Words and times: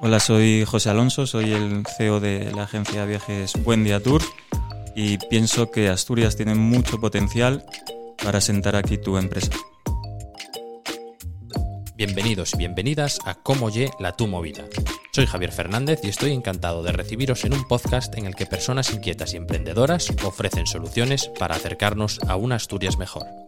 Hola, 0.00 0.20
soy 0.20 0.64
José 0.64 0.90
Alonso, 0.90 1.26
soy 1.26 1.52
el 1.52 1.82
CEO 1.96 2.20
de 2.20 2.52
la 2.52 2.62
agencia 2.62 3.00
de 3.00 3.08
viajes 3.08 3.52
Buen 3.64 3.82
Día 3.82 4.00
Tour 4.00 4.22
y 4.94 5.18
pienso 5.18 5.72
que 5.72 5.88
Asturias 5.88 6.36
tiene 6.36 6.54
mucho 6.54 7.00
potencial 7.00 7.66
para 8.22 8.40
sentar 8.40 8.76
aquí 8.76 8.96
tu 8.98 9.16
empresa. 9.16 9.50
Bienvenidos 11.96 12.54
y 12.54 12.58
bienvenidas 12.58 13.18
a 13.24 13.34
Cómo 13.34 13.70
Ye 13.70 13.90
la 13.98 14.12
Tu 14.12 14.28
Movida. 14.28 14.66
Soy 15.12 15.26
Javier 15.26 15.50
Fernández 15.50 15.98
y 16.04 16.08
estoy 16.10 16.32
encantado 16.32 16.84
de 16.84 16.92
recibiros 16.92 17.44
en 17.44 17.54
un 17.54 17.66
podcast 17.66 18.16
en 18.16 18.26
el 18.26 18.36
que 18.36 18.46
personas 18.46 18.92
inquietas 18.92 19.34
y 19.34 19.36
emprendedoras 19.36 20.12
ofrecen 20.22 20.68
soluciones 20.68 21.28
para 21.40 21.56
acercarnos 21.56 22.20
a 22.28 22.36
una 22.36 22.54
Asturias 22.54 22.98
mejor. 22.98 23.47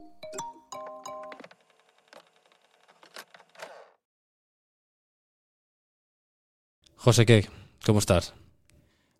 José, 7.02 7.24
¿qué? 7.24 7.46
¿Cómo 7.86 7.98
estás? 7.98 8.34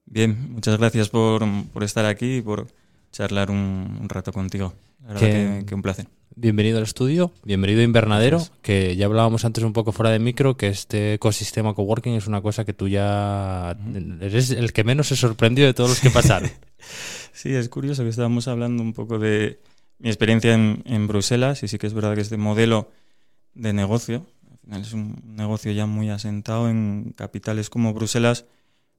Bien, 0.05 0.53
muchas 0.53 0.77
gracias 0.77 1.09
por, 1.09 1.43
por 1.73 1.83
estar 1.83 2.05
aquí 2.05 2.37
y 2.37 2.43
por 2.43 2.67
charlar 3.11 3.51
un, 3.51 3.97
un 4.03 4.07
rato 4.11 4.35
contigo. 4.35 4.75
La 5.01 5.15
verdad 5.15 5.21
que, 5.21 5.65
que 5.65 5.75
un 5.75 5.81
placer. 5.81 6.07
Bienvenido 6.37 6.77
al 6.77 6.85
estudio, 6.85 7.33
bienvenido 7.43 7.81
a 7.81 7.85
Invernadero, 7.85 8.47
que 8.61 8.97
ya 8.97 9.07
hablábamos 9.07 9.47
antes 9.47 9.65
un 9.65 9.73
poco 9.73 9.93
fuera 9.93 10.11
de 10.11 10.19
micro, 10.19 10.59
que 10.59 10.69
este 10.69 11.15
ecosistema 11.15 11.73
coworking 11.73 12.17
es 12.17 12.27
una 12.27 12.43
cosa 12.43 12.67
que 12.67 12.75
tú 12.75 12.87
ya 12.87 13.79
eres 14.21 14.51
el 14.51 14.75
que 14.75 14.85
menos 14.85 15.09
se 15.09 15.17
sorprendió 15.17 15.65
de 15.65 15.73
todos 15.73 15.89
los 15.89 16.01
que 16.01 16.11
pasaron. 16.11 16.51
sí, 17.33 17.55
es 17.55 17.71
curioso 17.71 18.03
que 18.03 18.11
estábamos 18.11 18.47
hablando 18.47 18.83
un 18.83 18.93
poco 18.93 19.19
de 19.19 19.59
mi 19.99 20.11
experiencia 20.11 20.53
en, 20.53 20.83
en 20.85 21.07
Bruselas 21.07 21.63
y 21.63 21.69
sí 21.69 21.79
que 21.79 21.87
es 21.87 21.95
verdad 21.95 22.15
que 22.15 22.21
este 22.21 22.37
modelo 22.37 22.91
de 23.55 23.73
negocio, 23.73 24.27
final 24.61 24.83
es 24.83 24.93
un 24.93 25.21
negocio 25.25 25.73
ya 25.73 25.87
muy 25.87 26.11
asentado 26.11 26.69
en 26.69 27.13
capitales 27.17 27.71
como 27.71 27.93
Bruselas, 27.95 28.47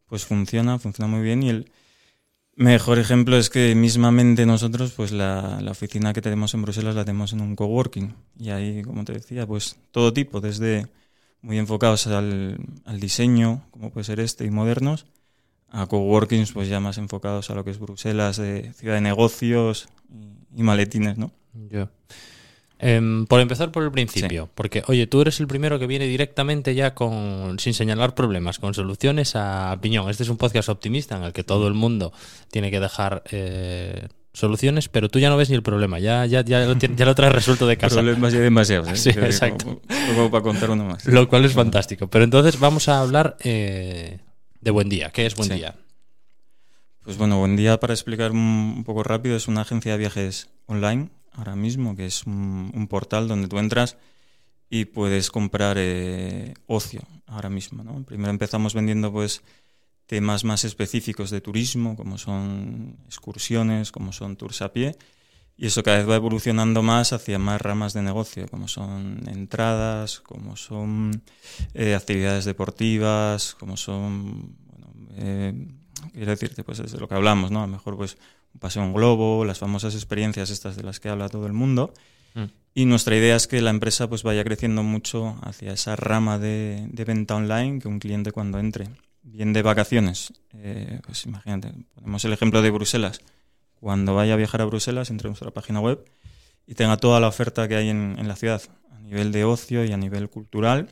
pues 0.08 0.26
funciona, 0.26 0.80
funciona 0.80 1.09
muy 1.09 1.22
bien 1.22 1.44
y 1.44 1.50
el 1.50 1.72
Mejor 2.56 3.00
ejemplo 3.00 3.38
es 3.38 3.50
que 3.50 3.73
mismamente 3.76 4.45
nosotros, 4.45 4.92
pues 4.92 5.14
la, 5.14 5.59
la, 5.62 5.72
oficina 5.72 6.12
que 6.12 6.22
tenemos 6.22 6.53
en 6.53 6.62
Bruselas 6.62 6.95
la 6.95 7.06
tenemos 7.06 7.31
en 7.31 7.40
un 7.40 7.56
coworking. 7.56 8.14
Y 8.38 8.50
ahí, 8.50 8.81
como 8.84 9.06
te 9.06 9.14
decía, 9.14 9.48
pues 9.48 9.78
todo 9.92 10.12
tipo, 10.12 10.42
desde 10.42 10.88
muy 11.42 11.58
enfocados 11.58 12.08
al, 12.08 12.59
al 12.86 13.00
diseño, 13.00 13.64
como 13.72 13.90
puede 13.90 14.03
ser 14.03 14.20
este, 14.20 14.46
y 14.46 14.52
modernos, 14.52 15.06
a 15.70 15.88
coworkings 15.88 16.52
pues 16.52 16.68
ya 16.68 16.81
más 16.81 16.98
enfocados 16.98 17.50
a 17.50 17.56
lo 17.56 17.64
que 17.64 17.72
es 17.72 17.80
Bruselas, 17.80 18.38
de 18.38 18.73
ciudad 18.73 18.96
de 18.96 19.02
negocios 19.02 19.88
y, 20.53 20.62
maletines, 20.62 21.18
¿no? 21.18 21.31
Yeah. 21.70 21.90
Eh, 22.82 23.26
por 23.28 23.40
empezar 23.40 23.72
por 23.72 23.84
el 23.84 23.92
principio, 23.92 24.46
sí. 24.46 24.52
porque 24.56 24.84
oye, 24.88 25.06
tú 25.06 25.22
eres 25.22 25.40
el 25.40 25.48
primero 25.48 25.78
que 25.78 25.86
viene 25.88 26.08
directamente 26.08 26.74
ya 26.74 26.96
con 26.96 27.60
sin 27.60 27.74
señalar 27.76 28.16
problemas, 28.16 28.58
con 28.58 28.74
soluciones 28.74 29.36
a 29.36 29.78
piñón. 29.82 30.10
Este 30.10 30.24
es 30.24 30.30
un 30.30 30.38
podcast 30.38 30.68
optimista 30.70 31.16
en 31.16 31.24
el 31.24 31.32
que 31.34 31.44
todo 31.44 31.68
el 31.68 31.76
mundo 31.76 32.12
tiene 32.50 32.72
que 32.72 32.80
dejar 32.80 33.22
eh, 33.32 34.08
soluciones, 34.34 34.90
pero 34.90 35.09
tú 35.09 35.20
ya 35.20 35.30
no 35.30 35.38
ves 35.38 35.50
ni 35.50 35.56
el 35.56 35.62
problema, 35.62 36.00
ya, 36.00 36.26
ya, 36.26 36.42
ya, 36.44 36.66
lo, 36.66 36.74
ya 36.76 37.06
lo 37.06 37.16
traes 37.16 37.34
resuelto 37.34 37.68
de 37.68 37.78
casa. 37.78 37.96
Problemas 37.98 38.34
ya 38.34 38.40
demasiados, 38.40 38.90
¿eh? 38.90 38.96
Sí, 38.96 39.09
exacto. 39.12 39.66
Como, 39.66 39.82
como, 40.16 40.32
para 40.32 40.44
contar 40.44 40.70
uno 40.72 40.86
más. 40.86 41.06
Lo 41.06 41.28
cual 41.30 41.46
es 41.46 41.54
fantástico. 41.54 42.08
Pero 42.08 42.24
entonces 42.24 42.59
vamos 42.59 42.88
a 42.90 43.00
hablar 43.02 43.38
eh, 43.44 44.20
de 44.59 44.72
Buen 44.72 44.90
Día. 44.90 45.12
¿Qué 45.12 45.26
es 45.28 45.36
Buen 45.36 45.50
Sí. 45.50 45.56
Día? 45.56 45.76
Pues 47.04 47.18
bueno, 47.18 47.40
Buen 47.40 47.56
Día, 47.56 47.80
para 47.80 47.94
explicar 47.94 48.32
un, 48.32 48.84
poco 48.86 49.02
rápido, 49.02 49.36
es 49.36 49.48
una 49.48 49.62
agencia 49.62 49.94
de 49.94 49.98
viajes 49.98 50.52
online 50.68 51.10
ahora 51.32 51.56
mismo, 51.56 51.96
que 51.96 52.06
es 52.06 52.28
un, 52.28 52.88
portal 52.88 53.28
donde 53.28 53.48
tú 53.48 53.58
entras 53.58 53.98
y 54.70 54.86
puedes 54.86 55.32
comprar 55.32 55.78
eh, 55.80 56.54
ocio 56.68 57.02
ahora 57.26 57.50
mismo. 57.50 57.84
Primero 58.06 58.30
empezamos 58.30 58.76
vendiendo 58.76 59.12
pues 59.12 59.42
temas 60.06 60.44
más 60.44 60.64
específicos 60.64 61.32
de 61.32 61.42
turismo, 61.42 61.96
como 61.96 62.20
son 62.20 62.98
excursiones, 63.08 63.92
como 63.92 64.14
son 64.14 64.36
tours 64.36 64.62
a 64.62 64.72
pie, 64.72 64.96
y 65.58 65.66
eso 65.66 65.81
cada 65.81 65.98
vez 65.98 66.08
va 66.09 66.18
evolucionando 66.18 66.84
más 66.84 67.14
hacia 67.14 67.40
más 67.40 67.59
ramas 67.62 67.94
de 67.94 68.04
negocio, 68.04 68.48
como 68.48 68.68
son 68.68 69.28
entradas, 69.28 70.20
como 70.20 70.56
son 70.56 71.24
eh, 71.74 71.96
actividades 71.96 72.46
deportivas, 72.46 73.56
como 73.56 73.75
son, 73.75 74.56
bueno, 74.68 74.94
eh, 75.16 75.81
quiero 76.14 76.32
decirte, 76.32 76.64
pues 76.64 76.80
es 76.80 76.92
de 76.92 77.00
lo 77.00 77.08
que 77.08 77.16
hablamos, 77.16 77.52
¿no? 77.52 77.64
A 77.64 77.68
lo 77.68 77.74
mejor 77.74 77.98
pues 77.98 78.18
un 78.54 78.60
paseo 78.60 78.84
en 78.84 78.94
globo, 78.94 79.46
las 79.46 79.60
famosas 79.60 79.96
experiencias 79.96 80.50
estas 80.50 80.76
de 80.76 80.84
las 80.84 81.00
que 81.00 81.10
habla 81.10 81.30
todo 81.30 81.48
el 81.48 81.54
mundo. 81.54 81.94
Mm. 82.34 82.44
Y 82.74 82.86
nuestra 82.86 83.16
idea 83.16 83.36
es 83.36 83.48
que 83.48 83.62
la 83.62 83.70
empresa 83.70 84.08
pues 84.08 84.24
vaya 84.24 84.44
creciendo 84.44 84.84
mucho 84.84 85.38
hacia 85.42 85.74
esa 85.74 85.96
rama 85.96 86.40
de, 86.40 86.88
de 86.90 87.06
venta 87.06 87.36
online 87.36 87.80
que 87.80 87.88
un 87.88 88.00
cliente 88.00 88.32
cuando 88.32 88.60
entre 88.60 88.90
bien 89.24 89.54
de 89.54 89.62
vacaciones, 89.62 90.34
eh, 90.54 91.00
pues 91.06 91.26
imagínate, 91.26 91.74
ponemos 91.96 92.26
el 92.26 92.34
ejemplo 92.34 92.62
de 92.62 92.72
Bruselas, 92.72 93.22
cuando 93.80 94.16
vaya 94.16 94.34
a 94.34 94.38
viajar 94.38 94.62
a 94.62 94.66
Bruselas 94.66 95.10
entre 95.10 95.30
nuestra 95.30 95.52
página 95.52 95.80
web 95.80 96.04
y 96.66 96.76
tenga 96.76 96.98
toda 96.98 97.20
la 97.20 97.28
oferta 97.28 97.68
que 97.68 97.76
hay 97.76 97.90
en, 97.90 98.16
en 98.18 98.28
la 98.28 98.36
ciudad 98.36 98.62
a 98.92 99.00
nivel 99.00 99.32
de 99.32 99.44
ocio 99.44 99.84
y 99.86 99.92
a 99.92 99.98
nivel 99.98 100.30
cultural. 100.30 100.90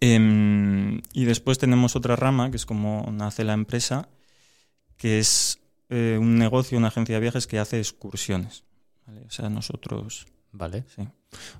Eh, 0.00 1.00
y 1.12 1.24
después 1.24 1.58
tenemos 1.58 1.96
otra 1.96 2.16
rama, 2.16 2.50
que 2.50 2.56
es 2.56 2.66
como 2.66 3.08
nace 3.12 3.44
la 3.44 3.54
empresa, 3.54 4.08
que 4.96 5.18
es 5.18 5.60
eh, 5.88 6.16
un 6.20 6.38
negocio, 6.38 6.78
una 6.78 6.88
agencia 6.88 7.14
de 7.14 7.20
viajes 7.20 7.46
que 7.46 7.58
hace 7.58 7.78
excursiones. 7.78 8.64
¿vale? 9.06 9.22
O 9.26 9.30
sea, 9.30 9.48
nosotros... 9.48 10.26
Vale. 10.52 10.84
Sí. 10.94 11.02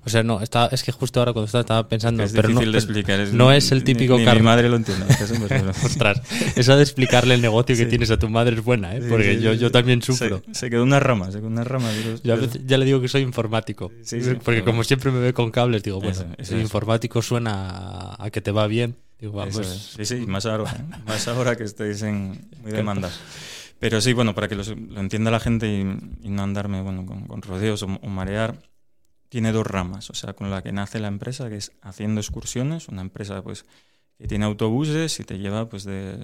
O 0.05 0.09
sea, 0.09 0.23
no, 0.23 0.41
está, 0.41 0.67
es 0.67 0.83
que 0.83 0.91
justo 0.91 1.19
ahora 1.19 1.33
cuando 1.33 1.45
estaba, 1.45 1.61
estaba 1.61 1.87
pensando, 1.89 2.23
es 2.23 2.31
pero 2.31 2.49
no, 2.49 2.61
de 2.61 2.77
explicar, 2.77 3.19
es, 3.19 3.33
no 3.33 3.51
es 3.51 3.71
el 3.71 3.83
típico 3.83 4.17
ni, 4.17 4.25
ni 4.25 4.31
mi 4.31 4.41
madre 4.41 4.69
lo 4.69 4.77
entiende. 4.77 5.05
Ostras, 5.83 6.21
eso 6.55 6.75
de 6.75 6.83
explicarle 6.83 7.35
el 7.35 7.41
negocio 7.41 7.75
que 7.75 7.83
sí. 7.83 7.89
tienes 7.89 8.09
a 8.09 8.17
tu 8.17 8.29
madre 8.29 8.55
es 8.55 8.63
buena, 8.63 8.95
¿eh? 8.95 9.01
porque 9.07 9.33
sí, 9.33 9.37
sí, 9.37 9.43
yo, 9.43 9.53
yo 9.53 9.71
también 9.71 10.01
sufro. 10.01 10.41
Se, 10.47 10.53
se, 10.53 10.69
quedó 10.69 10.83
una 10.83 10.99
rama, 10.99 11.31
se 11.31 11.39
quedó 11.39 11.47
una 11.47 11.63
rama. 11.63 11.91
Yo 12.23 12.37
ya 12.65 12.77
le 12.77 12.85
digo 12.85 13.01
que 13.01 13.07
soy 13.07 13.21
informático, 13.21 13.91
porque 14.43 14.63
como 14.63 14.83
siempre 14.83 15.11
me 15.11 15.19
ve 15.19 15.33
con 15.33 15.51
cables, 15.51 15.83
digo, 15.83 15.99
bueno, 15.99 16.13
eso, 16.13 16.25
eso 16.37 16.57
informático 16.57 17.21
suena 17.21 18.15
a 18.17 18.29
que 18.31 18.41
te 18.41 18.51
va 18.51 18.67
bien. 18.67 18.95
Digo, 19.19 19.33
va, 19.33 19.47
pues... 19.47 19.95
Sí, 19.95 20.05
sí, 20.05 20.27
más 20.27 20.45
ahora, 20.45 20.71
¿eh? 20.71 20.95
más 21.07 21.27
ahora 21.27 21.55
que 21.55 21.63
estáis 21.63 22.01
en 22.03 22.49
muy 22.61 22.71
demandas. 22.71 23.19
Pero 23.79 24.01
sí, 24.01 24.13
bueno, 24.13 24.33
para 24.33 24.47
que 24.47 24.55
lo, 24.55 24.63
lo 24.63 24.99
entienda 24.99 25.31
la 25.31 25.39
gente 25.39 25.67
y, 25.67 25.81
y, 26.25 26.29
no 26.29 26.43
andarme 26.43 26.81
bueno, 26.81 27.05
con, 27.05 27.27
con 27.27 27.41
rodeos 27.41 27.83
o, 27.83 27.85
o 27.85 28.07
marear, 28.07 28.59
tiene 29.29 29.51
dos 29.51 29.67
ramas, 29.67 30.09
o 30.09 30.13
sea, 30.13 30.33
con 30.33 30.49
la 30.49 30.61
que 30.61 30.71
nace 30.71 30.99
la 30.99 31.07
empresa, 31.07 31.49
que 31.49 31.57
es 31.57 31.73
haciendo 31.81 32.21
excursiones, 32.21 32.87
una 32.87 33.01
empresa 33.01 33.41
pues 33.43 33.65
que 34.17 34.27
tiene 34.27 34.45
autobuses 34.45 35.19
y 35.19 35.23
te 35.23 35.37
lleva 35.37 35.69
pues 35.69 35.83
de, 35.83 36.17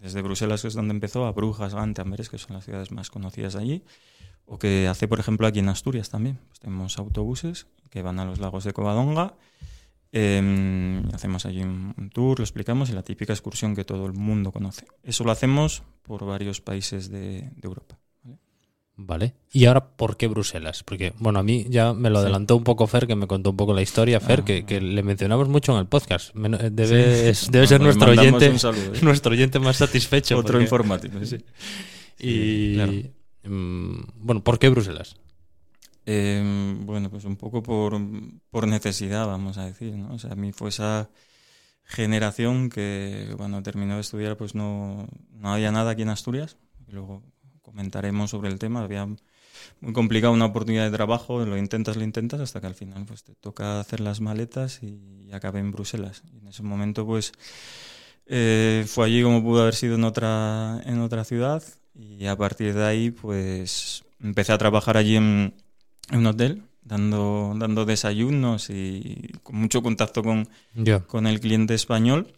desde 0.00 0.22
Bruselas, 0.22 0.62
que 0.62 0.68
es 0.68 0.74
donde 0.74 0.94
empezó, 0.94 1.26
a 1.26 1.32
Brujas, 1.32 1.74
Gante, 1.74 2.00
Amberes, 2.00 2.28
que 2.28 2.38
son 2.38 2.54
las 2.54 2.64
ciudades 2.64 2.90
más 2.92 3.10
conocidas 3.10 3.56
allí, 3.56 3.84
o 4.46 4.58
que 4.58 4.88
hace, 4.88 5.06
por 5.06 5.20
ejemplo, 5.20 5.46
aquí 5.46 5.58
en 5.58 5.68
Asturias 5.68 6.08
también. 6.08 6.38
Pues 6.48 6.60
tenemos 6.60 6.98
autobuses 6.98 7.66
que 7.90 8.02
van 8.02 8.18
a 8.18 8.24
los 8.24 8.40
lagos 8.40 8.64
de 8.64 8.72
Covadonga, 8.72 9.34
eh, 10.12 11.02
hacemos 11.12 11.46
allí 11.46 11.62
un, 11.62 12.10
tour, 12.12 12.38
lo 12.38 12.44
explicamos 12.44 12.90
y 12.90 12.92
la 12.92 13.02
típica 13.02 13.32
excursión 13.32 13.74
que 13.74 13.84
todo 13.84 14.06
el 14.06 14.12
mundo 14.12 14.52
conoce. 14.52 14.86
Eso 15.02 15.24
lo 15.24 15.30
hacemos 15.30 15.82
por 16.02 16.24
varios 16.24 16.60
países 16.60 17.10
de, 17.10 17.42
de 17.42 17.62
Europa. 17.62 17.98
Vale. 19.02 19.34
¿Y 19.50 19.64
ahora 19.64 19.96
por 19.96 20.18
qué 20.18 20.26
Bruselas? 20.26 20.82
Porque, 20.82 21.14
bueno, 21.18 21.38
a 21.38 21.42
mí 21.42 21.66
ya 21.70 21.94
me 21.94 22.10
lo 22.10 22.18
adelantó 22.18 22.56
un 22.56 22.64
poco 22.64 22.86
Fer, 22.86 23.06
que 23.06 23.16
me 23.16 23.26
contó 23.26 23.50
un 23.50 23.56
poco 23.56 23.72
la 23.72 23.80
historia, 23.80 24.20
Fer, 24.20 24.40
ah, 24.40 24.44
que, 24.44 24.66
que, 24.66 24.80
le 24.80 25.02
mencionamos 25.02 25.48
mucho 25.48 25.72
en 25.72 25.78
el 25.78 25.86
podcast. 25.86 26.34
Debe, 26.34 27.34
sí. 27.34 27.48
debe 27.50 27.66
ser 27.66 27.80
nuestro 27.80 28.10
oyente, 28.10 28.58
saludo, 28.58 28.94
¿eh? 28.94 28.98
nuestro 29.02 29.32
oyente 29.32 29.58
más 29.58 29.78
satisfecho. 29.78 30.36
Otro 30.36 30.52
porque... 30.52 30.64
informático. 30.64 31.24
Sí. 31.24 31.38
Y, 32.22 32.74
claro. 32.74 32.92
mmm, 33.44 34.02
bueno, 34.16 34.44
¿por 34.44 34.58
qué 34.58 34.68
Bruselas? 34.68 35.16
Eh, 36.12 36.42
bueno, 36.80 37.08
pues 37.08 37.24
un 37.24 37.36
poco 37.36 37.62
por, 37.62 37.96
por, 38.50 38.66
necesidad, 38.66 39.28
vamos 39.28 39.58
a 39.58 39.66
decir, 39.66 39.94
¿no? 39.94 40.12
O 40.14 40.18
sea, 40.18 40.32
a 40.32 40.34
mí 40.34 40.50
fue 40.50 40.70
esa 40.70 41.08
generación 41.84 42.68
que 42.68 43.32
cuando 43.36 43.62
terminó 43.62 43.94
de 43.94 44.00
estudiar 44.00 44.36
pues 44.36 44.56
no, 44.56 45.06
no 45.30 45.52
había 45.52 45.70
nada 45.70 45.92
aquí 45.92 46.02
en 46.02 46.08
Asturias. 46.08 46.56
Y 46.88 46.90
luego 46.90 47.22
comentaremos 47.62 48.30
sobre 48.30 48.48
el 48.48 48.58
tema. 48.58 48.82
Había 48.82 49.06
muy 49.06 49.92
complicado 49.92 50.32
una 50.32 50.46
oportunidad 50.46 50.90
de 50.90 50.96
trabajo, 50.96 51.44
lo 51.44 51.56
intentas, 51.56 51.96
lo 51.96 52.02
intentas, 52.02 52.40
hasta 52.40 52.60
que 52.60 52.66
al 52.66 52.74
final 52.74 53.04
pues 53.06 53.22
te 53.22 53.36
toca 53.36 53.78
hacer 53.78 54.00
las 54.00 54.20
maletas 54.20 54.82
y 54.82 55.30
acabé 55.32 55.60
en 55.60 55.70
Bruselas. 55.70 56.24
Y 56.32 56.38
en 56.38 56.48
ese 56.48 56.64
momento 56.64 57.06
pues 57.06 57.30
eh, 58.26 58.84
fue 58.88 59.06
allí 59.06 59.22
como 59.22 59.44
pudo 59.44 59.62
haber 59.62 59.76
sido 59.76 59.94
en 59.94 60.02
otra, 60.02 60.82
en 60.86 61.00
otra 61.02 61.22
ciudad 61.22 61.62
y 61.94 62.26
a 62.26 62.34
partir 62.36 62.74
de 62.74 62.84
ahí 62.84 63.10
pues 63.12 64.04
empecé 64.20 64.52
a 64.52 64.58
trabajar 64.58 64.96
allí 64.96 65.14
en, 65.14 65.54
en 66.10 66.18
un 66.18 66.26
hotel 66.26 66.62
dando, 66.82 67.54
dando 67.56 67.84
desayunos 67.84 68.70
y 68.70 69.32
con 69.42 69.56
mucho 69.56 69.82
contacto 69.82 70.22
con, 70.22 70.48
yeah. 70.74 71.00
con 71.00 71.26
el 71.26 71.40
cliente 71.40 71.74
español 71.74 72.32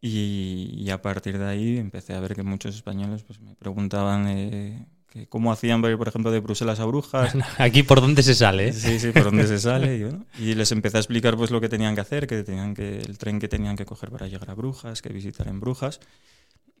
y, 0.00 0.74
y, 0.76 0.90
a 0.90 1.00
partir 1.00 1.38
de 1.38 1.46
ahí 1.46 1.78
empecé 1.78 2.14
a 2.14 2.20
ver 2.20 2.34
que 2.34 2.42
muchos 2.42 2.74
españoles 2.74 3.22
pues, 3.22 3.38
me 3.38 3.54
preguntaban 3.54 4.26
eh, 4.26 4.84
que 5.12 5.28
cómo 5.28 5.52
hacían 5.52 5.80
para 5.80 5.92
ir, 5.92 5.98
por 5.98 6.08
ejemplo, 6.08 6.32
de 6.32 6.40
Bruselas 6.40 6.80
a 6.80 6.86
Brujas. 6.86 7.36
Aquí 7.58 7.84
por 7.84 8.00
dónde 8.00 8.22
se 8.22 8.34
sale. 8.34 8.72
Sí, 8.72 8.98
sí, 8.98 9.12
por 9.12 9.24
dónde 9.24 9.46
se 9.46 9.60
sale. 9.60 9.96
Y, 9.96 10.02
bueno, 10.02 10.24
y, 10.38 10.54
les 10.54 10.72
empecé 10.72 10.96
a 10.96 11.00
explicar 11.00 11.36
pues 11.36 11.52
lo 11.52 11.60
que 11.60 11.68
tenían 11.68 11.94
que 11.94 12.00
hacer, 12.00 12.26
que 12.26 12.42
tenían 12.42 12.74
que 12.74 12.98
el 12.98 13.16
tren 13.18 13.38
que 13.38 13.46
tenían 13.46 13.76
que 13.76 13.84
coger 13.84 14.10
para 14.10 14.26
llegar 14.26 14.50
a 14.50 14.54
Brujas, 14.54 15.02
que 15.02 15.10
visitar 15.10 15.46
en 15.46 15.60
Brujas. 15.60 16.00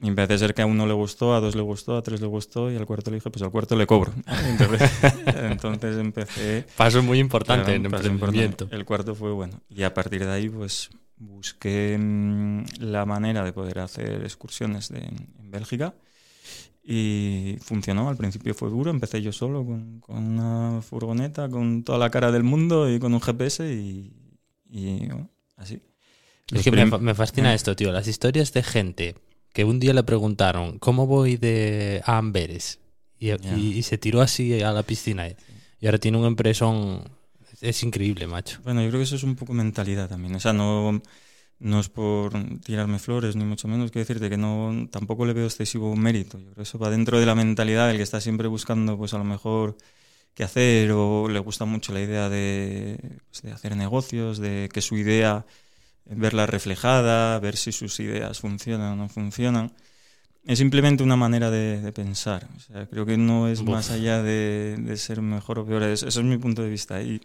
Y 0.02 0.08
empecé 0.08 0.34
a 0.34 0.38
ser 0.38 0.52
que 0.52 0.62
a 0.62 0.66
uno 0.66 0.84
le 0.84 0.94
gustó, 0.94 1.32
a 1.32 1.40
dos 1.40 1.54
le 1.54 1.62
gustó, 1.62 1.96
a 1.96 2.02
tres 2.02 2.20
le 2.20 2.26
gustó 2.26 2.72
y 2.72 2.76
al 2.76 2.86
cuarto 2.86 3.12
le 3.12 3.18
dije, 3.18 3.30
pues 3.30 3.40
al 3.42 3.52
cuarto 3.52 3.76
le 3.76 3.86
cobro. 3.86 4.12
Entonces, 4.48 4.90
entonces 5.26 5.96
empecé... 5.96 6.66
Paso 6.76 7.04
muy 7.04 7.20
importante 7.20 7.72
en 7.72 7.86
emprendimiento. 7.86 8.66
El 8.72 8.84
cuarto 8.84 9.14
fue 9.14 9.30
bueno. 9.30 9.60
Y 9.70 9.84
a 9.84 9.94
partir 9.94 10.24
de 10.24 10.32
ahí, 10.32 10.48
pues 10.48 10.90
busqué 11.16 11.96
mm, 11.96 12.64
la 12.80 13.06
manera 13.06 13.44
de 13.44 13.52
poder 13.52 13.78
hacer 13.78 14.24
excursiones 14.24 14.88
de, 14.88 14.98
en 14.98 15.50
Bélgica 15.52 15.94
y 16.82 17.58
funcionó. 17.60 18.08
Al 18.08 18.16
principio 18.16 18.54
fue 18.54 18.70
duro, 18.70 18.90
empecé 18.90 19.22
yo 19.22 19.30
solo 19.30 19.64
con, 19.64 20.00
con, 20.00 20.16
una 20.16 20.82
furgoneta, 20.82 21.48
con 21.48 21.84
toda 21.84 21.98
la 21.98 22.10
cara 22.10 22.32
del 22.32 22.42
mundo 22.42 22.92
y 22.92 22.98
con 22.98 23.14
un 23.14 23.20
GPS 23.20 23.72
y, 23.72 24.12
y 24.68 25.06
bueno, 25.06 25.30
así. 25.56 25.80
Es 26.52 26.64
que 26.64 26.72
me, 26.72 26.86
me, 26.86 27.14
fascina 27.14 27.54
esto, 27.54 27.76
tío. 27.76 27.92
Las 27.92 28.08
historias 28.08 28.52
de 28.52 28.64
gente 28.64 29.14
que 29.52 29.64
un 29.64 29.80
día 29.80 29.92
le 29.92 30.02
preguntaron, 30.02 30.78
¿cómo 30.78 31.06
voy 31.06 31.36
de 31.36 32.02
a 32.04 32.18
Amberes? 32.18 32.78
Y, 33.18 33.30
y, 33.30 33.78
y 33.78 33.82
se 33.82 33.98
tiró 33.98 34.20
así 34.20 34.62
a 34.62 34.72
la 34.72 34.82
piscina. 34.82 35.28
Y 35.80 35.86
ahora 35.86 35.98
tiene 35.98 36.18
un 36.18 36.26
empresón. 36.26 37.02
Es 37.60 37.82
increíble, 37.82 38.26
macho. 38.26 38.60
Bueno, 38.64 38.82
yo 38.82 38.88
creo 38.88 39.00
que 39.00 39.04
eso 39.04 39.16
es 39.16 39.22
un 39.22 39.36
poco 39.36 39.52
mentalidad 39.52 40.08
también. 40.08 40.34
O 40.34 40.40
sea, 40.40 40.52
no, 40.52 41.00
no 41.60 41.80
es 41.80 41.88
por 41.88 42.32
tirarme 42.60 42.98
flores, 42.98 43.36
ni 43.36 43.44
mucho 43.44 43.68
menos. 43.68 43.92
Quiero 43.92 44.04
decirte 44.06 44.28
que 44.28 44.36
no, 44.36 44.88
tampoco 44.90 45.24
le 45.26 45.32
veo 45.32 45.46
excesivo 45.46 45.94
mérito. 45.94 46.38
Yo 46.38 46.46
creo 46.46 46.54
que 46.56 46.62
eso 46.62 46.78
va 46.78 46.90
dentro 46.90 47.20
de 47.20 47.26
la 47.26 47.36
mentalidad 47.36 47.86
del 47.86 47.98
que 47.98 48.02
está 48.02 48.20
siempre 48.20 48.48
buscando, 48.48 48.98
pues 48.98 49.14
a 49.14 49.18
lo 49.18 49.24
mejor 49.24 49.76
qué 50.34 50.42
hacer 50.44 50.90
o 50.92 51.28
le 51.28 51.38
gusta 51.38 51.64
mucho 51.64 51.92
la 51.92 52.00
idea 52.00 52.28
de, 52.28 52.98
pues, 53.28 53.42
de 53.42 53.52
hacer 53.52 53.76
negocios, 53.76 54.38
de 54.38 54.68
que 54.72 54.80
su 54.80 54.96
idea 54.96 55.46
verla 56.06 56.46
reflejada, 56.46 57.38
ver 57.38 57.56
si 57.56 57.72
sus 57.72 57.98
ideas 58.00 58.40
funcionan 58.40 58.92
o 58.92 58.96
no 58.96 59.08
funcionan. 59.08 59.72
Es 60.44 60.58
simplemente 60.58 61.04
una 61.04 61.16
manera 61.16 61.50
de, 61.50 61.80
de 61.80 61.92
pensar. 61.92 62.48
O 62.56 62.60
sea, 62.60 62.86
creo 62.86 63.06
que 63.06 63.16
no 63.16 63.46
es 63.46 63.60
Uf. 63.60 63.68
más 63.68 63.90
allá 63.90 64.22
de, 64.22 64.76
de, 64.76 64.96
ser 64.96 65.22
mejor 65.22 65.60
o 65.60 65.66
peor. 65.66 65.84
Eso, 65.84 66.08
eso 66.08 66.20
es 66.20 66.26
mi 66.26 66.36
punto 66.36 66.62
de 66.62 66.68
vista. 66.68 67.00
Y 67.00 67.20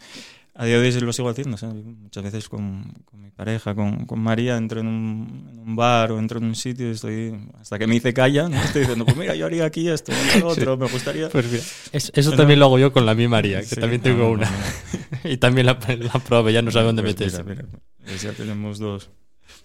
a 0.60 0.66
día 0.66 0.80
de 0.80 0.88
hoy 0.88 1.00
lo 1.02 1.14
sigo 1.14 1.30
haciendo. 1.30 1.56
¿sabes? 1.56 1.86
Muchas 1.86 2.24
veces 2.24 2.50
con, 2.50 2.92
con, 3.06 3.22
mi 3.22 3.30
pareja, 3.30 3.76
con, 3.76 4.06
con 4.06 4.20
María, 4.20 4.58
entro 4.58 4.80
en 4.80 4.88
un, 4.88 5.50
en 5.54 5.60
un, 5.60 5.76
bar 5.76 6.12
o 6.12 6.18
entro 6.18 6.40
en 6.40 6.46
un 6.46 6.56
sitio 6.56 6.88
y 6.88 6.92
estoy, 6.92 7.36
hasta 7.62 7.78
que 7.78 7.86
me 7.86 7.94
dice 7.94 8.12
calla, 8.12 8.50
¿no? 8.50 8.58
estoy 8.58 8.82
diciendo, 8.82 9.06
pues 9.06 9.16
mira, 9.16 9.36
yo 9.36 9.46
haría 9.46 9.66
aquí 9.66 9.88
esto, 9.88 10.12
lo 10.40 10.48
otro, 10.50 10.74
sí. 10.74 10.80
me 10.80 10.88
gustaría. 10.88 11.30
Pues 11.30 11.46
mira, 11.46 11.64
eso, 11.92 12.12
eso 12.14 12.30
Pero, 12.32 12.38
también 12.38 12.60
lo 12.60 12.66
hago 12.66 12.80
yo 12.80 12.92
con 12.92 13.06
la 13.06 13.14
mi 13.14 13.28
María, 13.28 13.60
que 13.60 13.68
sí, 13.68 13.76
también 13.76 14.02
tengo 14.02 14.24
no, 14.24 14.30
una. 14.32 14.50
No, 14.50 15.30
y 15.30 15.38
también 15.38 15.68
la, 15.68 15.78
la 16.14 16.20
prueba, 16.20 16.50
ya 16.50 16.64
no 16.64 16.72
sabe 16.72 16.86
dónde 16.86 17.04
pues 17.04 17.14
meterse. 17.14 17.44
Mira, 17.44 17.64
mira, 18.04 18.18
ya 18.18 18.32
tenemos 18.32 18.80
dos, 18.80 19.12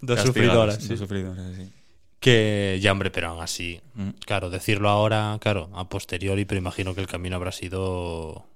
dos 0.03 0.21
sufridoras. 0.21 0.87
Dos 0.87 0.99
sufridoras, 0.99 1.57
sí. 1.57 1.71
Que 2.21 2.79
ya, 2.83 2.93
hombre, 2.93 3.11
pero 3.11 3.31
aún 3.31 3.43
así, 3.43 3.81
mm. 3.95 4.11
claro, 4.27 4.51
decirlo 4.51 4.91
ahora, 4.91 5.39
claro, 5.41 5.71
a 5.75 5.89
posteriori, 5.89 6.45
pero 6.45 6.59
imagino 6.59 6.95
que 6.95 7.01
el 7.01 7.09
camino 7.09 7.35
habrá 7.35 7.51
sido 7.51 8.52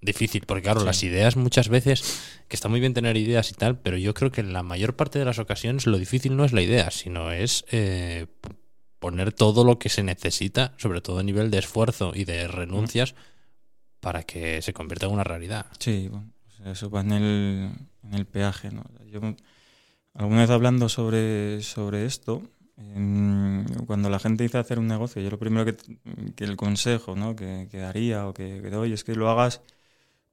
difícil, 0.00 0.44
porque 0.46 0.62
claro, 0.62 0.80
sí. 0.80 0.86
las 0.86 1.02
ideas 1.02 1.36
muchas 1.36 1.68
veces, 1.68 2.20
que 2.48 2.56
está 2.56 2.68
muy 2.68 2.80
bien 2.80 2.94
tener 2.94 3.16
ideas 3.16 3.50
y 3.50 3.54
tal, 3.54 3.78
pero 3.78 3.96
yo 3.96 4.14
creo 4.14 4.30
que 4.30 4.40
en 4.40 4.52
la 4.52 4.62
mayor 4.62 4.96
parte 4.96 5.18
de 5.18 5.24
las 5.24 5.38
ocasiones 5.38 5.86
lo 5.86 5.98
difícil 5.98 6.36
no 6.36 6.44
es 6.44 6.52
la 6.52 6.62
idea, 6.62 6.90
sino 6.90 7.32
es 7.32 7.64
eh, 7.70 8.26
poner 8.98 9.32
todo 9.32 9.64
lo 9.64 9.78
que 9.78 9.88
se 9.88 10.02
necesita, 10.02 10.74
sobre 10.76 11.00
todo 11.00 11.18
a 11.18 11.22
nivel 11.22 11.50
de 11.50 11.58
esfuerzo 11.58 12.12
y 12.14 12.24
de 12.24 12.48
renuncias, 12.48 13.14
para 14.00 14.22
que 14.22 14.62
se 14.62 14.72
convierta 14.72 15.06
en 15.06 15.12
una 15.12 15.24
realidad. 15.24 15.66
Sí, 15.78 16.08
bueno, 16.08 16.32
eso 16.64 16.90
va 16.90 17.00
en 17.00 17.12
el, 17.12 17.70
en 18.04 18.14
el 18.14 18.26
peaje. 18.26 18.70
¿no? 18.70 18.84
Yo, 19.06 19.20
alguna 20.14 20.40
vez 20.40 20.50
hablando 20.50 20.88
sobre, 20.88 21.60
sobre 21.62 22.06
esto, 22.06 22.42
cuando 23.86 24.08
la 24.08 24.20
gente 24.20 24.44
dice 24.44 24.58
hacer 24.58 24.78
un 24.78 24.86
negocio, 24.86 25.20
yo 25.20 25.30
lo 25.30 25.38
primero 25.38 25.64
que, 25.64 25.76
que 26.36 26.44
el 26.44 26.56
consejo 26.56 27.16
¿no? 27.16 27.34
que, 27.34 27.66
que, 27.70 27.78
daría 27.78 28.28
o 28.28 28.34
que, 28.34 28.60
que 28.62 28.70
doy 28.70 28.92
es 28.92 29.02
que 29.02 29.16
lo 29.16 29.28
hagas 29.28 29.62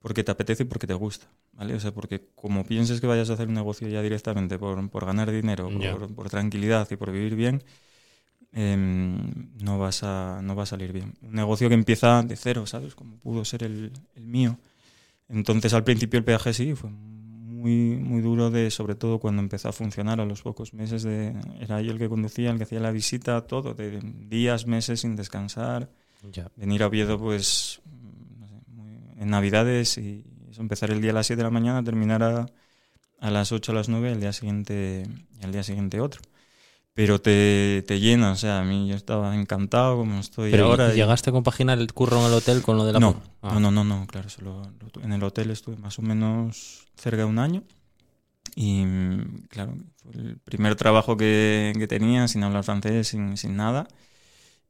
porque 0.06 0.24
te 0.24 0.30
apetece 0.30 0.62
y 0.62 0.66
porque 0.68 0.86
te 0.86 0.94
gusta, 0.94 1.26
¿vale? 1.54 1.74
O 1.74 1.80
sea, 1.80 1.92
porque 1.92 2.28
como 2.36 2.64
pienses 2.64 3.02
que 3.02 3.08
vayas 3.08 3.32
a 3.32 3.34
hacer 3.34 3.48
un 3.48 3.56
negocio 3.56 3.88
ya 3.88 4.04
directamente 4.04 4.60
por, 4.60 4.88
por 4.92 5.04
ganar 5.04 5.32
dinero, 5.32 5.68
yeah. 5.72 5.98
por, 5.98 6.14
por, 6.14 6.30
tranquilidad 6.30 6.88
y 6.92 6.96
por 6.96 7.12
vivir 7.12 7.36
bien, 7.36 7.64
eh, 8.54 8.78
no, 8.78 9.80
vas 9.80 10.04
a, 10.04 10.42
no 10.44 10.56
va 10.56 10.62
a 10.62 10.68
salir 10.68 10.94
bien. 10.94 11.16
Un 11.24 11.34
negocio 11.34 11.70
que 11.70 11.74
empieza 11.74 12.22
de 12.22 12.36
cero, 12.36 12.68
¿sabes? 12.68 12.94
Como 12.94 13.18
pudo 13.18 13.44
ser 13.46 13.64
el, 13.64 13.94
el 14.14 14.28
mío. 14.28 14.60
Entonces, 15.28 15.74
al 15.74 15.84
principio 15.84 16.20
el 16.20 16.24
peaje 16.24 16.54
sí, 16.54 16.76
fue 16.76 16.92
muy, 16.92 17.96
muy 17.98 18.22
duro, 18.22 18.52
de, 18.52 18.70
sobre 18.70 18.94
todo 18.94 19.18
cuando 19.18 19.42
empezó 19.42 19.70
a 19.70 19.74
funcionar 19.74 20.22
a 20.22 20.26
los 20.26 20.44
pocos 20.44 20.76
meses. 20.76 21.02
De, 21.02 21.34
era 21.60 21.82
yo 21.82 21.92
el 21.92 21.98
que 21.98 22.10
conducía, 22.10 22.52
el 22.52 22.58
que 22.58 22.66
hacía 22.66 22.80
la 22.80 22.92
visita, 22.92 23.42
todo, 23.42 23.74
de 23.74 24.00
días, 24.30 24.68
meses 24.68 25.00
sin 25.00 25.16
descansar. 25.16 25.90
Yeah. 26.32 26.52
Venir 26.58 26.84
a 26.84 26.88
Oviedo, 26.88 27.18
pues 27.18 27.82
en 29.18 29.30
Navidades 29.30 29.98
y 29.98 30.24
eso, 30.50 30.62
empezar 30.62 30.92
el 30.92 31.02
día 31.02 31.12
a 31.12 31.14
las 31.14 31.28
7 31.28 31.38
de 31.38 31.44
la 31.44 31.52
mañana, 31.52 31.84
terminar 31.84 32.24
a, 32.24 32.46
a 33.20 33.32
las 33.32 33.52
8 33.52 33.72
a 33.72 33.76
las 33.76 33.90
9 33.90 34.10
y 34.10 34.14
al 34.14 34.22
día 34.22 34.34
siguiente, 34.34 35.08
y 35.40 35.44
al 35.44 35.52
día 35.52 35.64
siguiente 35.64 36.00
otro. 36.00 36.22
Pero 36.94 37.20
te, 37.20 37.84
te 37.86 38.00
llena, 38.00 38.32
o 38.32 38.36
sea, 38.38 38.60
a 38.60 38.64
mí 38.64 38.88
yo 38.88 38.96
estaba 38.96 39.36
encantado 39.36 39.98
como 39.98 40.18
estoy 40.18 40.50
Pero 40.50 40.68
ahora. 40.68 40.94
¿y 40.94 40.96
¿Llegaste 40.96 41.30
a 41.30 41.34
compaginar 41.34 41.78
el 41.78 41.92
curro 41.92 42.22
en 42.22 42.28
el 42.28 42.34
hotel 42.34 42.62
con 42.62 42.78
lo 42.78 42.86
de 42.86 42.94
la 42.94 43.00
No, 43.00 43.22
ah. 43.42 43.54
no, 43.54 43.60
no, 43.60 43.72
no, 43.72 43.84
no, 43.84 44.08
claro, 44.08 44.30
solo 44.30 44.62
en 45.04 45.12
el 45.12 45.22
hotel 45.22 45.52
estuve 45.52 45.76
más 45.76 46.00
o 46.00 46.02
menos 46.02 46.88
cerca 46.96 47.18
de 47.18 47.26
un 47.26 47.38
año. 47.38 47.64
Y 48.56 48.86
claro, 49.50 49.76
fue 49.98 50.14
el 50.14 50.38
primer 50.38 50.76
trabajo 50.76 51.18
que, 51.18 51.74
que 51.78 51.88
tenía 51.88 52.30
sin 52.30 52.44
hablar 52.44 52.64
francés, 52.64 53.10
sin, 53.10 53.36
sin 53.36 53.58
nada. 53.58 53.90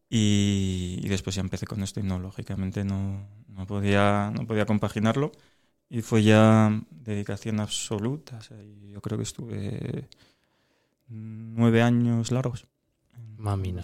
Y, 0.10 1.00
y, 1.04 1.08
después 1.10 1.36
ya 1.36 1.42
empecé 1.42 1.68
con 1.68 1.84
esto 1.84 2.00
y 2.00 2.04
no, 2.04 2.18
lógicamente 2.20 2.84
no, 2.84 3.28
no, 3.56 3.66
podía, 3.66 4.32
no 4.36 4.46
podía 4.46 4.66
compaginarlo. 4.66 5.32
Y 5.90 6.02
fue 6.02 6.24
ya 6.24 6.72
dedicación 6.92 7.60
absoluta. 7.60 8.38
O 8.38 8.42
sea, 8.42 8.58
yo 8.62 9.02
creo 9.02 9.18
que 9.18 9.24
estuve 9.24 10.10
nueve 11.08 11.82
años 11.82 12.32
largos. 12.32 12.68
Mamina. 13.38 13.84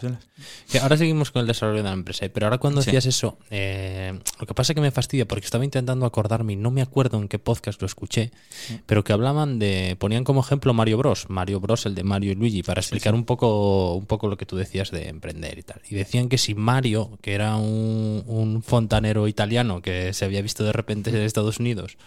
Que 0.71 0.79
ahora 0.79 0.97
seguimos 0.97 1.29
con 1.29 1.41
el 1.41 1.47
desarrollo 1.47 1.77
de 1.77 1.83
la 1.83 1.93
empresa, 1.93 2.27
pero 2.33 2.47
ahora 2.47 2.57
cuando 2.57 2.81
decías 2.81 3.03
sí. 3.03 3.09
eso, 3.09 3.37
eh, 3.51 4.19
lo 4.39 4.47
que 4.47 4.53
pasa 4.53 4.73
es 4.73 4.75
que 4.75 4.81
me 4.81 4.91
fastidia 4.91 5.27
porque 5.27 5.45
estaba 5.45 5.63
intentando 5.63 6.05
acordarme 6.05 6.53
y 6.53 6.55
no 6.55 6.71
me 6.71 6.81
acuerdo 6.81 7.19
en 7.19 7.27
qué 7.27 7.37
podcast 7.37 7.79
lo 7.79 7.85
escuché, 7.85 8.31
sí. 8.49 8.79
pero 8.85 9.03
que 9.03 9.13
hablaban 9.13 9.59
de, 9.59 9.95
ponían 9.99 10.23
como 10.23 10.41
ejemplo 10.41 10.73
Mario 10.73 10.97
Bros, 10.97 11.29
Mario 11.29 11.59
Bros, 11.59 11.85
el 11.85 11.93
de 11.93 12.03
Mario 12.03 12.31
y 12.31 12.35
Luigi, 12.35 12.63
para 12.63 12.81
explicar 12.81 13.13
sí, 13.13 13.19
un 13.19 13.25
poco 13.25 13.93
un 13.93 14.05
poco 14.07 14.27
lo 14.27 14.37
que 14.37 14.45
tú 14.45 14.55
decías 14.55 14.89
de 14.89 15.09
emprender 15.09 15.59
y 15.59 15.63
tal. 15.63 15.81
Y 15.87 15.95
decían 15.95 16.27
que 16.27 16.39
si 16.39 16.55
Mario, 16.55 17.19
que 17.21 17.33
era 17.33 17.55
un, 17.57 18.23
un 18.25 18.63
fontanero 18.63 19.27
italiano 19.27 19.81
que 19.81 20.13
se 20.13 20.25
había 20.25 20.41
visto 20.41 20.63
de 20.63 20.73
repente 20.73 21.11
en 21.11 21.17
Estados 21.17 21.59
Unidos, 21.59 21.97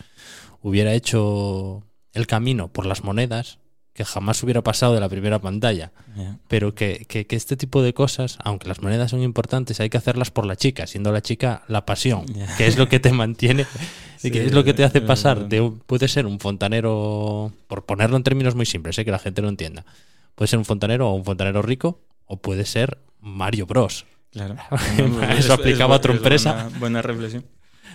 hubiera 0.60 0.92
hecho 0.92 1.84
el 2.14 2.26
camino 2.26 2.68
por 2.68 2.86
las 2.86 3.04
monedas, 3.04 3.58
que 3.94 4.04
jamás 4.04 4.42
hubiera 4.42 4.60
pasado 4.62 4.92
de 4.92 5.00
la 5.00 5.08
primera 5.08 5.38
pantalla. 5.38 5.92
Yeah. 6.16 6.38
Pero 6.48 6.74
que, 6.74 7.06
que, 7.08 7.26
que, 7.26 7.36
este 7.36 7.56
tipo 7.56 7.80
de 7.80 7.94
cosas, 7.94 8.38
aunque 8.42 8.66
las 8.66 8.82
monedas 8.82 9.12
son 9.12 9.22
importantes, 9.22 9.78
hay 9.78 9.88
que 9.88 9.96
hacerlas 9.96 10.32
por 10.32 10.46
la 10.46 10.56
chica, 10.56 10.88
siendo 10.88 11.12
la 11.12 11.22
chica 11.22 11.62
la 11.68 11.86
pasión, 11.86 12.26
yeah. 12.26 12.56
que 12.56 12.66
es 12.66 12.76
lo 12.76 12.88
que 12.88 12.98
te 12.98 13.12
mantiene, 13.12 13.66
sí, 14.16 14.32
que 14.32 14.44
es 14.44 14.52
lo 14.52 14.64
que 14.64 14.74
te 14.74 14.82
hace 14.82 15.00
pasar 15.00 15.48
de 15.48 15.72
puede 15.86 16.08
ser 16.08 16.26
un 16.26 16.40
fontanero, 16.40 17.52
por 17.68 17.86
ponerlo 17.86 18.16
en 18.16 18.24
términos 18.24 18.56
muy 18.56 18.66
simples, 18.66 18.98
¿eh? 18.98 19.04
que 19.04 19.12
la 19.12 19.20
gente 19.20 19.40
lo 19.42 19.48
entienda. 19.48 19.86
Puede 20.34 20.48
ser 20.48 20.58
un 20.58 20.64
fontanero 20.64 21.10
o 21.10 21.14
un 21.14 21.24
fontanero 21.24 21.62
rico, 21.62 22.00
o 22.26 22.38
puede 22.38 22.64
ser 22.64 22.98
Mario 23.20 23.66
Bros. 23.66 24.06
Claro. 24.32 24.56
Eso 25.38 25.52
aplicaba 25.52 25.94
es, 25.94 25.98
a 25.98 25.98
otra 25.98 26.12
empresa. 26.12 26.52
Buena, 26.52 26.78
buena, 26.80 27.02
reflexión. 27.02 27.44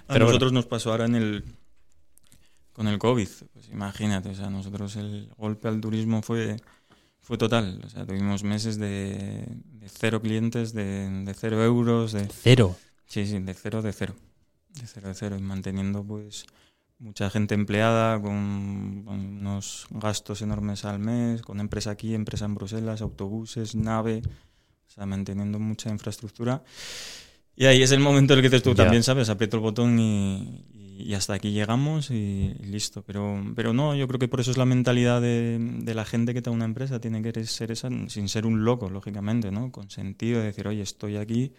A 0.08 0.14
Pero 0.14 0.26
nosotros 0.28 0.52
bueno. 0.52 0.62
nos 0.62 0.66
pasó 0.66 0.92
ahora 0.92 1.06
en 1.06 1.16
el 1.16 1.44
con 2.80 2.88
el 2.88 2.98
COVID. 2.98 3.28
Pues 3.52 3.68
imagínate, 3.68 4.30
o 4.30 4.34
sea, 4.34 4.50
nosotros 4.50 4.96
el 4.96 5.30
golpe 5.38 5.68
al 5.68 5.82
turismo 5.82 6.22
fue, 6.22 6.56
fue 7.20 7.38
total. 7.38 7.82
O 7.86 7.90
sea, 7.90 8.06
tuvimos 8.06 8.46
meses 8.46 8.80
de, 8.80 9.46
de 9.50 9.90
cero 9.90 10.22
clientes, 10.22 10.72
de, 10.72 11.10
de, 11.26 11.34
cero 11.34 11.62
euros. 11.62 12.14
De, 12.14 12.26
¿Cero? 12.30 12.78
Sí, 13.06 13.26
sí, 13.26 13.38
de 13.40 13.54
cero, 13.54 13.82
de 13.82 13.92
cero. 13.92 14.16
De 14.70 14.88
cero, 14.88 15.10
de 15.10 15.14
cero. 15.14 15.36
Y 15.38 15.42
manteniendo, 15.42 16.06
pues, 16.06 16.46
mucha 17.00 17.30
gente 17.30 17.54
empleada, 17.54 18.18
con, 18.22 19.04
con 19.04 19.20
unos 19.20 19.88
gastos 19.90 20.42
enormes 20.42 20.86
al 20.86 21.00
mes, 21.00 21.42
con 21.42 21.60
empresa 21.60 21.92
aquí, 21.92 22.16
empresa 22.16 22.46
en 22.46 22.56
Bruselas, 22.56 23.02
autobuses, 23.02 23.76
nave. 23.76 24.22
O 24.88 24.90
sea, 24.90 25.06
manteniendo 25.06 25.60
mucha 25.60 25.90
infraestructura. 25.90 26.64
Y 27.58 27.66
ahí 27.66 27.84
es 27.84 27.92
el 27.92 28.00
momento 28.00 28.36
en 28.36 28.40
el 28.40 28.50
que 28.50 28.62
tú 28.62 28.70
ya. 28.70 28.84
también 28.84 29.04
sabes, 29.04 29.28
aprieto 29.28 29.58
el 29.58 29.64
botón 29.64 30.00
y, 30.00 30.66
y 31.00 31.14
hasta 31.14 31.34
aquí 31.34 31.52
llegamos 31.52 32.12
y, 32.12 32.56
y, 32.60 32.66
listo. 32.66 33.04
Pero, 33.04 33.42
pero 33.56 33.74
no, 33.74 33.96
yo 33.96 34.08
creo 34.08 34.20
que 34.20 34.28
por 34.28 34.40
eso 34.40 34.52
es 34.52 34.58
la 34.58 34.66
mentalidad 34.66 35.22
de, 35.22 35.58
de 35.60 35.94
la 35.94 36.06
gente 36.06 36.34
que 36.34 36.40
está 36.40 36.50
en 36.50 36.58
una 36.58 36.66
empresa, 36.66 37.00
tiene 37.00 37.22
que 37.22 37.46
ser 37.46 37.72
esa, 37.72 37.90
sin 38.08 38.30
ser 38.30 38.46
un 38.46 38.64
loco, 38.64 38.90
lógicamente, 38.90 39.52
¿no? 39.52 39.72
Con 39.72 39.90
sentido 39.90 40.40
de 40.40 40.48
decir, 40.48 40.68
oye, 40.68 40.82
estoy 40.82 41.18
aquí 41.18 41.54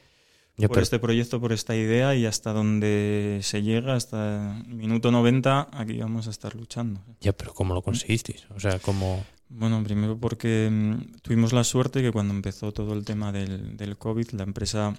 por 0.69 0.79
este 0.79 0.99
proyecto, 0.99 1.41
por 1.41 1.53
esta 1.53 1.75
idea 1.75 2.15
y 2.15 2.27
hasta 2.27 2.53
donde 2.53 3.41
se 3.43 3.63
llega, 3.63 3.95
hasta 3.95 4.59
el 4.67 4.75
minuto 4.75 5.11
90, 5.11 5.69
aquí 5.73 5.99
vamos 5.99 6.27
a 6.27 6.31
estar 6.31 6.55
luchando. 6.55 7.01
Ya, 7.21 7.33
pero 7.33 7.55
¿cómo 7.55 7.75
lo 7.75 7.83
conseguisteis? 7.83 8.47
O 8.55 8.61
sea, 8.61 8.79
¿cómo...? 8.79 9.25
Bueno, 9.53 9.83
primero 9.83 10.17
porque 10.17 10.69
mm, 10.71 11.23
tuvimos 11.23 11.53
la 11.53 11.65
suerte 11.65 12.03
que 12.03 12.13
cuando 12.13 12.33
empezó 12.33 12.71
todo 12.73 12.95
el 12.95 13.05
tema 13.05 13.33
del, 13.33 13.77
del 13.77 13.99
COVID, 13.99 14.31
la 14.31 14.45
empresa 14.45 14.97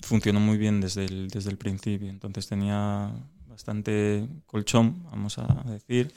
funcionó 0.00 0.40
muy 0.40 0.58
bien 0.58 0.82
desde 0.82 1.06
el, 1.06 1.28
desde 1.28 1.50
el 1.50 1.56
principio. 1.56 2.10
Entonces 2.10 2.46
tenía 2.46 3.12
bastante 3.52 4.26
colchón, 4.46 5.04
vamos 5.04 5.38
a 5.38 5.46
decir. 5.66 6.12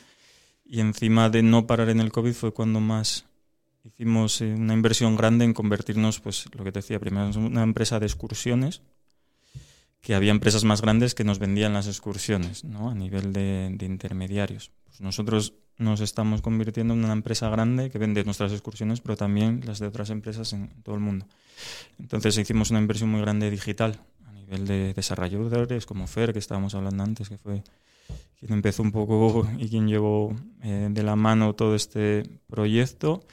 Y 0.65 0.79
encima 0.79 1.29
de 1.29 1.43
no 1.43 1.67
parar 1.67 1.89
en 1.89 1.99
el 1.99 2.11
COVID 2.11 2.33
fue 2.33 2.53
cuando 2.53 2.79
más 2.79 3.25
hicimos 3.83 4.41
eh, 4.41 4.53
una 4.53 4.73
inversión 4.73 5.15
grande 5.15 5.45
en 5.45 5.53
convertirnos, 5.53 6.19
pues 6.19 6.45
lo 6.55 6.63
que 6.63 6.71
te 6.71 6.79
decía, 6.79 6.99
primero 6.99 7.29
en 7.29 7.37
una 7.37 7.61
empresa 7.61 7.99
de 7.99 8.07
excursiones, 8.07 8.81
que 10.01 10.15
había 10.15 10.31
empresas 10.31 10.63
más 10.63 10.81
grandes 10.81 11.13
que 11.13 11.23
nos 11.23 11.39
vendían 11.39 11.73
las 11.73 11.87
excursiones, 11.87 12.63
¿no? 12.63 12.89
A 12.89 12.95
nivel 12.95 13.33
de, 13.33 13.75
intermediarios. 13.81 14.71
Pues 14.85 15.01
nosotros 15.01 15.53
nos 15.77 15.99
estamos 15.99 16.41
convirtiendo 16.41 16.93
en 16.93 17.03
una 17.03 17.13
empresa 17.13 17.49
grande 17.49 17.89
que 17.89 17.97
vende 17.97 18.23
nuestras 18.23 18.53
excursiones, 18.53 19.01
pero 19.01 19.17
también 19.17 19.61
las 19.65 19.79
de 19.79 19.87
otras 19.87 20.09
empresas 20.09 20.53
en 20.53 20.69
todo 20.83 20.95
el 20.95 21.01
mundo. 21.01 21.27
Entonces 21.99 22.37
hicimos 22.37 22.71
una 22.71 22.79
inversión 22.79 23.09
muy 23.09 23.19
grande 23.19 23.51
digital 23.51 23.99
nivel 24.45 24.67
de 24.67 24.93
desarrolladores 24.93 25.85
como 25.85 26.07
Fer, 26.07 26.33
que 26.33 26.39
estábamos 26.39 26.75
hablando 26.75 27.03
antes, 27.03 27.29
que 27.29 27.37
fue 27.37 27.63
quien 28.39 28.53
empezó 28.53 28.83
un 28.83 28.91
poco 28.91 29.47
y 29.57 29.69
quien 29.69 29.87
llevó 29.87 30.35
eh, 30.61 30.89
de 30.91 31.03
la 31.03 31.15
mano 31.15 31.53
todo 31.53 31.75
este 31.75 32.23
proyecto 32.47 33.23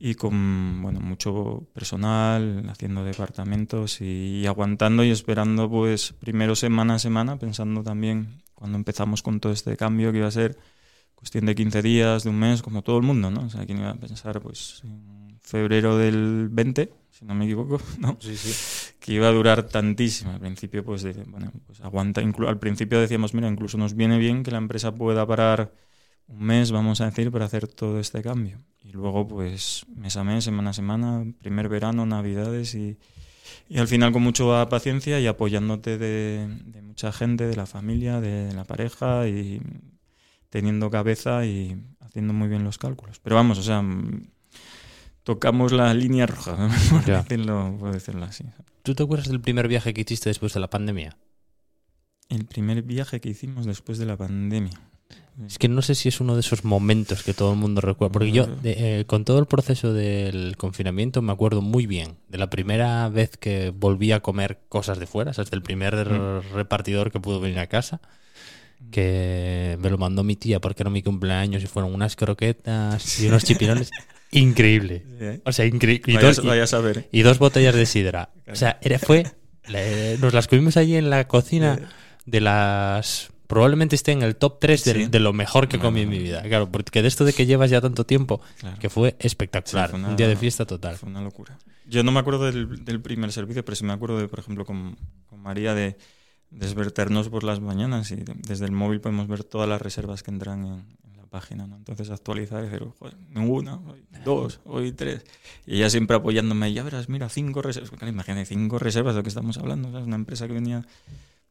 y 0.00 0.14
con 0.14 0.80
bueno 0.82 1.00
mucho 1.00 1.64
personal 1.72 2.68
haciendo 2.68 3.04
departamentos 3.04 4.00
y, 4.00 4.46
aguantando 4.46 5.02
y 5.02 5.10
esperando 5.10 5.68
pues 5.68 6.12
primero 6.12 6.54
semana 6.54 6.94
a 6.94 6.98
semana 6.98 7.36
pensando 7.36 7.82
también 7.82 8.42
cuando 8.54 8.78
empezamos 8.78 9.22
con 9.22 9.40
todo 9.40 9.52
este 9.52 9.76
cambio 9.76 10.12
que 10.12 10.18
iba 10.18 10.28
a 10.28 10.32
ser 10.32 10.56
cuestión 11.14 11.46
de 11.46 11.56
15 11.56 11.82
días, 11.82 12.22
de 12.22 12.30
un 12.30 12.38
mes, 12.38 12.62
como 12.62 12.82
todo 12.82 12.96
el 12.96 13.02
mundo, 13.02 13.28
¿no? 13.28 13.40
O 13.40 13.50
sea, 13.50 13.66
¿quién 13.66 13.78
iba 13.78 13.90
a 13.90 13.94
pensar 13.94 14.40
pues 14.40 14.82
en 14.84 15.40
febrero 15.42 15.96
del 15.98 16.48
20 16.48 16.92
si 17.18 17.24
no 17.24 17.34
me 17.34 17.46
equivoco, 17.46 17.80
¿no? 17.98 18.16
Sí, 18.20 18.36
sí. 18.36 18.94
Que 19.00 19.14
iba 19.14 19.28
a 19.28 19.32
durar 19.32 19.64
tantísimo. 19.64 20.30
Al 20.32 20.40
principio, 20.40 20.84
pues, 20.84 21.02
de, 21.02 21.12
bueno, 21.12 21.52
pues 21.66 21.80
aguanta. 21.80 22.20
al 22.20 22.58
principio 22.58 23.00
decíamos, 23.00 23.34
mira, 23.34 23.48
incluso 23.48 23.76
nos 23.76 23.94
viene 23.94 24.18
bien 24.18 24.44
que 24.44 24.52
la 24.52 24.58
empresa 24.58 24.94
pueda 24.94 25.26
parar 25.26 25.72
un 26.28 26.44
mes, 26.44 26.70
vamos 26.70 27.00
a 27.00 27.06
decir, 27.06 27.32
para 27.32 27.46
hacer 27.46 27.66
todo 27.66 27.98
este 27.98 28.22
cambio. 28.22 28.60
Y 28.84 28.92
luego, 28.92 29.26
pues, 29.26 29.84
mes 29.96 30.16
a 30.16 30.22
mes, 30.22 30.44
semana 30.44 30.70
a 30.70 30.74
semana, 30.74 31.24
primer 31.40 31.68
verano, 31.68 32.06
navidades 32.06 32.74
y, 32.74 32.98
y 33.68 33.78
al 33.78 33.88
final 33.88 34.12
con 34.12 34.22
mucha 34.22 34.68
paciencia 34.68 35.18
y 35.18 35.26
apoyándote 35.26 35.98
de, 35.98 36.46
de 36.66 36.82
mucha 36.82 37.10
gente, 37.10 37.46
de 37.48 37.56
la 37.56 37.66
familia, 37.66 38.20
de 38.20 38.52
la 38.52 38.64
pareja 38.64 39.26
y 39.26 39.60
teniendo 40.50 40.88
cabeza 40.90 41.44
y 41.44 41.82
haciendo 42.00 42.32
muy 42.32 42.48
bien 42.48 42.62
los 42.62 42.78
cálculos. 42.78 43.18
Pero 43.18 43.36
vamos, 43.36 43.58
o 43.58 43.62
sea, 43.62 43.82
tocamos 45.28 45.72
la 45.72 45.92
línea 45.92 46.24
roja, 46.24 46.56
por 46.90 47.04
decirlo, 47.04 47.76
por 47.78 47.92
decirlo 47.92 48.24
así. 48.24 48.44
¿Tú 48.82 48.94
te 48.94 49.02
acuerdas 49.02 49.28
del 49.28 49.42
primer 49.42 49.68
viaje 49.68 49.92
que 49.92 50.00
hiciste 50.00 50.30
después 50.30 50.54
de 50.54 50.60
la 50.60 50.70
pandemia? 50.70 51.18
El 52.30 52.46
primer 52.46 52.82
viaje 52.82 53.20
que 53.20 53.28
hicimos 53.28 53.66
después 53.66 53.98
de 53.98 54.06
la 54.06 54.16
pandemia. 54.16 54.80
Es 55.46 55.58
que 55.58 55.68
no 55.68 55.82
sé 55.82 55.94
si 55.96 56.08
es 56.08 56.22
uno 56.22 56.32
de 56.32 56.40
esos 56.40 56.64
momentos 56.64 57.22
que 57.24 57.34
todo 57.34 57.52
el 57.52 57.58
mundo 57.58 57.82
recuerda. 57.82 58.10
Porque 58.10 58.32
yo, 58.32 58.46
de, 58.46 59.00
eh, 59.00 59.04
con 59.04 59.26
todo 59.26 59.38
el 59.38 59.44
proceso 59.44 59.92
del 59.92 60.56
confinamiento, 60.56 61.20
me 61.20 61.30
acuerdo 61.30 61.60
muy 61.60 61.84
bien 61.84 62.16
de 62.30 62.38
la 62.38 62.48
primera 62.48 63.10
vez 63.10 63.36
que 63.36 63.68
volví 63.68 64.12
a 64.12 64.20
comer 64.20 64.60
cosas 64.70 64.98
de 64.98 65.06
fuera, 65.06 65.32
o 65.32 65.34
sea, 65.34 65.44
el 65.52 65.62
primer 65.62 65.94
mm. 65.94 66.54
repartidor 66.54 67.12
que 67.12 67.20
pudo 67.20 67.38
venir 67.38 67.58
a 67.58 67.66
casa, 67.66 68.00
que 68.90 69.76
me 69.78 69.90
lo 69.90 69.98
mandó 69.98 70.24
mi 70.24 70.36
tía 70.36 70.58
porque 70.58 70.84
era 70.84 70.90
mi 70.90 71.02
cumpleaños 71.02 71.62
y 71.62 71.66
fueron 71.66 71.92
unas 71.92 72.16
croquetas 72.16 73.20
y 73.20 73.28
unos 73.28 73.44
chipirones. 73.44 73.90
Increíble. 74.30 75.04
¿eh? 75.20 75.40
O 75.44 75.52
sea, 75.52 75.66
increíble. 75.66 76.12
Y, 76.12 76.16
vaya, 76.16 76.64
a 76.64 76.66
saber. 76.66 77.08
y 77.12 77.22
dos 77.22 77.38
botellas 77.38 77.74
de 77.74 77.86
sidra. 77.86 78.30
O 78.50 78.56
sea, 78.56 78.78
era, 78.82 78.98
fue. 78.98 79.24
nos 80.20 80.34
las 80.34 80.48
comimos 80.48 80.76
allí 80.76 80.96
en 80.96 81.10
la 81.10 81.26
cocina 81.26 81.78
de 82.26 82.40
las. 82.40 83.30
Probablemente 83.46 83.96
esté 83.96 84.12
en 84.12 84.22
el 84.22 84.36
top 84.36 84.58
3 84.60 84.84
de, 84.84 85.08
de 85.08 85.20
lo 85.20 85.32
mejor 85.32 85.68
que 85.68 85.78
comí 85.78 86.02
en 86.02 86.10
mi 86.10 86.18
vida. 86.18 86.42
Claro, 86.42 86.70
porque 86.70 87.00
de 87.00 87.08
esto 87.08 87.24
de 87.24 87.32
que 87.32 87.46
llevas 87.46 87.70
ya 87.70 87.80
tanto 87.80 88.04
tiempo, 88.04 88.42
que 88.78 88.90
fue 88.90 89.16
espectacular. 89.18 89.88
Fue 89.88 89.98
una, 89.98 90.08
un 90.08 90.16
día 90.16 90.28
de 90.28 90.36
fiesta 90.36 90.66
total. 90.66 90.96
Fue 90.96 91.08
una 91.08 91.22
locura. 91.22 91.58
Yo 91.86 92.02
no 92.02 92.12
me 92.12 92.20
acuerdo 92.20 92.44
del, 92.44 92.84
del 92.84 93.00
primer 93.00 93.32
servicio, 93.32 93.64
pero 93.64 93.74
sí 93.74 93.84
me 93.86 93.94
acuerdo, 93.94 94.18
de, 94.18 94.28
por 94.28 94.40
ejemplo, 94.40 94.66
con, 94.66 94.98
con 95.26 95.40
María 95.40 95.72
de 95.72 95.96
desverternos 96.50 97.28
por 97.28 97.44
las 97.44 97.60
mañanas 97.60 98.10
y 98.10 98.16
desde 98.16 98.64
el 98.64 98.72
móvil 98.72 99.00
podemos 99.00 99.28
ver 99.28 99.44
todas 99.44 99.68
las 99.68 99.80
reservas 99.80 100.22
que 100.22 100.30
entran 100.30 100.64
en, 100.64 100.86
página, 101.28 101.66
¿no? 101.66 101.76
Entonces 101.76 102.10
actualizar 102.10 102.64
y 102.64 102.68
decir, 102.68 102.86
joder, 102.98 103.16
ninguna, 103.30 103.76
hoy 103.76 104.04
dos, 104.24 104.60
hoy 104.64 104.92
tres. 104.92 105.24
Y 105.66 105.76
ella 105.76 105.90
siempre 105.90 106.16
apoyándome, 106.16 106.72
ya 106.72 106.82
verás, 106.82 107.08
mira, 107.08 107.28
cinco 107.28 107.62
reservas. 107.62 107.92
Imagínate, 108.02 108.46
cinco 108.46 108.78
reservas 108.78 109.14
de 109.14 109.20
lo 109.20 109.22
que 109.22 109.28
estamos 109.28 109.58
hablando. 109.58 109.96
Es 109.98 110.04
una 110.04 110.16
empresa 110.16 110.46
que 110.46 110.54
venía 110.54 110.84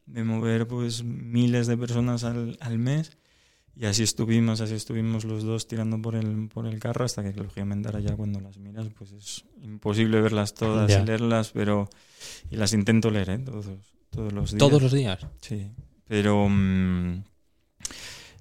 de 0.07 0.24
mover 0.24 0.67
pues 0.67 1.03
miles 1.03 1.67
de 1.67 1.77
personas 1.77 2.24
al, 2.24 2.57
al, 2.60 2.79
mes. 2.79 3.17
Y 3.75 3.86
así 3.86 4.01
estuvimos, 4.03 4.60
así 4.62 4.74
estuvimos 4.74 5.24
los 5.24 5.43
dos 5.43 5.67
tirando 5.67 6.01
por 6.01 6.15
el, 6.15 6.48
por 6.48 6.65
el 6.65 6.79
carro 6.79 7.05
hasta 7.05 7.22
que 7.22 7.34
lógicamente 7.39 7.89
ahora 7.89 8.00
ya 8.00 8.15
cuando 8.15 8.39
las 8.39 8.57
miras 8.57 8.88
pues 8.98 9.12
es 9.12 9.46
imposible 9.62 10.19
verlas 10.19 10.55
todas 10.55 10.89
y 10.89 11.05
leerlas, 11.05 11.51
pero 11.51 11.88
y 12.50 12.55
las 12.55 12.74
intento 12.74 13.12
leer 13.12 13.29
¿eh? 13.29 13.39
todos, 13.39 13.67
todos 14.10 14.34
los 14.34 14.51
días. 14.51 14.60
¿Todos 14.60 14.81
los 14.81 14.91
días? 14.91 15.27
Sí, 15.41 15.69
pero... 16.07 16.48
Mmm, 16.50 17.22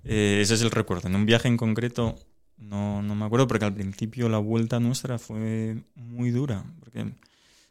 eh, 0.08 0.40
ese 0.40 0.54
es 0.54 0.62
el 0.62 0.70
recuerdo. 0.70 1.08
En 1.08 1.16
un 1.16 1.26
viaje 1.26 1.48
en 1.48 1.56
concreto 1.56 2.16
no, 2.56 3.02
no 3.02 3.14
me 3.14 3.24
acuerdo 3.24 3.46
porque 3.46 3.64
al 3.64 3.74
principio 3.74 4.28
la 4.28 4.38
vuelta 4.38 4.80
nuestra 4.80 5.18
fue 5.18 5.84
muy 5.94 6.30
dura, 6.30 6.64
porque 6.80 7.12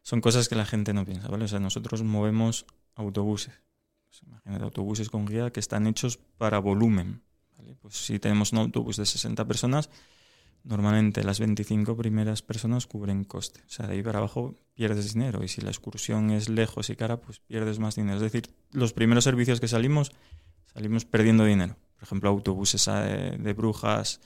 son 0.02 0.22
cosas 0.22 0.48
que 0.48 0.56
la 0.56 0.66
gente 0.66 0.94
no 0.94 1.06
piensa, 1.06 1.28
¿vale? 1.28 1.46
O 1.46 1.48
sea, 1.48 1.60
nosotros 1.60 2.04
movemos 2.04 2.66
autobuses, 2.94 3.54
pues 4.06 4.22
imagínate, 4.24 4.64
autobuses 4.64 5.10
con 5.10 5.26
guía 5.26 5.52
que 5.52 5.60
están 5.60 5.88
hechos 5.88 6.20
para 6.38 6.60
volumen, 6.60 7.24
¿vale? 7.58 7.76
Pues 7.82 7.96
si 7.96 8.20
tenemos 8.20 8.52
un 8.52 8.60
autobús 8.60 8.98
de 8.98 9.06
60 9.06 9.46
personas, 9.46 9.90
normalmente 10.64 11.24
las 11.24 11.40
25 11.40 11.98
primeras 11.98 12.44
personas 12.44 12.86
cubren 12.86 13.24
coste. 13.24 13.62
O 13.66 13.70
sea, 13.70 13.88
de 13.88 13.94
ahí 13.94 14.04
para 14.04 14.20
abajo 14.20 14.56
pierdes 14.76 15.14
dinero 15.14 15.44
y 15.44 15.48
si 15.48 15.62
la 15.62 15.70
excursión 15.70 16.30
es 16.30 16.50
lejos 16.50 16.90
y 16.92 16.96
cara, 16.96 17.20
pues 17.20 17.40
pierdes 17.40 17.80
más 17.80 17.96
dinero. 17.96 18.18
Es 18.18 18.22
decir, 18.22 18.50
los 18.72 18.94
primeros 18.94 19.24
servicios 19.24 19.60
que 19.60 19.68
salimos, 19.68 20.12
salimos 20.74 21.06
perdiendo 21.06 21.46
dinero 21.46 21.76
por 21.96 22.04
ejemplo, 22.04 22.30
autobuses 22.30 22.88
eh, 22.92 23.36
de 23.38 23.54
Brujas, 23.54 24.20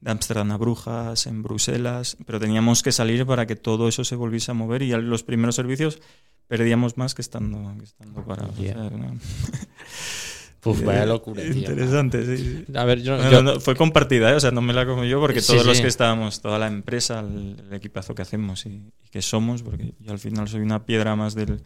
de 0.00 0.10
Ámsterdam 0.10 0.50
a 0.50 0.56
Brujas, 0.56 1.26
en 1.26 1.42
Bruselas, 1.42 2.16
pero 2.26 2.40
teníamos 2.40 2.82
que 2.82 2.92
salir 2.92 3.24
para 3.24 3.46
que 3.46 3.56
todo 3.56 3.88
eso 3.88 4.04
se 4.04 4.16
volviese 4.16 4.50
a 4.50 4.54
mover 4.54 4.82
y 4.82 4.90
los 4.90 5.22
primeros 5.22 5.54
servicios 5.54 6.00
perdíamos 6.48 6.96
más 6.96 7.14
que 7.14 7.22
estando, 7.22 7.76
que 7.78 7.84
estando 7.84 8.24
parados. 8.24 8.56
Yeah. 8.56 8.74
¿no? 8.74 9.16
Uf, 10.64 10.84
vaya 10.84 11.06
locura. 11.06 11.42
Tío. 11.42 11.52
Interesante, 11.52 12.36
sí. 12.36 12.64
A 12.74 12.84
ver, 12.84 13.02
yo, 13.02 13.16
no, 13.16 13.30
yo... 13.30 13.42
No, 13.42 13.60
fue 13.60 13.74
compartida, 13.74 14.30
¿eh? 14.30 14.34
o 14.34 14.40
sea, 14.40 14.52
no 14.52 14.60
me 14.60 14.72
la 14.72 14.86
como 14.86 15.04
yo, 15.04 15.18
porque 15.18 15.42
todos 15.42 15.62
sí, 15.62 15.66
los 15.66 15.80
que 15.80 15.88
estábamos, 15.88 16.40
toda 16.40 16.58
la 16.58 16.68
empresa, 16.68 17.20
el, 17.20 17.56
el 17.66 17.74
equipazo 17.74 18.14
que 18.14 18.22
hacemos 18.22 18.64
y, 18.66 18.92
y, 19.02 19.08
que 19.10 19.22
somos, 19.22 19.62
porque 19.62 19.94
yo 19.98 20.12
al 20.12 20.20
final 20.20 20.46
soy 20.46 20.60
una 20.60 20.84
piedra 20.84 21.16
más 21.16 21.34
del, 21.34 21.62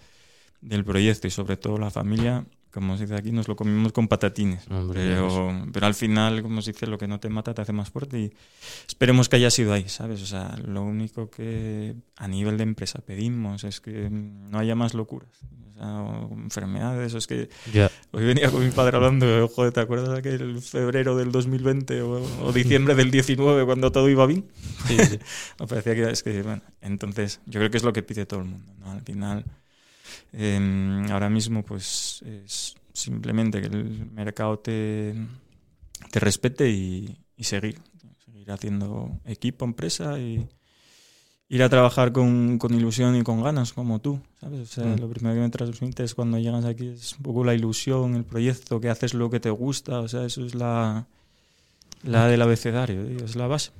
del 0.62 0.84
proyecto 0.84 1.26
y 1.26 1.30
sobre 1.30 1.58
todo 1.58 1.76
la 1.78 1.90
familia, 1.90 2.46
como 2.76 2.98
se 2.98 3.04
dice 3.04 3.14
aquí, 3.14 3.32
nos 3.32 3.48
lo 3.48 3.56
comimos 3.56 3.90
con 3.90 4.06
patatines. 4.06 4.68
Hombre, 4.70 5.00
pero, 5.00 5.64
pero, 5.72 5.86
al 5.86 5.94
final, 5.94 6.42
como 6.42 6.60
se 6.60 6.72
dice, 6.72 6.86
lo 6.86 6.98
que 6.98 7.08
no 7.08 7.18
te 7.18 7.30
mata 7.30 7.54
te 7.54 7.62
hace 7.62 7.72
más 7.72 7.88
fuerte 7.88 8.20
y 8.20 8.32
esperemos 8.86 9.30
que 9.30 9.36
haya 9.36 9.50
sido 9.50 9.72
ahí, 9.72 9.88
¿sabes? 9.88 10.20
O 10.20 10.26
sea, 10.26 10.54
lo 10.62 10.82
único 10.82 11.30
que 11.30 11.94
a 12.16 12.28
nivel 12.28 12.58
de 12.58 12.64
empresa 12.64 13.00
pedimos 13.00 13.64
es 13.64 13.80
que 13.80 14.10
no 14.10 14.58
haya 14.58 14.74
más 14.74 14.92
locuras. 14.92 15.30
O 15.70 15.78
sea, 15.78 16.02
o 16.02 16.34
enfermedades, 16.34 17.14
o 17.14 17.18
es 17.18 17.26
que 17.26 17.48
yeah. 17.72 17.90
hoy 18.12 18.26
venía 18.26 18.50
con 18.50 18.62
mi 18.62 18.70
padre 18.70 18.98
hablando, 18.98 19.48
joder, 19.48 19.72
¿te 19.72 19.80
acuerdas 19.80 20.10
aquel 20.10 20.60
febrero 20.60 21.16
del 21.16 21.32
2020 21.32 22.02
o, 22.02 22.44
o 22.44 22.52
diciembre 22.52 22.94
del 22.94 23.10
19 23.10 23.64
cuando 23.64 23.90
todo 23.90 24.10
iba 24.10 24.26
bien? 24.26 24.44
Sí, 24.86 24.98
sí. 24.98 25.18
Me 25.60 25.66
parecía 25.66 25.94
que 25.94 26.10
es 26.10 26.22
que, 26.22 26.42
bueno, 26.42 26.60
entonces 26.82 27.40
yo 27.46 27.58
creo 27.58 27.70
que 27.70 27.78
es 27.78 27.84
lo 27.84 27.94
que 27.94 28.02
pide 28.02 28.26
todo 28.26 28.40
el 28.40 28.46
mundo, 28.46 28.70
¿no? 28.80 28.90
Al 28.90 29.00
final 29.00 29.46
eh, 30.32 31.06
ahora 31.10 31.30
mismo, 31.30 31.62
pues 31.62 32.22
es 32.22 32.74
simplemente 32.92 33.60
que 33.60 33.66
el 33.66 34.10
mercado 34.12 34.58
te, 34.58 35.14
te 36.10 36.20
respete 36.20 36.70
y, 36.70 37.16
y, 37.36 37.44
seguir, 37.44 37.78
seguir 38.24 38.50
haciendo 38.50 39.20
equipo, 39.24 39.64
empresa 39.64 40.18
y 40.18 40.48
ir 41.48 41.62
a 41.62 41.68
trabajar 41.68 42.12
con, 42.12 42.58
con 42.58 42.74
ilusión 42.74 43.16
y 43.16 43.22
con 43.22 43.42
ganas, 43.42 43.72
como 43.72 44.00
tú, 44.00 44.18
¿sabes? 44.40 44.60
O 44.60 44.66
sea, 44.66 44.84
mm. 44.84 45.00
lo 45.00 45.08
primero 45.08 45.34
que 45.34 45.40
me 45.40 45.50
transmites 45.50 46.14
cuando 46.14 46.38
llegas 46.38 46.64
aquí 46.64 46.88
es 46.88 47.14
un 47.14 47.22
poco 47.22 47.44
la 47.44 47.54
ilusión, 47.54 48.14
el 48.16 48.24
proyecto, 48.24 48.80
que 48.80 48.88
haces 48.88 49.14
lo 49.14 49.30
que 49.30 49.40
te 49.40 49.50
gusta, 49.50 50.00
o 50.00 50.08
sea, 50.08 50.24
eso 50.24 50.44
es 50.44 50.54
la, 50.54 51.06
la 52.02 52.26
del 52.26 52.42
abecedario, 52.42 53.02
es 53.24 53.36
la 53.36 53.46
base. 53.46 53.70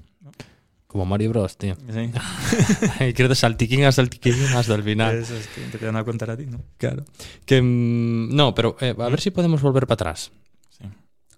Como 0.87 1.05
Mario 1.05 1.31
Bros, 1.31 1.57
tío. 1.57 1.77
Sí. 1.93 2.11
Quiero 3.15 3.29
de 3.29 3.35
saltiquín 3.35 3.85
a 3.85 3.93
saltiquín 3.93 4.35
hasta 4.55 4.75
el 4.75 4.83
final. 4.83 5.17
Eso 5.17 5.37
es 5.37 5.47
que 5.49 5.79
te 5.79 5.85
van 5.85 5.97
a 5.97 6.05
contar 6.05 6.31
a 6.31 6.37
ti, 6.37 6.47
¿no? 6.47 6.63
Claro. 6.79 7.05
Que, 7.45 7.61
mm, 7.61 8.35
no, 8.35 8.55
pero 8.55 8.77
eh, 8.81 8.95
a 8.97 9.09
ver 9.09 9.21
si 9.21 9.31
podemos 9.31 9.63
volver 9.63 9.87
para 9.87 9.95
atrás. 9.95 10.31
Sí. 10.71 10.85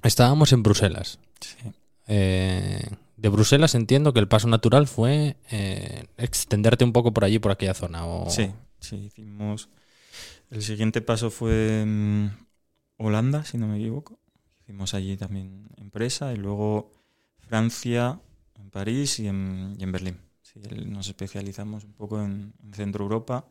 Estábamos 0.02 0.52
en 0.52 0.62
Bruselas. 0.62 1.18
Sí. 1.40 1.72
Eh, 2.08 2.88
de 3.18 3.28
Bruselas 3.28 3.74
entiendo 3.74 4.12
que 4.12 4.20
el 4.20 4.28
paso 4.28 4.48
natural 4.48 4.86
fue 4.86 5.36
eh, 5.50 6.06
extenderte 6.16 6.84
un 6.84 6.92
poco 6.92 7.12
por 7.12 7.24
allí, 7.24 7.38
por 7.38 7.50
aquella 7.50 7.74
zona. 7.74 8.06
O... 8.06 8.30
Sí, 8.30 8.50
sí, 8.80 8.96
hicimos. 8.96 9.68
El 10.50 10.62
siguiente 10.62 11.00
paso 11.00 11.30
fue 11.30 11.82
en 11.82 12.32
Holanda, 12.96 13.44
si 13.44 13.58
no 13.58 13.66
me 13.66 13.76
equivoco. 13.76 14.18
Hicimos 14.62 14.94
allí 14.94 15.16
también 15.16 15.68
empresa 15.78 16.32
y 16.32 16.36
luego 16.36 16.92
Francia, 17.38 18.20
París 18.70 19.18
y 19.20 19.28
en, 19.28 19.76
y 19.78 19.82
en 19.84 19.92
Berlín. 19.92 20.18
Nos 20.86 21.08
especializamos 21.08 21.84
un 21.84 21.92
poco 21.92 22.20
en, 22.22 22.54
en 22.62 22.74
Centro 22.74 23.04
Europa 23.04 23.46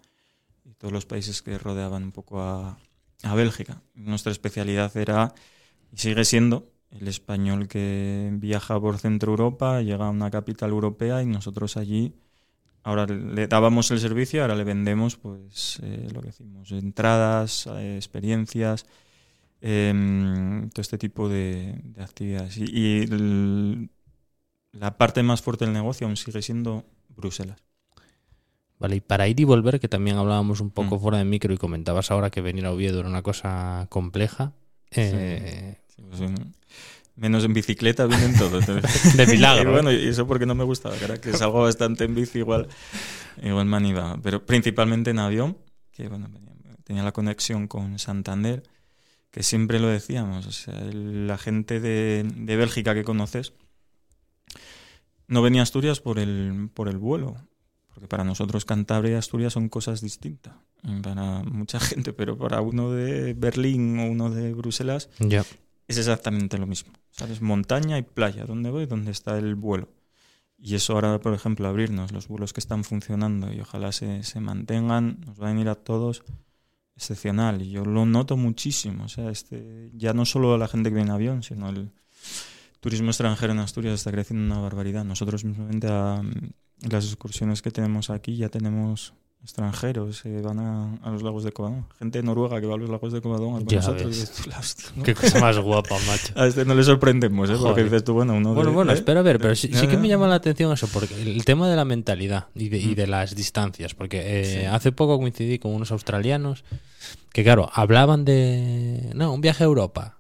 y 0.66 0.74
todos 0.76 0.94
los 0.94 1.06
países 1.06 1.42
que 1.42 1.58
rodeaban 1.58 2.04
un 2.04 2.12
poco 2.12 2.42
a, 2.42 2.78
a 3.24 3.36
Bélgica. 3.36 3.82
Nuestra 3.96 4.32
especialidad 4.32 4.96
era, 4.98 5.34
y 5.94 5.98
sigue 5.98 6.26
siendo, 6.26 6.72
el 6.92 7.08
español 7.08 7.68
que 7.68 8.32
viaja 8.34 8.80
por 8.80 9.00
Centro 9.00 9.32
Europa, 9.32 9.82
llega 9.82 10.08
a 10.08 10.12
una 10.12 10.32
capital 10.32 10.72
europea 10.72 11.24
y 11.24 11.28
nosotros 11.28 11.78
allí 11.78 12.16
Ahora 12.84 13.06
le 13.06 13.48
dábamos 13.48 13.92
el 13.92 14.00
servicio, 14.00 14.42
ahora 14.42 14.56
le 14.56 14.64
vendemos 14.64 15.18
pues 15.18 15.80
eh, 15.84 16.08
lo 16.14 16.22
que 16.22 16.28
decimos, 16.28 16.72
entradas, 16.72 17.68
eh, 17.68 17.98
experiencias, 17.98 18.86
em, 19.62 20.70
todo 20.70 20.82
este 20.82 20.98
tipo 20.98 21.30
de, 21.30 21.80
de 21.84 22.04
actividades. 22.04 22.58
Y, 22.58 22.66
y 22.72 23.02
el- 23.04 23.90
la 24.80 24.98
parte 24.98 25.24
más 25.24 25.42
fuerte 25.42 25.66
del 25.66 25.74
negocio 25.74 26.08
aún 26.08 26.18
sigue 26.18 26.42
siendo 26.42 26.86
Bruselas. 27.10 27.58
Vale, 28.80 28.98
y 28.98 29.02
para 29.02 29.28
ir 29.28 29.40
y 29.40 29.44
volver, 29.44 29.80
que 29.80 29.88
también 29.88 30.18
hablábamos 30.18 30.60
un 30.62 30.70
poco 30.70 30.98
Mm. 30.98 31.00
fuera 31.02 31.18
de 31.18 31.26
micro 31.26 31.54
y 31.54 31.58
comentabas 31.58 32.12
ahora 32.12 32.30
que 32.30 32.42
venir 32.42 32.66
a 32.66 32.72
Oviedo 32.72 33.00
era 33.00 33.10
una 33.10 33.24
cosa 33.24 33.88
compleja. 33.90 34.54
eh, 34.92 35.80
Sí, 35.96 36.02
pues, 36.08 36.22
en- 36.22 36.54
menos 37.16 37.44
en 37.44 37.54
bicicleta 37.54 38.06
vienen 38.06 38.38
todos. 38.38 38.66
De 39.18 39.26
milagro, 39.28 39.70
Y 39.72 39.74
bueno, 39.74 39.92
y 39.92 40.08
eso 40.08 40.28
porque 40.28 40.46
no 40.46 40.54
me 40.54 40.64
gustaba, 40.64 40.96
que 40.96 41.06
era 41.06 41.20
que 41.20 41.34
salgo 41.34 41.62
bastante 41.64 42.04
en 42.06 42.14
bici 42.14 42.38
igual, 42.40 42.68
igual 43.42 43.66
me 43.66 43.78
animaba. 43.78 44.20
Pero 44.22 44.46
principalmente 44.46 45.10
en 45.10 45.18
avión, 45.20 45.58
que 45.92 46.08
bueno, 46.08 46.30
tenía, 46.30 46.76
tenía 46.84 47.04
la 47.04 47.12
conexión 47.12 47.68
con 47.68 47.98
Santander, 47.98 48.62
que 49.32 49.42
siempre 49.42 49.80
lo 49.80 49.88
decíamos, 49.88 50.46
o 50.46 50.52
sea, 50.52 50.78
el- 50.80 51.26
la 51.28 51.40
gente 51.40 51.80
de, 51.80 52.24
de 52.36 52.56
Bélgica 52.56 52.94
que 52.94 53.04
conoces 53.04 53.54
no 55.28 55.42
venía 55.42 55.62
a 55.62 55.64
Asturias 55.64 56.00
por 56.00 56.20
el, 56.20 56.70
por 56.74 56.88
el 56.88 56.98
vuelo, 56.98 57.36
porque 57.94 58.08
para 58.08 58.24
nosotros 58.24 58.66
Cantabria 58.66 59.14
y 59.14 59.16
Asturias 59.16 59.54
son 59.54 59.70
cosas 59.70 60.02
distintas, 60.02 60.54
para 61.04 61.44
mucha 61.44 61.80
gente, 61.82 62.14
pero 62.14 62.38
para 62.38 62.62
uno 62.62 62.92
de 62.92 63.34
Berlín 63.34 64.00
o 64.00 64.06
uno 64.06 64.30
de 64.30 64.54
Bruselas 64.54 65.10
es 65.88 65.98
exactamente 65.98 66.58
lo 66.58 66.68
mismo. 66.68 66.94
¿Sabes? 67.12 67.42
Montaña 67.42 67.98
y 67.98 68.04
playa. 68.04 68.46
¿Dónde 68.46 68.70
voy? 68.70 68.86
¿Dónde 68.86 69.12
está 69.12 69.38
el 69.38 69.56
vuelo? 69.56 69.90
Y 70.58 70.76
eso 70.76 70.94
ahora, 70.94 71.20
por 71.20 71.34
ejemplo, 71.34 71.68
abrirnos 71.68 72.12
los 72.12 72.28
vuelos 72.28 72.52
que 72.52 72.60
están 72.60 72.84
funcionando 72.84 73.54
y 73.54 73.62
ojalá 73.62 73.92
se, 73.92 74.24
se 74.24 74.40
mantengan, 74.40 75.22
nos 75.26 75.42
va 75.42 75.48
a 75.48 75.54
venir 75.54 75.70
a 75.70 75.76
todos 75.76 76.24
excepcional. 76.96 77.62
Y 77.62 77.70
yo 77.70 77.86
lo 77.86 78.06
noto 78.06 78.38
muchísimo. 78.38 79.06
O 79.06 79.08
sea, 79.08 79.30
este, 79.30 79.92
ya 79.94 80.14
no 80.14 80.26
solo 80.26 80.58
la 80.58 80.68
gente 80.68 80.90
que 80.90 80.96
viene 80.96 81.10
en 81.10 81.16
avión, 81.16 81.44
sino 81.44 81.70
el 81.70 81.92
turismo 82.80 83.10
extranjero 83.10 83.54
en 83.54 83.60
Asturias 83.60 83.94
está 83.96 84.12
creciendo 84.12 84.46
una 84.54 84.62
barbaridad. 84.62 85.04
Nosotros 85.04 85.44
mismamente 85.46 85.88
a, 85.90 86.22
las 86.90 87.06
excursiones 87.06 87.62
que 87.62 87.72
tenemos 87.72 88.10
aquí 88.10 88.38
ya 88.38 88.50
tenemos 88.50 89.14
extranjeros 89.44 90.24
que 90.24 90.42
van 90.42 90.60
a, 90.60 90.96
a 91.04 91.12
los 91.12 91.22
lagos 91.24 91.44
de 91.44 91.52
Covadonga. 91.52 91.88
Gente 92.00 92.20
de 92.20 92.24
Noruega 92.24 92.60
que 92.60 92.66
va 92.68 92.74
a 92.74 92.78
los 92.78 92.90
lagos 92.90 93.14
de 93.14 93.22
Covadonga 93.22 93.64
con 93.64 93.76
nosotros. 93.76 94.08
ves. 94.08 94.44
Hostia, 94.60 94.90
¿no? 94.96 95.04
Qué 95.04 95.14
cosa 95.16 95.40
más 95.40 95.58
guapa, 95.60 95.96
macho. 96.08 96.34
A 96.36 96.48
este 96.48 96.66
no 96.66 96.74
le 96.76 96.84
sorprendemos, 96.84 97.50
¿eh? 97.50 97.56
Porque 97.62 97.84
dices 97.84 98.04
tú, 98.04 98.14
bueno, 98.14 98.34
uno 98.36 98.54
Bueno, 98.54 98.72
de- 98.72 98.76
bueno, 98.76 98.92
¿eh? 98.92 98.96
espera 98.96 99.20
a 99.22 99.24
ver, 99.24 99.38
pero 99.40 99.56
sí, 99.56 99.70
que 99.70 99.76
ya. 99.88 99.98
me 99.98 100.08
llama 100.08 100.28
la 100.28 100.36
atención 100.36 100.72
eso, 100.74 100.88
porque 100.92 101.14
el 101.22 101.46
tema 101.46 101.70
de 101.70 101.76
la 101.76 101.86
mentalidad 101.86 102.48
y 102.56 102.70
de, 102.70 102.80
y 102.80 102.88
Mm. 102.88 102.96
de 102.96 103.08
las 103.08 103.36
distancias, 103.36 103.94
porque 103.94 104.42
eh, 104.42 104.60
Sí. 104.62 104.66
hace 104.66 104.92
poco 104.92 105.18
coincidí 105.20 105.60
con 105.60 105.74
unos 105.74 105.92
australianos 105.92 106.64
que, 107.32 107.44
claro, 107.44 107.70
hablaban 107.74 108.26
de, 108.26 109.12
no, 109.16 109.34
un 109.34 109.42
viaje 109.42 109.64
a 109.64 109.68
Europa 109.68 110.18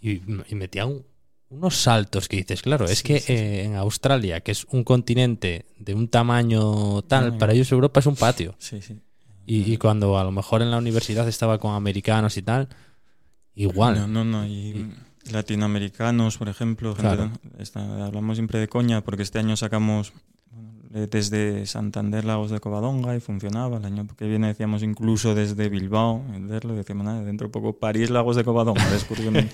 y, 0.00 0.22
y 0.48 0.54
metían 0.54 1.02
unos 1.50 1.76
saltos 1.76 2.28
que 2.28 2.36
dices, 2.38 2.62
claro, 2.62 2.84
es 2.86 3.02
que 3.02 3.18
sí, 3.20 3.26
sí. 3.26 3.32
eh, 3.34 3.64
en 3.64 3.74
Australia, 3.76 4.40
que 4.40 4.52
es 4.52 4.64
un 4.70 4.82
continente 4.84 5.66
de 5.78 5.94
un 5.94 6.08
tamaño 6.08 7.02
tal, 7.02 7.36
para 7.38 7.52
ellos 7.52 7.70
Europa 7.72 8.00
es 8.00 8.06
un 8.06 8.16
patio. 8.16 8.54
Sí, 8.58 8.80
sí. 8.80 8.98
Y, 9.46 9.72
y 9.72 9.76
cuando 9.76 10.16
a 10.18 10.22
lo 10.24 10.30
mejor 10.30 10.62
en 10.62 10.70
la 10.70 10.78
universidad 10.78 11.26
estaba 11.28 11.58
con 11.58 11.74
americanos 11.74 12.36
y 12.36 12.42
tal, 12.42 12.68
igual. 13.54 13.96
No, 13.96 14.06
no, 14.06 14.24
no. 14.24 14.46
Y 14.46 14.92
latinoamericanos, 15.32 16.38
por 16.38 16.48
ejemplo. 16.48 16.94
gente- 16.94 17.02
Claro. 17.16 17.32
esta- 17.58 18.06
hablamos 18.06 18.36
siempre 18.36 18.58
de 18.60 18.68
coña 18.68 19.02
porque 19.02 19.22
este 19.24 19.38
año 19.40 19.56
sacamos 19.56 20.12
desde 20.90 21.66
Santander 21.66 22.24
Lagos 22.24 22.50
de 22.50 22.58
Covadonga 22.58 23.14
y 23.16 23.20
funcionaba. 23.20 23.76
El 23.78 23.84
año 23.84 24.06
que 24.16 24.26
viene 24.26 24.48
decíamos 24.48 24.82
incluso 24.82 25.36
desde 25.36 25.68
Bilbao, 25.68 26.20
venderlo. 26.30 26.74
Decíamos, 26.74 27.04
nada, 27.04 27.22
dentro 27.22 27.46
de 27.46 27.52
poco 27.52 27.78
París 27.78 28.10
Lagos 28.10 28.34
de 28.34 28.42
Covadonga. 28.42 28.84
de 28.90 28.96
excursión 28.96 29.36
en, 29.36 29.48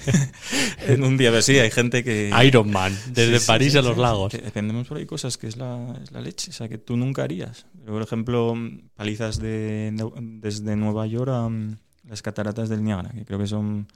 en 0.88 1.04
un 1.04 1.18
día. 1.18 1.30
Pero 1.30 1.42
sí, 1.42 1.58
hay 1.58 1.70
gente 1.70 2.02
que... 2.02 2.32
Iron 2.44 2.70
Man, 2.70 2.96
desde 3.12 3.34
Sí, 3.34 3.40
sí, 3.40 3.46
París 3.46 3.72
sí, 3.72 3.78
a 3.78 3.82
los 3.82 3.96
sí, 3.96 4.00
lagos. 4.00 4.32
que 4.32 4.50
Vendemos 4.54 4.88
por 4.88 4.96
ahí 4.96 5.04
cosas 5.04 5.36
que 5.36 5.46
es 5.46 5.58
la, 5.58 5.94
es 6.02 6.10
la 6.10 6.22
leche, 6.22 6.50
o 6.50 6.54
sea, 6.54 6.68
que 6.70 6.78
tú 6.78 6.96
nunca 6.96 7.22
harías. 7.24 7.66
Por 7.86 8.00
ejemplo, 8.00 8.54
palizas 8.94 9.38
de, 9.38 9.92
de- 9.92 10.10
desde 10.40 10.74
Nueva 10.74 11.06
York 11.06 11.30
a 11.30 11.48
mm, 11.50 11.76
las 12.08 12.22
cataratas 12.22 12.70
del 12.70 12.82
Niágara, 12.82 13.10
que 13.10 13.26
creo 13.26 13.38
que 13.38 13.46
son 13.46 13.88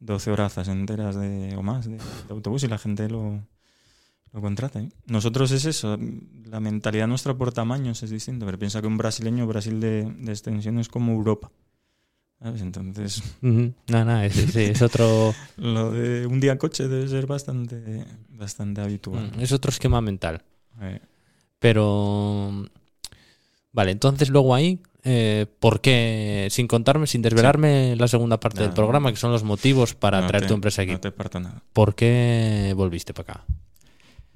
12 0.00 0.30
horazas 0.32 0.68
enteras 0.68 1.16
de, 1.16 1.56
o 1.56 1.62
más 1.62 1.86
de, 1.86 1.96
de 1.96 2.02
autobús 2.28 2.62
y 2.64 2.68
la 2.68 2.76
gente 2.76 3.08
lo, 3.08 3.40
lo 4.32 4.40
contrata. 4.42 4.80
¿eh? 4.80 4.90
Nosotros 5.06 5.50
es 5.52 5.64
eso, 5.64 5.96
la 6.54 6.60
mentalidad 6.60 7.08
nuestra 7.08 7.34
por 7.34 7.52
tamaños 7.52 8.00
es 8.04 8.10
distinta, 8.10 8.46
pero 8.46 8.56
piensa 8.60 8.80
que 8.80 8.86
un 8.86 8.96
brasileño, 8.96 9.44
Brasil 9.44 9.80
de, 9.80 10.04
de 10.04 10.30
extensión 10.30 10.78
es 10.78 10.88
como 10.88 11.10
Europa. 11.12 11.50
¿sabes? 12.40 12.62
Entonces. 12.62 13.22
No, 13.40 14.04
no, 14.04 14.20
es, 14.22 14.80
otro... 14.80 15.34
lo 15.56 15.90
de 15.90 16.26
un 16.28 16.38
día 16.38 16.52
en 16.52 16.58
coche 16.58 16.86
debe 16.86 17.08
ser 17.08 17.26
bastante, 17.26 18.04
bastante 18.28 18.82
habitual. 18.82 19.32
Mm, 19.36 19.40
Es 19.40 19.50
otro 19.50 19.70
esquema 19.70 20.00
mental. 20.00 20.42
Eh, 20.80 21.00
Pero. 21.58 22.66
Vale, 23.72 23.90
entonces 23.90 24.28
luego 24.30 24.54
ahí, 24.54 24.78
eh, 25.02 25.46
¿por 25.58 25.80
qué? 25.80 26.46
Sin 26.50 26.68
contarme, 26.68 27.08
sin 27.08 27.20
desvelarme 27.22 27.96
la 27.96 28.06
segunda 28.06 28.38
parte 28.38 28.62
del 28.62 28.72
programa, 28.72 29.10
que 29.10 29.16
son 29.16 29.32
los 29.32 29.42
motivos 29.42 29.94
para 29.94 30.20
no 30.20 30.28
traer 30.28 30.42
te- 30.44 30.48
tu 30.48 30.54
empresa 30.54 30.82
aquí. 30.82 30.92
No 30.92 31.00
te 31.00 31.10
parto 31.10 31.40
nada. 31.40 31.60
¿Por 31.72 31.96
qué 31.96 32.72
volviste 32.76 33.12
para 33.12 33.32
acá? 33.32 33.44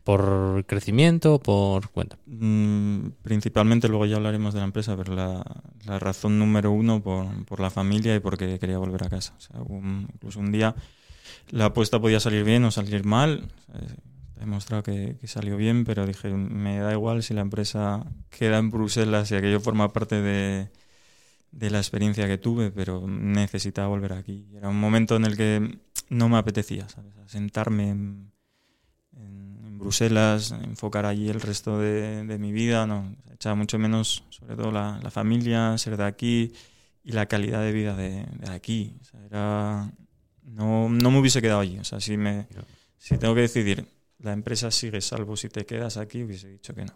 ¿Por 0.08 0.64
crecimiento? 0.64 1.38
¿Por 1.38 1.90
cuenta? 1.90 2.16
Mm, 2.24 3.10
principalmente, 3.20 3.88
luego 3.88 4.06
ya 4.06 4.16
hablaremos 4.16 4.54
de 4.54 4.60
la 4.60 4.64
empresa, 4.64 4.96
pero 4.96 5.14
la, 5.14 5.44
razón 5.98 6.38
número 6.38 6.72
uno 6.72 7.02
por, 7.02 7.44
por 7.44 7.60
la 7.60 7.68
familia 7.68 8.16
y 8.16 8.18
porque 8.18 8.58
quería 8.58 8.78
volver 8.78 9.04
a 9.04 9.10
casa. 9.10 9.36
Incluso 9.68 10.40
un 10.40 10.50
día 10.50 10.74
la 11.50 11.66
apuesta 11.66 12.00
podía 12.00 12.20
salir 12.20 12.42
bien 12.44 12.64
o 12.64 12.70
salir 12.70 13.04
mal. 13.04 13.52
He 14.34 14.40
demostrado 14.40 14.82
que, 14.82 15.18
salió 15.24 15.58
bien, 15.58 15.84
pero 15.84 16.06
dije, 16.06 16.30
me 16.30 16.78
da 16.78 16.92
igual 16.92 17.22
si 17.22 17.34
la 17.34 17.42
empresa 17.42 18.06
queda 18.30 18.56
en 18.56 18.70
Bruselas 18.70 19.30
y 19.30 19.34
aquello 19.34 19.60
forma 19.60 19.92
parte 19.92 20.22
de, 20.22 20.70
de 21.52 21.68
la 21.68 21.80
experiencia 21.80 22.26
que 22.26 22.38
tuve, 22.38 22.70
pero 22.70 23.06
necesitaba 23.06 23.88
volver 23.88 24.14
aquí. 24.14 24.48
Era 24.54 24.70
un 24.70 24.80
momento 24.80 25.16
en 25.16 25.26
el 25.26 25.36
que 25.36 25.80
no 26.08 26.30
me 26.30 26.38
apetecía, 26.38 26.88
¿sabes? 26.88 27.12
Sentarme 27.26 27.90
en, 27.90 28.32
en- 29.78 29.84
Bruselas, 29.84 30.50
enfocar 30.52 31.06
allí 31.06 31.28
el 31.28 31.40
resto 31.40 31.78
de, 31.78 32.24
de 32.24 32.38
mi 32.38 32.52
vida, 32.52 32.86
no. 32.86 33.14
Echaba 33.32 33.54
mucho 33.54 33.78
menos, 33.78 34.24
sobre 34.30 34.56
todo 34.56 34.70
la, 34.72 34.98
la 35.02 35.10
familia, 35.10 35.76
ser 35.78 35.96
de 35.96 36.04
aquí 36.04 36.52
y 37.04 37.12
la 37.12 37.26
calidad 37.26 37.62
de 37.62 37.72
vida 37.72 37.96
de, 37.96 38.26
de 38.26 38.50
aquí. 38.50 38.94
O 39.00 39.04
sea, 39.04 39.20
era, 39.26 39.92
no, 40.44 40.88
no 40.88 41.10
me 41.10 41.18
hubiese 41.20 41.40
quedado 41.40 41.60
allí. 41.60 41.78
O 41.78 41.84
sea, 41.84 42.00
si, 42.00 42.16
me, 42.16 42.46
si 42.98 43.16
tengo 43.18 43.34
que 43.34 43.42
decidir, 43.42 43.86
la 44.18 44.32
empresa 44.32 44.70
sigue 44.70 45.00
salvo 45.00 45.36
si 45.36 45.48
te 45.48 45.64
quedas 45.64 45.96
aquí, 45.96 46.22
hubiese 46.24 46.48
dicho 46.48 46.74
que 46.74 46.84
no. 46.84 46.92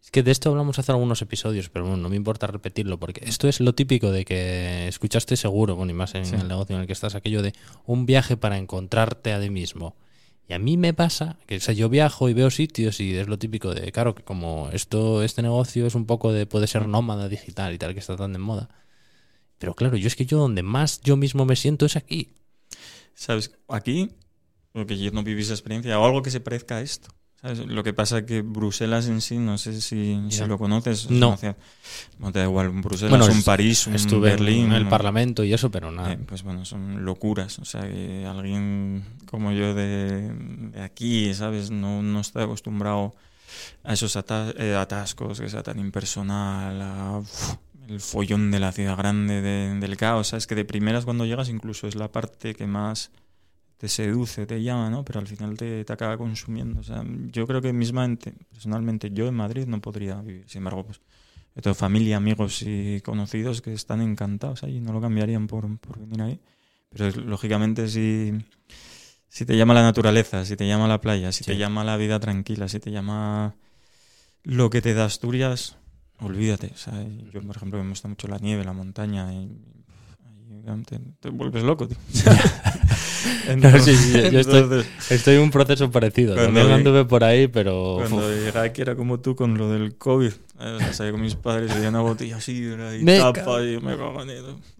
Es 0.00 0.10
que 0.10 0.22
de 0.22 0.30
esto 0.30 0.50
hablamos 0.50 0.78
hace 0.78 0.92
algunos 0.92 1.20
episodios, 1.22 1.70
pero 1.70 1.86
bueno, 1.86 1.96
no 2.02 2.08
me 2.10 2.16
importa 2.16 2.46
repetirlo, 2.46 3.00
porque 3.00 3.24
esto 3.26 3.48
es 3.48 3.58
lo 3.60 3.74
típico 3.74 4.12
de 4.12 4.24
que 4.26 4.86
escuchaste 4.86 5.34
seguro, 5.36 5.74
bueno, 5.76 5.90
y 5.90 5.94
más 5.94 6.14
en 6.14 6.26
Sí. 6.26 6.36
el 6.36 6.46
negocio 6.46 6.76
en 6.76 6.82
el 6.82 6.86
que 6.86 6.92
estás, 6.92 7.14
aquello 7.14 7.42
de 7.42 7.54
un 7.86 8.04
viaje 8.06 8.36
para 8.36 8.58
encontrarte 8.58 9.32
a 9.32 9.40
ti 9.40 9.48
mismo. 9.50 9.96
Y 10.48 10.52
a 10.52 10.58
mí 10.58 10.76
me 10.76 10.92
pasa 10.92 11.38
que 11.46 11.56
o 11.56 11.72
yo 11.72 11.88
viajo 11.88 12.28
y 12.28 12.34
veo 12.34 12.50
sitios 12.50 13.00
y 13.00 13.14
es 13.16 13.28
lo 13.28 13.38
típico 13.38 13.74
de, 13.74 13.90
claro, 13.92 14.14
que 14.14 14.22
como 14.22 14.68
esto, 14.72 15.22
este 15.22 15.40
negocio 15.40 15.86
es 15.86 15.94
un 15.94 16.04
poco 16.04 16.32
de, 16.32 16.46
puede 16.46 16.66
ser 16.66 16.86
nómada 16.86 17.28
digital 17.28 17.72
y 17.72 17.78
tal, 17.78 17.94
que 17.94 18.00
está 18.00 18.16
tan 18.16 18.32
de 18.34 18.38
moda. 18.38 18.68
Pero 19.58 19.74
claro, 19.74 19.96
yo 19.96 20.06
es 20.06 20.16
que 20.16 20.26
yo 20.26 20.38
donde 20.38 20.62
más 20.62 21.00
yo 21.00 21.16
mismo 21.16 21.46
me 21.46 21.56
siento 21.56 21.86
es 21.86 21.96
aquí. 21.96 22.34
¿Sabes? 23.14 23.52
Aquí, 23.68 24.10
porque 24.72 24.98
yo 24.98 25.10
no 25.12 25.22
viví 25.22 25.40
esa 25.40 25.54
experiencia, 25.54 25.98
o 25.98 26.04
algo 26.04 26.20
que 26.20 26.30
se 26.30 26.40
parezca 26.40 26.76
a 26.76 26.82
esto. 26.82 27.08
Lo 27.66 27.82
que 27.84 27.92
pasa 27.92 28.18
es 28.18 28.24
que 28.24 28.40
Bruselas 28.42 29.06
en 29.08 29.20
sí, 29.20 29.36
no 29.38 29.58
sé 29.58 29.80
si, 29.80 30.18
lo 30.46 30.56
conoces. 30.58 31.04
es 31.04 31.10
No. 31.10 31.36
ciudad- 31.36 31.56
no 32.18 32.32
te 32.32 32.38
da 32.38 32.46
igual, 32.46 32.70
Bruselas, 32.70 33.10
Bueno, 33.10 33.26
un 33.26 33.42
París, 33.42 33.86
un 33.86 33.94
Estuve 33.94 34.30
Berlín. 34.30 34.66
en 34.66 34.72
el 34.72 34.88
Parlamento 34.88 35.44
y 35.44 35.52
eso, 35.52 35.70
pero 35.70 35.90
nada. 35.90 36.12
eh, 36.12 36.18
pues 36.26 36.42
bueno, 36.42 36.64
son 36.64 37.04
locuras. 37.04 37.58
O 37.58 37.64
sea, 37.64 37.82
que 37.82 38.24
alguien 38.26 39.04
como 39.26 39.52
yo 39.52 39.74
de, 39.74 40.32
de 40.72 40.80
aquí, 40.82 41.34
¿sabes? 41.34 41.70
No, 41.70 42.02
no 42.02 42.20
está 42.20 42.44
acostumbrado 42.44 43.14
a 43.84 43.92
esos 43.92 44.16
eh, 44.16 44.74
atascos, 44.74 45.40
que 45.40 45.48
sea 45.48 45.62
tan 45.62 45.78
impersonal, 45.78 46.80
a, 46.82 47.22
el 47.88 48.00
follón 48.00 48.50
de 48.50 48.58
la 48.60 48.72
ciudad 48.72 48.96
grande, 48.96 49.42
de- 49.42 49.78
del 49.78 49.96
caos. 49.98 50.28
Sabes 50.28 50.46
que 50.46 50.54
de 50.54 50.64
primeras 50.64 51.04
cuando 51.04 51.26
llegas 51.26 51.50
incluso 51.50 51.86
es 51.86 51.94
la 51.94 52.10
parte 52.10 52.54
que 52.54 52.66
más 52.66 53.10
te 53.84 53.88
seduce, 53.88 54.46
te 54.46 54.62
llama, 54.62 54.88
¿no? 54.88 55.04
Pero 55.04 55.20
al 55.20 55.26
final 55.26 55.58
te, 55.58 55.84
te 55.84 55.92
acaba 55.92 56.16
consumiendo. 56.16 56.80
O 56.80 56.82
sea, 56.82 57.04
yo 57.30 57.46
creo 57.46 57.60
que 57.60 57.70
mismamente, 57.74 58.32
personalmente, 58.50 59.10
yo 59.12 59.26
en 59.28 59.34
Madrid 59.34 59.66
no 59.66 59.78
podría 59.82 60.22
vivir. 60.22 60.44
Sin 60.48 60.60
embargo, 60.60 60.86
pues 60.86 61.02
yo 61.54 61.60
tengo 61.60 61.74
familia, 61.74 62.16
amigos 62.16 62.62
y 62.62 63.02
conocidos 63.02 63.60
que 63.60 63.74
están 63.74 64.00
encantados 64.00 64.62
ahí, 64.62 64.80
no 64.80 64.94
lo 64.94 65.02
cambiarían 65.02 65.46
por, 65.46 65.78
por 65.80 65.98
venir 65.98 66.22
ahí. 66.22 66.40
Pero 66.88 67.10
lógicamente 67.26 67.88
si, 67.88 68.32
si 69.28 69.44
te 69.44 69.54
llama 69.54 69.74
la 69.74 69.82
naturaleza, 69.82 70.46
si 70.46 70.56
te 70.56 70.66
llama 70.66 70.88
la 70.88 71.02
playa, 71.02 71.30
si 71.30 71.44
Sí. 71.44 71.50
te 71.50 71.58
llama 71.58 71.84
la 71.84 71.98
vida 71.98 72.18
tranquila, 72.20 72.68
si 72.68 72.80
te 72.80 72.90
llama 72.90 73.54
lo 74.44 74.70
que 74.70 74.80
te 74.80 74.94
da 74.94 75.04
Asturias, 75.04 75.76
olvídate. 76.20 76.70
O 76.72 76.76
sea, 76.78 77.02
y 77.02 77.28
yo, 77.30 77.42
por 77.42 77.56
ejemplo, 77.56 77.82
me 77.84 77.90
gusta 77.90 78.08
mucho 78.08 78.28
la 78.28 78.38
nieve, 78.38 78.64
la 78.64 78.72
montaña 78.72 79.30
y... 79.34 79.73
te, 80.86 80.98
te 81.20 81.28
vuelves 81.30 81.62
loco, 81.62 81.86
tío. 81.88 81.96
No, 83.56 83.78
sí, 83.78 83.94
sí, 83.94 84.12
yo 84.32 84.40
estoy- 84.40 84.62
Entonces, 84.62 84.86
Estoy 85.10 85.34
en 85.36 85.42
un 85.42 85.50
proceso 85.50 85.90
parecido. 85.90 86.34
También 86.34 86.66
vi- 86.66 86.72
anduve 86.72 87.04
por 87.04 87.24
ahí, 87.24 87.46
pero. 87.46 87.96
Cuando 87.98 88.30
llegué 88.34 88.58
aquí 88.58 88.80
era 88.82 88.96
como 88.96 89.20
tú 89.20 89.34
con 89.36 89.56
lo 89.58 89.70
del 89.70 89.96
COVID. 89.96 90.28
Eh, 90.60 90.76
O 90.76 90.78
sea, 90.78 90.92
salí 90.94 91.10
con 91.12 91.20
mis 91.20 91.34
padres 91.34 91.70
y 91.76 91.86
una 91.86 92.00
botella 92.00 92.36
así 92.36 92.56
y 92.58 93.04
Me 93.04 93.18
tapa 93.18 93.62
y 93.62 93.74
yo 93.74 93.80
me 93.82 93.96
cago 93.96 94.22
en. 94.22 94.30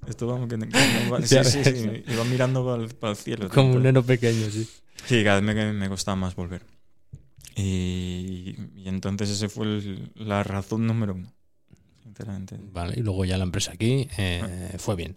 Esto 0.09 0.27
vamos 0.27 0.49
que... 0.49 0.59
que 0.59 0.67
no 0.67 1.19
sí, 1.27 1.27
sí, 1.27 1.37
ves. 1.61 1.83
sí, 1.83 2.05
iba 2.13 2.25
mirando 2.25 2.65
para 2.65 2.83
el, 2.83 2.89
para 2.95 3.11
el 3.13 3.17
cielo. 3.19 3.49
como 3.51 3.69
tío, 3.69 3.77
un 3.77 3.83
neno 3.83 4.03
pequeño, 4.03 4.51
sí. 4.51 4.67
Sí, 5.07 5.23
cada 5.25 5.41
vez 5.41 5.55
me, 5.55 5.73
me 5.75 5.89
costaba 5.91 6.17
más 6.17 6.35
volver. 6.35 6.63
Y, 7.57 8.57
y 8.77 8.85
entonces 8.87 9.31
ese 9.31 9.49
fue 9.49 9.67
el- 9.67 10.11
la 10.17 10.43
razón 10.43 10.87
número 10.87 11.15
uno, 11.15 11.33
sinceramente. 12.03 12.57
Vale, 12.73 12.95
y 12.97 13.03
luego 13.03 13.25
ya 13.25 13.37
la 13.39 13.45
empresa 13.45 13.73
aquí 13.73 14.09
eh, 14.19 14.75
fue 14.79 14.97
bien. 14.97 15.17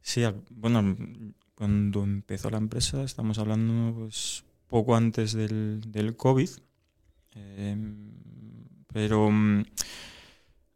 Sí, 0.00 0.22
bueno, 0.50 0.96
cuando 1.54 2.04
empezó 2.04 2.50
la 2.50 2.58
empresa, 2.58 3.02
estamos 3.02 3.38
hablando 3.38 3.94
pues 3.94 4.44
poco 4.68 4.94
antes 4.94 5.32
del, 5.32 5.80
del 5.90 6.16
COVID, 6.16 6.48
eh, 7.34 7.76
pero 8.92 9.30
mm, 9.30 9.64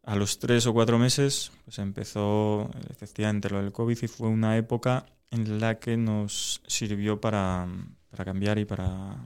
a 0.03 0.15
los 0.15 0.39
tres 0.39 0.67
o 0.67 0.73
cuatro 0.73 0.99
meses 0.99 1.51
pues 1.63 1.79
empezó 1.79 2.69
efectivamente 2.89 3.49
lo 3.49 3.61
del 3.61 3.71
COVID 3.71 3.97
y 4.01 4.07
fue 4.07 4.27
una 4.27 4.57
época 4.57 5.05
en 5.31 5.59
la 5.59 5.79
que 5.79 5.97
nos 5.97 6.61
sirvió 6.67 7.19
para, 7.19 7.67
para 8.09 8.25
cambiar 8.25 8.59
y 8.59 8.65
para, 8.65 9.17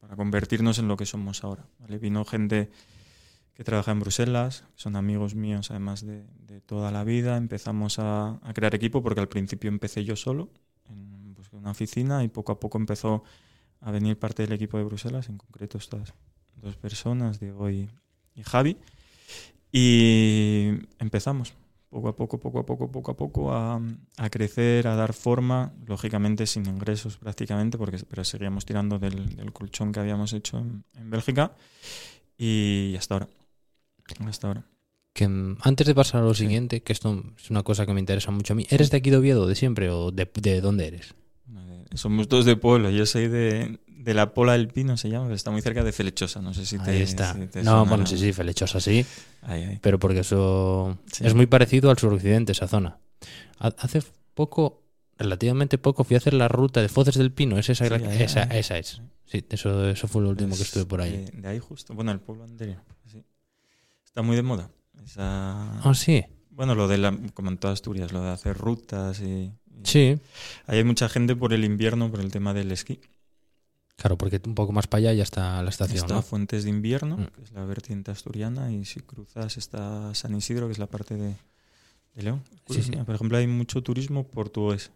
para 0.00 0.16
convertirnos 0.16 0.78
en 0.78 0.88
lo 0.88 0.96
que 0.96 1.06
somos 1.06 1.44
ahora. 1.44 1.64
¿vale? 1.78 1.98
Vino 1.98 2.24
gente 2.24 2.70
que 3.54 3.64
trabaja 3.64 3.92
en 3.92 4.00
Bruselas, 4.00 4.64
son 4.74 4.96
amigos 4.96 5.34
míos 5.34 5.70
además 5.70 6.04
de, 6.04 6.24
toda 6.66 6.90
la 6.90 7.04
vida. 7.04 7.36
Empezamos 7.36 7.98
a, 7.98 8.40
crear 8.54 8.74
equipo 8.74 9.02
porque 9.02 9.20
al 9.20 9.28
principio 9.28 9.68
empecé 9.68 10.04
yo 10.04 10.16
solo, 10.16 10.48
en 10.88 11.34
una 11.52 11.70
oficina 11.70 12.24
y 12.24 12.28
poco 12.28 12.52
a 12.52 12.60
poco 12.60 12.78
empezó 12.78 13.22
a 13.80 13.90
venir 13.90 14.18
parte 14.18 14.42
del 14.42 14.52
equipo 14.52 14.78
de 14.78 14.84
Bruselas, 14.84 15.28
en 15.28 15.38
concreto 15.38 15.78
estas 15.78 16.14
dos 16.56 16.76
personas, 16.76 17.38
Diego 17.38 17.70
y, 17.70 17.88
y 18.34 18.42
Javi. 18.42 18.76
Y 19.70 20.70
empezamos 20.98 21.54
poco 21.90 22.08
a 22.08 22.16
poco, 22.16 22.38
poco 22.38 22.58
a 22.60 22.66
poco, 22.66 22.90
poco 22.90 23.10
a 23.12 23.16
poco 23.16 23.52
a, 23.52 23.80
a 24.16 24.30
crecer, 24.30 24.88
a 24.88 24.96
dar 24.96 25.12
forma, 25.12 25.72
lógicamente 25.86 26.46
sin 26.46 26.66
ingresos 26.66 27.18
prácticamente, 27.18 27.78
porque, 27.78 27.98
pero 28.08 28.24
seguíamos 28.24 28.64
tirando 28.64 28.98
del, 28.98 29.36
del 29.36 29.52
colchón 29.52 29.92
que 29.92 30.00
habíamos 30.00 30.32
hecho 30.32 30.58
en, 30.58 30.84
en 30.94 31.10
Bélgica 31.10 31.52
y 32.36 32.94
hasta 32.98 33.14
ahora. 33.14 33.28
Hasta 34.26 34.48
ahora. 34.48 34.64
Que 35.12 35.28
mm, 35.28 35.58
antes 35.62 35.86
de 35.86 35.94
pasar 35.94 36.22
a 36.22 36.24
lo 36.24 36.34
Sí. 36.34 36.44
siguiente, 36.44 36.82
que 36.82 36.92
esto 36.92 37.22
es 37.38 37.50
una 37.50 37.62
cosa 37.62 37.86
que 37.86 37.92
me 37.94 38.00
interesa 38.00 38.30
mucho 38.30 38.52
a 38.52 38.56
mí, 38.56 38.66
¿eres 38.70 38.90
de 38.90 38.96
aquí 38.98 39.10
de 39.10 39.16
Oviedo 39.18 39.46
de 39.46 39.54
siempre 39.54 39.90
o 39.90 40.10
de, 40.10 40.28
de 40.40 40.60
dónde 40.60 40.86
eres? 40.88 41.14
Somos 41.94 42.28
dos 42.28 42.44
de 42.44 42.56
pueblo. 42.56 42.90
Yo 42.90 43.06
soy 43.06 43.28
de, 43.28 43.78
de 43.86 44.14
la 44.14 44.34
Pola 44.34 44.54
del 44.54 44.66
Pino, 44.66 44.96
se 44.96 45.08
llama, 45.10 45.32
está 45.32 45.52
muy 45.52 45.62
cerca 45.62 45.84
de 45.84 45.92
Felechosa. 45.92 46.40
No 46.42 46.52
sé 46.52 46.66
si 46.66 46.76
te. 46.78 46.90
Ahí 46.90 47.02
está. 47.02 47.32
si 47.34 47.46
te 47.46 47.60
no, 47.62 47.70
suena 47.70 47.82
bueno, 47.84 47.98
la- 47.98 48.06
sí, 48.08 48.18
sí, 48.18 48.32
Felechosa 48.32 48.80
sí, 48.80 49.06
Ahí, 49.42 49.62
ahí. 49.62 49.78
pero 49.80 50.00
porque 50.00 50.20
eso 50.20 50.98
Sí. 51.12 51.24
es 51.24 51.34
muy 51.34 51.46
parecido 51.46 51.90
al 51.90 51.98
suroccidente, 51.98 52.50
esa 52.50 52.66
zona. 52.66 52.98
Ha- 53.60 53.74
Hace 53.78 54.02
poco, 54.34 54.82
relativamente 55.18 55.78
poco, 55.78 56.02
fui 56.02 56.16
a 56.16 56.18
hacer 56.18 56.34
la 56.34 56.48
ruta 56.48 56.82
de 56.82 56.88
Foces 56.88 57.14
del 57.14 57.30
Pino, 57.30 57.56
¿es 57.58 57.68
esa? 57.70 57.84
Sí, 57.84 57.90
la- 57.90 58.14
esa, 58.16 58.42
esa 58.42 58.76
es. 58.78 59.00
Sí, 59.26 59.44
eso, 59.50 59.88
eso 59.88 60.08
fue 60.08 60.20
lo 60.22 60.30
último 60.30 60.48
que 60.56 60.62
Es 60.62 60.68
estuve 60.68 60.86
por 60.86 61.00
ahí. 61.00 61.26
De, 61.26 61.40
de 61.42 61.48
ahí 61.48 61.60
justo. 61.60 61.94
Bueno, 61.94 62.10
el 62.10 62.18
pueblo 62.18 62.42
anterior. 62.42 62.78
Sí. 63.06 63.22
Está 64.14 64.22
muy 64.22 64.36
de 64.36 64.42
moda. 64.44 64.70
Esa- 65.04 65.80
Ah, 65.80 65.92
sí, 65.92 66.24
Bueno, 66.50 66.76
lo 66.76 66.86
de 66.86 66.98
la, 66.98 67.18
como 67.34 67.50
en 67.50 67.58
toda 67.58 67.72
Asturias, 67.72 68.12
lo 68.12 68.22
de 68.22 68.30
hacer 68.30 68.56
rutas 68.56 69.18
y, 69.18 69.24
y- 69.24 69.52
sí. 69.82 70.20
Ahí 70.68 70.78
hay 70.78 70.84
mucha 70.84 71.08
gente 71.08 71.34
por 71.34 71.52
el 71.52 71.64
invierno, 71.64 72.08
por 72.12 72.20
el 72.20 72.30
tema 72.30 72.54
del 72.54 72.70
esquí. 72.70 73.00
Claro, 73.96 74.16
porque 74.16 74.40
un 74.46 74.54
poco 74.54 74.70
más 74.70 74.86
para 74.86 75.00
allá 75.00 75.14
ya 75.14 75.24
está 75.24 75.60
la 75.64 75.70
estación, 75.70 75.98
Está 75.98 76.14
¿no? 76.14 76.22
Fuentes 76.22 76.62
de 76.62 76.70
Invierno, 76.70 77.16
Mm. 77.16 77.26
que 77.26 77.42
es 77.42 77.50
la 77.50 77.64
vertiente 77.64 78.12
asturiana, 78.12 78.70
y 78.70 78.84
si 78.84 79.00
cruzas 79.00 79.56
está 79.56 80.14
San 80.14 80.36
Isidro, 80.36 80.66
que 80.66 80.72
es 80.74 80.78
la 80.78 80.86
parte 80.86 81.16
de, 81.16 81.34
de 82.14 82.22
León. 82.22 82.40
Sí, 82.68 82.84
sí. 82.84 82.92
Por 82.92 83.16
ejemplo, 83.16 83.36
hay 83.36 83.48
mucho 83.48 83.82
turismo 83.82 84.28
portugués 84.28 84.92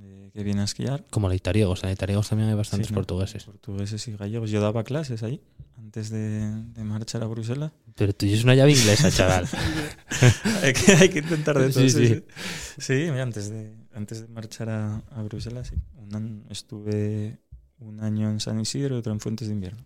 de- 0.00 0.30
que 0.32 0.42
viene 0.42 0.60
a 0.62 0.64
esquiar. 0.64 1.04
Como 1.10 1.28
la 1.28 1.34
Itariegos, 1.34 1.82
en 1.82 1.88
la 1.88 1.92
Itariegos 1.92 2.28
también 2.28 2.48
hay 2.50 2.54
bastantes 2.56 2.88
Sí, 2.88 2.92
¿no? 2.92 2.96
portugueses. 2.98 3.44
Portugueses 3.44 4.06
y 4.08 4.16
gallegos. 4.16 4.50
Yo 4.50 4.60
daba 4.60 4.82
clases 4.84 5.22
ahí 5.22 5.40
antes 5.78 6.10
de, 6.10 6.50
de 6.50 6.84
marchar 6.84 7.22
a 7.22 7.26
Bruselas. 7.26 7.72
Pero 7.96 8.12
tú 8.12 8.26
es 8.26 8.44
una 8.44 8.54
llave 8.54 8.72
inglesa, 8.72 9.10
chaval. 9.10 9.46
hay, 10.62 10.72
que, 10.72 10.92
hay 10.92 11.08
que 11.08 11.18
intentar 11.20 11.58
de 11.58 11.70
todo. 11.70 11.82
Sí, 11.82 11.90
Sí, 11.90 12.06
sí. 12.06 12.14
sí. 12.14 12.24
Sí, 12.78 12.92
mira, 13.10 13.22
antes 13.22 13.50
de, 13.50 13.74
antes 13.94 14.20
de 14.22 14.28
marchar 14.28 14.68
a, 14.70 14.96
a 15.10 15.22
Bruselas, 15.22 15.68
sí. 15.68 15.76
Un 15.98 16.14
an- 16.14 16.44
estuve 16.50 17.38
un 17.78 18.00
año 18.00 18.30
en 18.30 18.40
San 18.40 18.60
Isidro 18.60 18.96
y 18.96 18.98
otro 18.98 19.12
en 19.12 19.20
Fuentes 19.20 19.48
de 19.48 19.54
Invierno. 19.54 19.84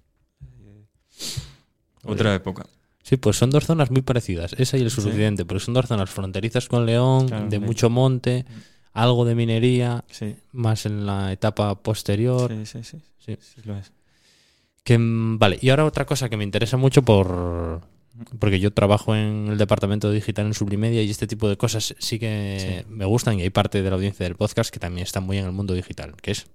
Otra 2.05 2.35
época. 2.35 2.67
Sí, 3.03 3.17
pues 3.17 3.37
son 3.37 3.51
dos 3.51 3.65
zonas 3.67 3.91
muy 3.91 4.03
parecidas, 4.03 4.55
esa 4.59 4.77
y 4.79 4.83
el 4.83 4.91
Sí. 4.91 4.97
suroccidente, 4.97 5.45
porque 5.45 5.63
son 5.65 5.75
dos 5.75 5.87
zonas 5.87 6.09
fronterizas 6.11 6.69
con 6.69 6.87
León, 6.87 7.29
Claro, 7.29 7.49
de 7.49 7.59
mucho 7.59 7.91
monte, 7.91 8.47
algo 8.95 9.25
de 9.27 9.35
minería, 9.35 10.05
Sí, 10.11 10.35
más 10.53 10.87
en 10.87 11.05
la 11.05 11.33
etapa 11.33 11.75
posterior. 11.83 12.51
sí, 12.51 12.65
sí, 12.65 12.83
sí, 12.85 12.99
Sí. 13.19 13.37
sí, 13.41 13.61
lo 13.65 13.77
es. 13.77 13.93
Que, 14.85 14.97
mm, 14.99 15.39
vale, 15.39 15.59
y 15.61 15.69
ahora 15.71 15.85
otra 15.85 16.05
cosa 16.07 16.29
que 16.29 16.37
me 16.37 16.45
interesa 16.45 16.77
mucho 16.77 17.03
por 17.03 17.83
porque 18.39 18.61
yo 18.61 18.73
trabajo 18.73 19.17
en 19.17 19.49
el 19.49 19.59
departamento 19.59 20.09
de 20.09 20.15
digital 20.15 20.47
en 20.47 20.55
Sublimedia 20.55 21.03
y 21.03 21.11
este 21.11 21.27
tipo 21.27 21.49
de 21.49 21.57
cosas 21.57 21.97
sí 21.99 22.21
que 22.21 22.85
me 22.89 23.05
gustan 23.05 23.41
y 23.41 23.43
hay 23.43 23.51
parte 23.51 23.83
de 23.83 23.91
la 23.91 23.97
audiencia 23.97 24.23
del 24.25 24.37
podcast 24.37 24.73
que 24.73 24.79
también 24.79 25.03
está 25.05 25.19
muy 25.21 25.37
en 25.39 25.47
el 25.47 25.51
mundo 25.53 25.75
digital, 25.75 26.15
que 26.23 26.31
es 26.31 26.47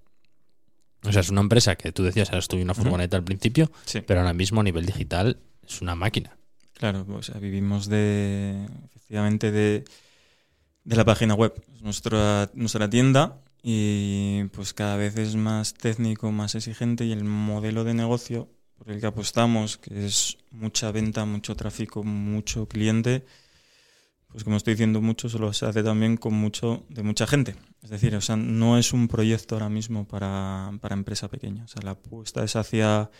o 1.04 1.12
sea, 1.12 1.20
es 1.20 1.28
una 1.30 1.42
empresa 1.42 1.76
que 1.76 1.92
tú 1.92 2.02
decías, 2.02 2.28
ahora 2.30 2.38
estuve 2.38 2.60
en 2.62 2.66
una 2.66 2.74
furgoneta 2.74 3.16
al 3.18 3.24
principio, 3.24 3.70
Sí, 3.84 4.00
pero 4.00 4.20
ahora 4.20 4.32
mismo 4.32 4.60
a 4.60 4.64
nivel 4.64 4.86
digital 4.86 5.36
es 5.66 5.82
una 5.82 5.94
máquina. 5.94 6.34
claro, 6.74 7.04
o 7.10 7.22
sea, 7.22 7.38
vivimos 7.38 7.88
de, 7.88 8.66
efectivamente, 8.86 9.50
de, 9.50 9.84
de 10.84 10.96
la 10.96 11.04
página 11.04 11.34
web. 11.34 11.52
Es 11.74 11.82
nuestra, 11.82 12.50
nuestra 12.54 12.88
tienda 12.88 13.40
y 13.62 14.44
pues 14.52 14.72
cada 14.72 14.96
vez 14.96 15.16
es 15.16 15.36
más 15.36 15.74
técnico, 15.74 16.32
más 16.32 16.54
exigente 16.54 17.04
y 17.04 17.12
el 17.12 17.24
modelo 17.24 17.84
de 17.84 17.94
negocio 17.94 18.48
por 18.78 18.90
el 18.90 19.00
que 19.00 19.06
apostamos, 19.06 19.76
que 19.76 20.06
es 20.06 20.38
mucha 20.50 20.90
venta, 20.90 21.26
mucho 21.26 21.54
tráfico, 21.54 22.02
mucho 22.02 22.66
cliente, 22.66 23.26
pues 24.28 24.44
como 24.44 24.56
estoy 24.56 24.74
diciendo 24.74 25.00
mucho, 25.00 25.28
solo 25.28 25.52
se 25.52 25.66
hace 25.66 25.82
también 25.82 26.16
con 26.16 26.34
mucho 26.34 26.84
de 26.88 27.02
mucha 27.02 27.26
gente. 27.26 27.56
Es 27.82 27.90
decir, 27.90 28.14
o 28.14 28.20
sea, 28.20 28.36
no 28.36 28.78
es 28.78 28.92
un 28.92 29.08
proyecto 29.08 29.56
ahora 29.56 29.68
mismo 29.68 30.06
para, 30.06 30.70
para 30.80 30.94
empresa 30.94 31.28
pequeña. 31.28 31.64
O 31.64 31.68
sea, 31.68 31.82
la 31.82 31.92
apuesta 31.92 32.44
es 32.44 32.54
hacia 32.54 33.10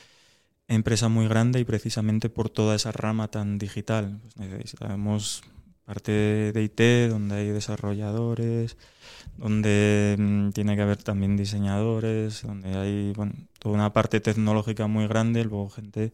empresa 0.68 1.09
muy 1.09 1.27
grande 1.27 1.59
y 1.59 1.64
precisamente 1.64 2.31
por 2.31 2.49
toda 2.49 2.77
esa 2.77 2.92
rama 2.92 3.29
tan 3.29 3.59
digital. 3.59 4.20
Pues 4.23 4.37
necesitamos 4.37 5.42
parte 5.90 6.53
de 6.53 6.62
IT, 6.62 7.11
donde 7.11 7.35
hay 7.35 7.48
desarrolladores, 7.48 8.76
donde 9.37 10.14
mm, 10.16 10.50
tiene 10.50 10.76
que 10.76 10.83
haber 10.83 11.03
también 11.03 11.37
diseñadores, 11.37 12.42
donde 12.42 12.76
hay 12.76 13.12
bueno, 13.12 13.33
toda 13.59 13.74
una 13.74 13.92
parte 13.92 14.20
tecnológica 14.20 14.87
muy 14.87 15.09
grande, 15.09 15.42
luego 15.44 15.68
gente 15.68 16.12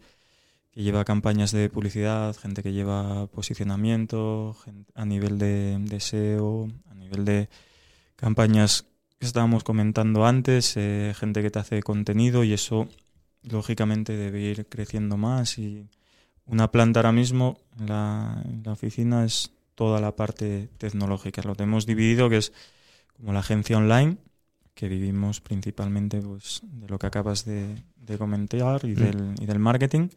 que 0.73 0.83
lleva 0.83 1.05
campañas 1.05 1.53
de 1.53 1.69
publicidad, 1.69 2.35
gente 2.37 2.63
que 2.63 2.73
lleva 2.73 3.27
posicionamiento, 3.27 4.57
a 4.95 5.05
nivel 5.05 5.37
de, 5.39 5.77
de 5.79 6.01
SEO, 6.01 6.69
a 6.91 6.95
nivel 6.95 7.27
de 7.27 7.51
campañas 8.17 8.87
que 9.19 9.27
estábamos 9.27 9.63
comentando 9.63 10.25
antes, 10.25 10.75
eh, 10.79 11.13
gente 11.15 11.43
que 11.43 11.51
te 11.51 11.59
hace 11.59 11.83
contenido 11.83 12.45
y 12.45 12.55
eso 12.55 12.89
lógicamente 13.43 14.17
debe 14.17 14.41
ir 14.41 14.67
creciendo 14.71 15.19
más 15.19 15.59
y 15.59 15.87
una 16.47 16.71
planta 16.71 17.01
ahora 17.01 17.13
mismo 17.13 17.59
la, 17.79 18.43
en 18.47 18.63
la 18.65 18.73
oficina 18.73 19.25
es 19.27 19.53
toda 19.77 20.01
la 20.01 20.17
parte 20.17 20.69
tecnológica. 20.79 21.43
Lo 21.43 21.55
tenemos 21.55 21.87
dividido 21.87 22.29
que 22.29 22.39
es 22.39 22.53
como 23.17 23.33
la 23.33 23.39
agencia 23.39 23.77
online, 23.79 24.17
que 24.75 24.89
vivimos 24.89 25.41
principalmente 25.41 26.21
pues, 26.21 26.61
de 26.65 26.89
lo 26.89 26.99
que 26.99 27.07
acabas 27.07 27.45
de, 27.45 27.77
de 27.95 28.19
comentar 28.19 28.85
y, 28.85 28.89
Mm. 28.89 28.95
del, 28.97 29.35
y 29.41 29.47
del 29.47 29.59
marketing, 29.61 30.09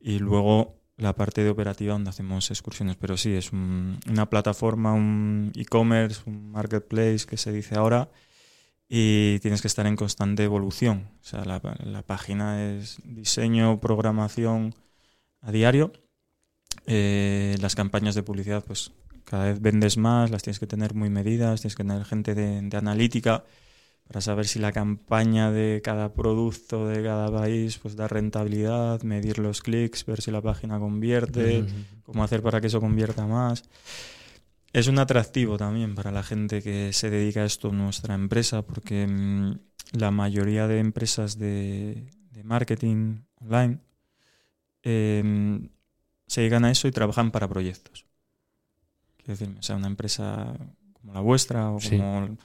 y 0.00 0.18
luego 0.18 0.80
la 0.96 1.14
parte 1.14 1.42
de 1.44 1.50
operativa 1.50 1.92
donde 1.92 2.10
hacemos 2.10 2.50
excursiones. 2.50 2.96
Pero 2.96 3.16
sí, 3.16 3.32
es 3.32 3.52
un- 3.52 3.98
una 4.08 4.28
plataforma, 4.30 4.92
un 4.94 5.52
e-commerce, 5.56 6.22
un 6.26 6.50
marketplace 6.50 7.26
que 7.26 7.36
se 7.36 7.52
dice 7.52 7.74
ahora, 7.76 8.08
y 8.88 9.38
tienes 9.40 9.60
que 9.62 9.68
estar 9.68 9.86
en 9.86 9.96
constante 9.96 10.44
evolución. 10.44 11.08
O 11.20 11.24
sea, 11.24 11.44
la, 11.44 11.60
la 11.84 12.02
página 12.02 12.62
es 12.70 12.98
diseño, 13.04 13.80
programación 13.80 14.74
a 15.40 15.50
diario. 15.52 15.92
Eh, 16.86 17.56
las 17.60 17.74
campañas 17.74 18.14
de 18.14 18.22
publicidad, 18.22 18.62
pues 18.64 18.92
cada 19.24 19.46
vez 19.46 19.60
vendes 19.60 19.96
más, 19.96 20.30
las 20.30 20.42
tienes 20.42 20.58
que 20.58 20.66
tener 20.66 20.94
muy 20.94 21.10
medidas, 21.10 21.62
tienes 21.62 21.76
que 21.76 21.84
tener 21.84 22.04
gente 22.04 22.34
de, 22.34 22.60
de 22.60 22.76
analítica 22.76 23.44
para 24.06 24.20
saber 24.20 24.46
si 24.46 24.58
la 24.58 24.72
campaña 24.72 25.50
de 25.50 25.80
cada 25.82 26.12
producto 26.12 26.86
de 26.86 27.02
cada 27.02 27.32
país 27.32 27.78
pues 27.78 27.96
da 27.96 28.06
rentabilidad, 28.06 29.02
medir 29.02 29.38
los 29.38 29.62
clics, 29.62 30.04
ver 30.04 30.20
si 30.20 30.30
la 30.30 30.42
página 30.42 30.78
convierte, 30.78 31.64
cómo 32.02 32.22
hacer 32.22 32.42
para 32.42 32.60
que 32.60 32.66
eso 32.66 32.80
convierta 32.80 33.26
más. 33.26 33.64
Es 34.72 34.88
un 34.88 34.98
atractivo 34.98 35.56
también 35.56 35.94
para 35.94 36.10
la 36.10 36.22
gente 36.22 36.60
que 36.60 36.92
se 36.92 37.08
dedica 37.08 37.40
a 37.40 37.44
esto 37.46 37.68
en 37.68 37.78
nuestra 37.78 38.14
empresa, 38.14 38.62
porque 38.62 39.06
mm, 39.06 39.58
la 39.92 40.10
mayoría 40.10 40.66
de 40.66 40.80
empresas 40.80 41.38
de, 41.38 42.10
de 42.30 42.44
marketing 42.44 43.22
online 43.40 43.78
eh, 44.82 45.70
se 46.26 46.40
dedican 46.40 46.64
a 46.64 46.70
eso 46.70 46.88
y 46.88 46.92
trabajan 46.92 47.30
para 47.30 47.48
proyectos. 47.48 48.06
Quiero 49.18 49.38
decir, 49.38 49.56
o 49.58 49.62
sea, 49.62 49.76
una 49.76 49.86
empresa 49.86 50.54
como 50.92 51.12
la 51.14 51.20
vuestra 51.20 51.70
o 51.70 51.80
Sí. 51.80 51.90
como 51.96 52.36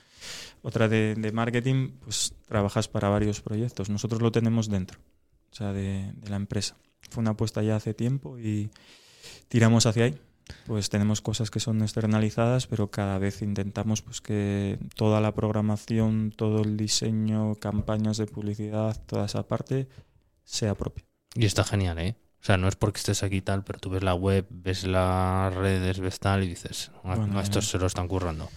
otra 0.61 0.87
de, 0.87 1.15
de 1.15 1.31
marketing, 1.31 1.91
pues 2.03 2.33
trabajas 2.47 2.87
para 2.87 3.09
varios 3.09 3.41
proyectos. 3.41 3.89
Nosotros 3.89 4.21
lo 4.21 4.31
tenemos 4.31 4.69
dentro, 4.69 4.99
o 5.51 5.55
sea, 5.55 5.71
de, 5.73 6.11
de 6.15 6.29
la 6.29 6.35
empresa. 6.35 6.75
Fue 7.09 7.21
una 7.21 7.31
apuesta 7.31 7.63
ya 7.63 7.75
hace 7.77 7.93
tiempo 7.93 8.37
y 8.37 8.69
tiramos 9.47 9.85
hacia 9.85 10.05
ahí. 10.05 10.17
Pues 10.65 10.89
tenemos 10.89 11.21
cosas 11.21 11.51
que 11.51 11.59
son 11.59 11.81
externalizadas, 11.83 12.65
pero 12.65 12.89
cada 12.89 13.19
vez 13.19 13.43
intentamos 13.43 14.01
pues 14.01 14.19
que 14.19 14.79
toda 14.95 15.21
la 15.21 15.33
programación, 15.35 16.33
todo 16.35 16.63
el 16.63 16.75
diseño, 16.75 17.55
campañas 17.55 18.17
de 18.17 18.25
publicidad, 18.25 18.99
toda 19.05 19.25
esa 19.27 19.47
parte 19.47 19.87
sea 20.43 20.73
propia. 20.73 21.05
Y 21.35 21.45
está 21.45 21.63
genial, 21.63 21.99
¿eh? 21.99 22.15
O 22.41 22.45
sea, 22.45 22.57
no 22.57 22.67
es 22.67 22.75
porque 22.75 22.99
estés 22.99 23.21
aquí 23.23 23.41
tal, 23.41 23.63
pero 23.63 23.79
tú 23.79 23.89
ves 23.89 24.01
la 24.03 24.13
web, 24.13 24.45
ves 24.49 24.85
las 24.85 25.53
redes, 25.53 25.99
ves 25.99 26.19
tal 26.19 26.43
y 26.43 26.47
dices, 26.47 26.91
"Ah, 26.97 27.15
Bueno, 27.15 27.27
no, 27.27 27.41
estos 27.41 27.67
se 27.69 27.77
lo 27.77 27.85
están 27.85 28.07
currando. 28.07 28.49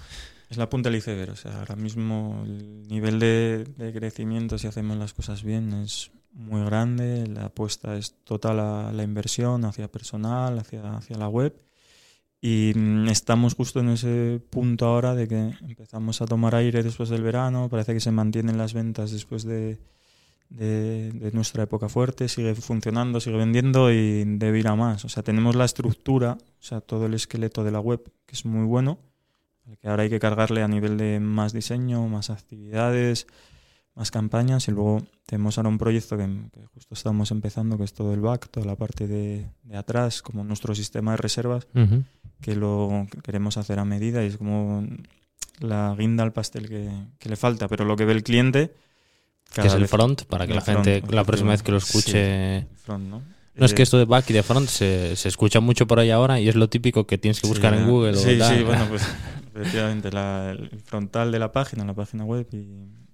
Es 0.48 0.56
la 0.56 0.68
punta 0.68 0.88
del 0.90 0.98
iceberg. 0.98 1.32
O 1.32 1.36
sea, 1.36 1.58
ahora 1.58 1.76
mismo 1.76 2.42
el 2.44 2.86
nivel 2.86 3.18
de, 3.18 3.64
de 3.76 3.92
crecimiento, 3.92 4.58
si 4.58 4.66
hacemos 4.66 4.96
las 4.98 5.14
cosas 5.14 5.42
bien, 5.42 5.72
es 5.72 6.12
muy 6.32 6.64
grande. 6.64 7.26
La 7.26 7.46
apuesta 7.46 7.96
es 7.96 8.14
total 8.24 8.60
a 8.60 8.92
la 8.92 9.02
inversión 9.02 9.64
hacia 9.64 9.88
personal, 9.90 10.58
hacia, 10.58 10.96
hacia 10.96 11.16
la 11.16 11.28
web. 11.28 11.54
Y 12.40 12.72
mm, 12.76 13.08
estamos 13.08 13.54
justo 13.54 13.80
en 13.80 13.88
ese 13.90 14.40
punto 14.50 14.86
ahora 14.86 15.14
de 15.14 15.26
que 15.26 15.54
empezamos 15.62 16.20
a 16.22 16.26
tomar 16.26 16.54
aire 16.54 16.82
después 16.82 17.08
del 17.08 17.22
verano. 17.22 17.68
Parece 17.68 17.94
que 17.94 18.00
se 18.00 18.10
mantienen 18.10 18.58
las 18.58 18.74
ventas 18.74 19.10
después 19.10 19.44
de, 19.44 19.78
de, 20.52 21.10
de 21.12 21.32
nuestra 21.32 21.64
época 21.64 21.88
fuerte. 21.88 22.28
Sigue 22.28 22.54
funcionando, 22.54 23.20
sigue 23.20 23.36
vendiendo 23.36 23.90
y 23.90 24.24
debe 24.24 24.58
ir 24.58 24.68
a 24.68 24.76
más. 24.76 25.04
O 25.04 25.08
sea, 25.08 25.22
tenemos 25.22 25.56
la 25.56 25.64
estructura, 25.64 26.38
o 26.40 26.62
sea, 26.62 26.80
todo 26.80 27.06
el 27.06 27.14
esqueleto 27.14 27.64
de 27.64 27.70
la 27.70 27.80
web, 27.80 28.02
que 28.26 28.34
es 28.34 28.44
muy 28.44 28.64
bueno 28.64 28.98
al 29.66 29.78
que 29.78 29.88
ahora 29.88 30.02
hay 30.02 30.10
que 30.10 30.18
cargarle 30.18 30.62
a 30.62 30.68
nivel 30.68 30.96
de 30.98 31.20
más 31.20 31.52
diseño, 31.52 32.06
más 32.08 32.30
actividades, 32.30 33.26
más 33.94 34.10
campañas 34.10 34.66
y 34.68 34.72
luego 34.72 35.02
tenemos 35.26 35.56
ahora 35.56 35.68
un 35.68 35.78
proyecto 35.78 36.16
que, 36.16 36.26
que 36.52 36.66
justo 36.66 36.94
estamos 36.94 37.30
empezando, 37.30 37.78
que 37.78 37.84
es 37.84 37.92
todo 37.92 38.12
el 38.12 38.20
back, 38.20 38.48
toda 38.50 38.66
la 38.66 38.76
parte 38.76 39.06
de, 39.06 39.46
de 39.62 39.76
atrás, 39.76 40.22
como 40.22 40.42
nuestro 40.44 40.74
sistema 40.74 41.12
de 41.12 41.18
reservas, 41.18 41.68
que 42.40 42.56
lo 42.56 43.06
queremos 43.22 43.56
hacer 43.56 43.78
a 43.78 43.84
medida 43.84 44.24
y 44.24 44.28
es 44.28 44.36
como 44.36 44.84
la 45.60 45.94
guinda 45.96 46.24
al 46.24 46.32
pastel 46.32 46.68
que, 46.68 46.90
que 47.18 47.28
le 47.28 47.36
falta, 47.36 47.68
pero 47.68 47.84
lo 47.84 47.96
que 47.96 48.04
ve 48.04 48.12
el 48.12 48.22
cliente... 48.22 48.74
Que 49.54 49.66
es 49.66 49.74
el 49.74 49.86
front, 49.88 50.22
para 50.24 50.46
que 50.46 50.54
la 50.54 50.60
gente, 50.62 51.02
la 51.10 51.24
próxima 51.24 51.50
vez 51.50 51.62
que 51.62 51.72
lo 51.72 51.80
sí, 51.80 51.86
escuche... 51.98 52.66
front, 52.84 53.08
¿no? 53.08 53.22
No 53.54 53.66
es 53.66 53.72
Eh, 53.72 53.74
que 53.74 53.82
esto 53.82 53.98
de 53.98 54.06
back 54.06 54.30
y 54.30 54.32
de 54.32 54.42
front 54.42 54.66
se, 54.68 55.14
se 55.14 55.28
escucha 55.28 55.60
mucho 55.60 55.86
por 55.86 55.98
ahí 56.00 56.10
ahora 56.10 56.40
y 56.40 56.48
es 56.48 56.54
lo 56.56 56.68
típico 56.70 57.06
que 57.06 57.18
tienes 57.18 57.38
que 57.38 57.46
Sí, 57.46 57.52
buscar 57.52 57.74
en 57.74 57.86
Google. 57.86 58.12
o 58.12 58.14
Sí, 58.16 58.38
tal. 58.38 58.56
sí, 58.58 58.64
bueno, 58.64 58.86
pues 58.88 59.02
efectivamente 59.54 60.10
la- 60.10 60.52
el 60.52 60.80
frontal 60.82 61.30
de 61.30 61.38
la 61.38 61.52
página, 61.52 61.84
la 61.84 61.92
página 61.92 62.24
web 62.24 62.46
y, 62.52 62.56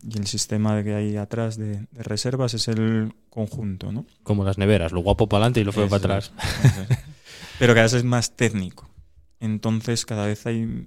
y 0.09 0.17
el 0.17 0.29
sistema 0.29 0.77
de 0.77 0.85
que 0.85 0.95
hay 0.95 1.17
atrás 1.17 1.57
de, 1.57 1.87
de 1.91 2.03
reservas 2.05 2.55
es 2.55 2.69
el 2.69 3.13
conjunto, 3.31 3.91
¿no? 3.91 4.07
Como 4.23 4.45
las 4.45 4.59
neveras, 4.59 4.93
lo 4.93 5.01
guapo 5.01 5.29
para 5.29 5.43
adelante 5.47 5.61
y 5.61 5.65
lo 5.65 5.73
feo 5.73 5.89
para 5.89 5.97
atrás. 6.19 6.33
es. 6.65 6.99
Pero 7.59 7.75
cada 7.75 7.83
vez 7.87 7.95
es 7.95 8.05
más 8.05 8.37
técnico. 8.37 8.89
Entonces 9.41 10.07
cada 10.07 10.27
vez 10.27 10.47
hay... 10.47 10.87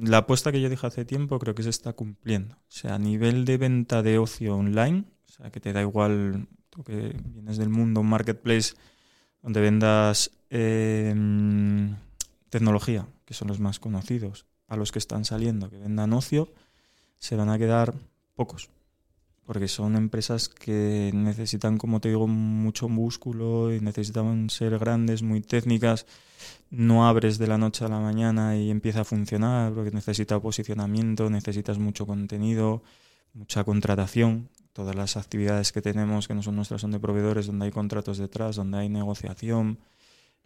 La 0.00 0.18
apuesta 0.18 0.50
que 0.50 0.60
yo 0.60 0.70
dije 0.70 0.86
hace 0.86 1.04
tiempo 1.04 1.38
creo 1.38 1.54
que 1.54 1.62
se 1.62 1.70
está 1.70 1.92
cumpliendo. 1.92 2.54
O 2.54 2.70
sea, 2.70 2.94
a 2.94 2.98
nivel 2.98 3.44
de 3.44 3.58
venta 3.58 4.02
de 4.02 4.18
ocio 4.18 4.56
online, 4.56 5.04
o 5.28 5.32
sea, 5.32 5.50
que 5.50 5.60
te 5.60 5.72
da 5.72 5.82
igual, 5.82 6.48
tú 6.70 6.82
que 6.84 7.14
vienes 7.24 7.58
del 7.58 7.68
mundo, 7.68 8.00
un 8.00 8.08
marketplace 8.08 8.74
donde 9.42 9.60
vendas 9.60 10.30
eh, 10.48 11.14
tecnología, 12.48 13.06
que 13.24 13.34
son 13.34 13.48
los 13.48 13.60
más 13.60 13.78
conocidos, 13.78 14.46
a 14.68 14.76
los 14.76 14.92
que 14.92 14.98
están 14.98 15.24
saliendo, 15.24 15.68
que 15.68 15.78
vendan 15.78 16.12
ocio, 16.12 16.52
se 17.18 17.36
van 17.36 17.50
a 17.50 17.58
quedar 17.58 17.94
pocos. 18.34 18.70
Porque 19.50 19.66
son 19.66 19.96
empresas 19.96 20.48
que 20.48 21.10
necesitan, 21.12 21.76
como 21.76 22.00
te 22.00 22.08
digo, 22.08 22.28
mucho 22.28 22.88
músculo 22.88 23.74
y 23.74 23.80
necesitan 23.80 24.48
ser 24.48 24.78
grandes, 24.78 25.22
muy 25.22 25.40
técnicas. 25.40 26.06
No 26.70 27.08
abres 27.08 27.36
de 27.36 27.48
la 27.48 27.58
noche 27.58 27.84
a 27.84 27.88
la 27.88 27.98
mañana 27.98 28.56
y 28.56 28.70
empieza 28.70 29.00
a 29.00 29.04
funcionar, 29.04 29.72
porque 29.72 29.90
necesita 29.90 30.38
posicionamiento, 30.38 31.28
necesitas 31.30 31.80
mucho 31.80 32.06
contenido, 32.06 32.84
mucha 33.34 33.64
contratación. 33.64 34.50
Todas 34.72 34.94
las 34.94 35.16
actividades 35.16 35.72
que 35.72 35.82
tenemos, 35.82 36.28
que 36.28 36.34
no 36.34 36.44
son 36.44 36.54
nuestras, 36.54 36.82
son 36.82 36.92
de 36.92 37.00
proveedores, 37.00 37.48
donde 37.48 37.64
hay 37.64 37.72
contratos 37.72 38.18
detrás, 38.18 38.54
donde 38.54 38.78
hay 38.78 38.88
negociación. 38.88 39.80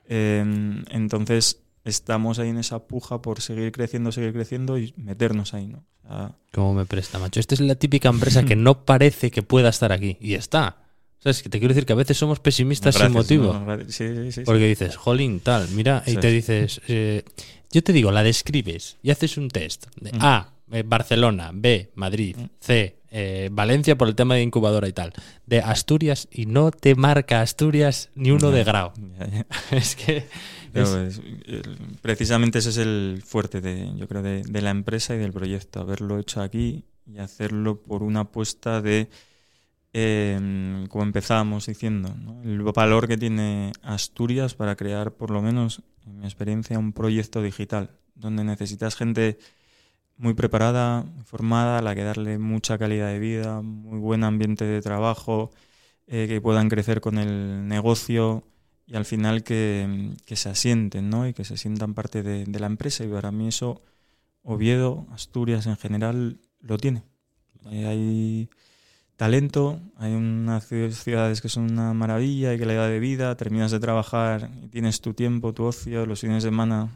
Eh, 0.08 0.82
entonces, 0.88 1.60
estamos 1.84 2.38
ahí 2.38 2.48
en 2.48 2.58
esa 2.58 2.86
puja 2.86 3.20
por 3.22 3.40
seguir 3.40 3.72
creciendo, 3.72 4.12
seguir 4.12 4.32
creciendo 4.32 4.78
y 4.78 4.94
meternos 4.96 5.54
ahí, 5.54 5.66
¿no? 5.66 5.84
O 6.04 6.08
sea, 6.08 6.36
Como 6.52 6.74
me 6.74 6.86
presta, 6.86 7.18
macho. 7.18 7.40
Esta 7.40 7.54
es 7.54 7.60
la 7.60 7.74
típica 7.74 8.08
empresa 8.08 8.44
que 8.44 8.56
no 8.56 8.84
parece 8.84 9.30
que 9.30 9.42
pueda 9.42 9.68
estar 9.68 9.92
aquí. 9.92 10.16
Y 10.20 10.34
está. 10.34 10.78
¿Sabes? 11.18 11.42
Que 11.42 11.48
te 11.48 11.58
quiero 11.58 11.72
decir 11.72 11.86
que 11.86 11.94
a 11.94 11.96
veces 11.96 12.18
somos 12.18 12.38
pesimistas 12.40 12.96
sin 12.96 13.12
motivo. 13.12 13.54
no, 13.54 13.64
gracias. 13.64 13.94
Sí, 13.94 14.08
sí, 14.08 14.14
sí, 14.24 14.32
sí. 14.32 14.40
Porque 14.44 14.66
dices, 14.66 14.96
jolín, 14.96 15.40
tal, 15.40 15.68
mira, 15.70 16.02
y 16.06 16.16
te 16.16 16.30
dices, 16.30 16.82
eh, 16.86 17.24
yo 17.70 17.82
te 17.82 17.94
digo, 17.94 18.10
la 18.12 18.22
describes 18.22 18.98
y 19.02 19.10
haces 19.10 19.38
un 19.38 19.48
test. 19.48 19.86
De. 19.98 20.10
A, 20.20 20.52
eh, 20.70 20.82
Barcelona, 20.84 21.50
B, 21.54 21.92
Madrid. 21.94 22.36
C, 22.60 22.98
eh, 23.16 23.48
Valencia 23.52 23.96
por 23.96 24.08
el 24.08 24.16
tema 24.16 24.34
de 24.34 24.42
incubadora 24.42 24.88
y 24.88 24.92
tal. 24.92 25.12
De 25.46 25.60
Asturias 25.60 26.26
y 26.32 26.46
no 26.46 26.72
te 26.72 26.96
marca 26.96 27.40
Asturias 27.42 28.10
ni 28.16 28.32
uno 28.32 28.50
de 28.50 28.64
grado. 28.64 28.92
Es 29.70 29.94
que... 29.94 30.26
Pero 30.72 31.00
es- 31.06 31.18
es- 31.18 31.24
el- 31.46 31.76
precisamente 32.02 32.58
ese 32.58 32.70
es 32.70 32.78
el 32.78 33.22
fuerte 33.24 33.60
de, 33.60 33.88
yo 33.96 34.08
creo, 34.08 34.22
de, 34.22 34.42
de 34.42 34.62
la 34.62 34.70
empresa 34.70 35.14
y 35.14 35.18
del 35.18 35.32
proyecto, 35.32 35.78
haberlo 35.80 36.18
hecho 36.18 36.42
aquí 36.42 36.84
y 37.06 37.18
hacerlo 37.18 37.80
por 37.80 38.02
una 38.02 38.20
apuesta 38.20 38.82
de, 38.82 39.08
eh, 39.92 40.84
como 40.88 41.04
empezábamos 41.04 41.66
diciendo, 41.66 42.12
¿no? 42.20 42.42
el 42.42 42.60
valor 42.62 43.06
que 43.06 43.16
tiene 43.16 43.72
Asturias 43.82 44.54
para 44.54 44.74
crear, 44.74 45.12
por 45.12 45.30
lo 45.30 45.40
menos, 45.40 45.82
en 46.06 46.18
mi 46.18 46.24
experiencia, 46.24 46.78
un 46.78 46.92
proyecto 46.92 47.40
digital, 47.42 47.90
donde 48.16 48.42
necesitas 48.42 48.96
gente 48.96 49.38
muy 50.16 50.34
preparada, 50.34 51.04
formada, 51.24 51.82
la 51.82 51.94
que 51.94 52.04
darle 52.04 52.38
mucha 52.38 52.78
calidad 52.78 53.08
de 53.08 53.18
vida, 53.18 53.62
muy 53.62 53.98
buen 53.98 54.24
ambiente 54.24 54.64
de 54.64 54.80
trabajo, 54.82 55.50
eh, 56.06 56.26
que 56.28 56.40
puedan 56.40 56.68
crecer 56.68 57.00
con 57.00 57.18
el 57.18 57.66
negocio 57.68 58.44
y 58.86 58.96
al 58.96 59.04
final 59.04 59.42
que, 59.42 60.12
que 60.26 60.36
se 60.36 60.50
asienten 60.50 61.10
¿no? 61.10 61.26
y 61.26 61.32
que 61.34 61.44
se 61.44 61.56
sientan 61.56 61.94
parte 61.94 62.22
de, 62.22 62.46
la 62.60 62.66
empresa. 62.66 63.04
Y 63.04 63.08
para 63.08 63.32
mí 63.32 63.48
eso, 63.48 63.82
Oviedo, 64.42 65.06
Asturias 65.12 65.66
en 65.66 65.76
general, 65.76 66.40
lo 66.60 66.78
tiene. 66.78 67.04
Eh, 67.70 67.86
hay 67.86 68.50
talento, 69.16 69.80
hay 69.96 70.12
unas 70.14 70.70
ci- 70.70 70.90
ciudades 70.92 71.40
que 71.40 71.48
son 71.48 71.70
una 71.72 71.94
maravilla, 71.94 72.50
hay 72.50 72.58
calidad 72.58 72.88
de 72.88 73.00
vida, 73.00 73.36
terminas 73.36 73.70
de 73.70 73.80
trabajar 73.80 74.50
y 74.62 74.68
tienes 74.68 75.00
tu 75.00 75.14
tiempo, 75.14 75.54
tu 75.54 75.64
ocio, 75.64 76.06
los 76.06 76.20
fines 76.20 76.42
de 76.42 76.50
semana 76.50 76.90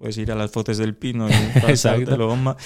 puedes 0.00 0.16
ir 0.16 0.32
a 0.32 0.34
las 0.34 0.50
fotos 0.50 0.78
del 0.78 0.96
pino 0.96 1.28
y 1.28 1.32
Exacto. 1.68 2.16
lo 2.16 2.26
bomba. 2.26 2.56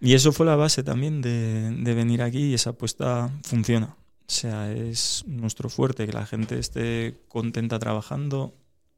Y 0.00 0.14
eso 0.14 0.32
fue 0.32 0.46
la 0.46 0.56
base 0.56 0.82
también 0.82 1.20
de, 1.20 1.70
de 1.70 1.94
venir 1.94 2.22
aquí 2.22 2.44
y 2.50 2.54
esa 2.54 2.70
apuesta 2.70 3.30
funciona. 3.42 3.96
O 4.20 4.34
sea, 4.34 4.72
es 4.72 5.24
nuestro 5.26 5.68
fuerte, 5.68 6.06
que 6.06 6.12
la 6.12 6.24
gente 6.24 6.58
esté 6.58 7.20
contenta 7.28 7.78
trabajando 7.78 8.54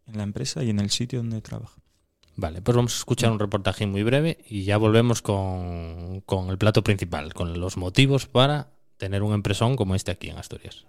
en 0.06 0.18
la 0.18 0.22
empresa 0.22 0.62
y 0.62 0.70
en 0.70 0.78
el 0.78 0.90
sitio 0.90 1.20
donde 1.20 1.40
trabaja. 1.40 1.80
Vale, 2.36 2.60
pues 2.62 2.76
vamos 2.76 2.94
a 2.94 2.98
escuchar 2.98 3.32
un 3.32 3.38
reportaje 3.38 3.86
muy 3.86 4.02
breve 4.02 4.38
y 4.48 4.64
ya 4.64 4.76
volvemos 4.76 5.22
con, 5.22 6.20
con 6.26 6.50
el 6.50 6.58
plato 6.58 6.84
principal, 6.84 7.32
con 7.32 7.58
los 7.58 7.76
motivos 7.76 8.26
para 8.26 8.68
tener 8.98 9.22
un 9.22 9.32
empresón 9.32 9.76
como 9.76 9.94
este 9.94 10.10
aquí 10.10 10.30
en 10.30 10.38
Asturias. 10.38 10.84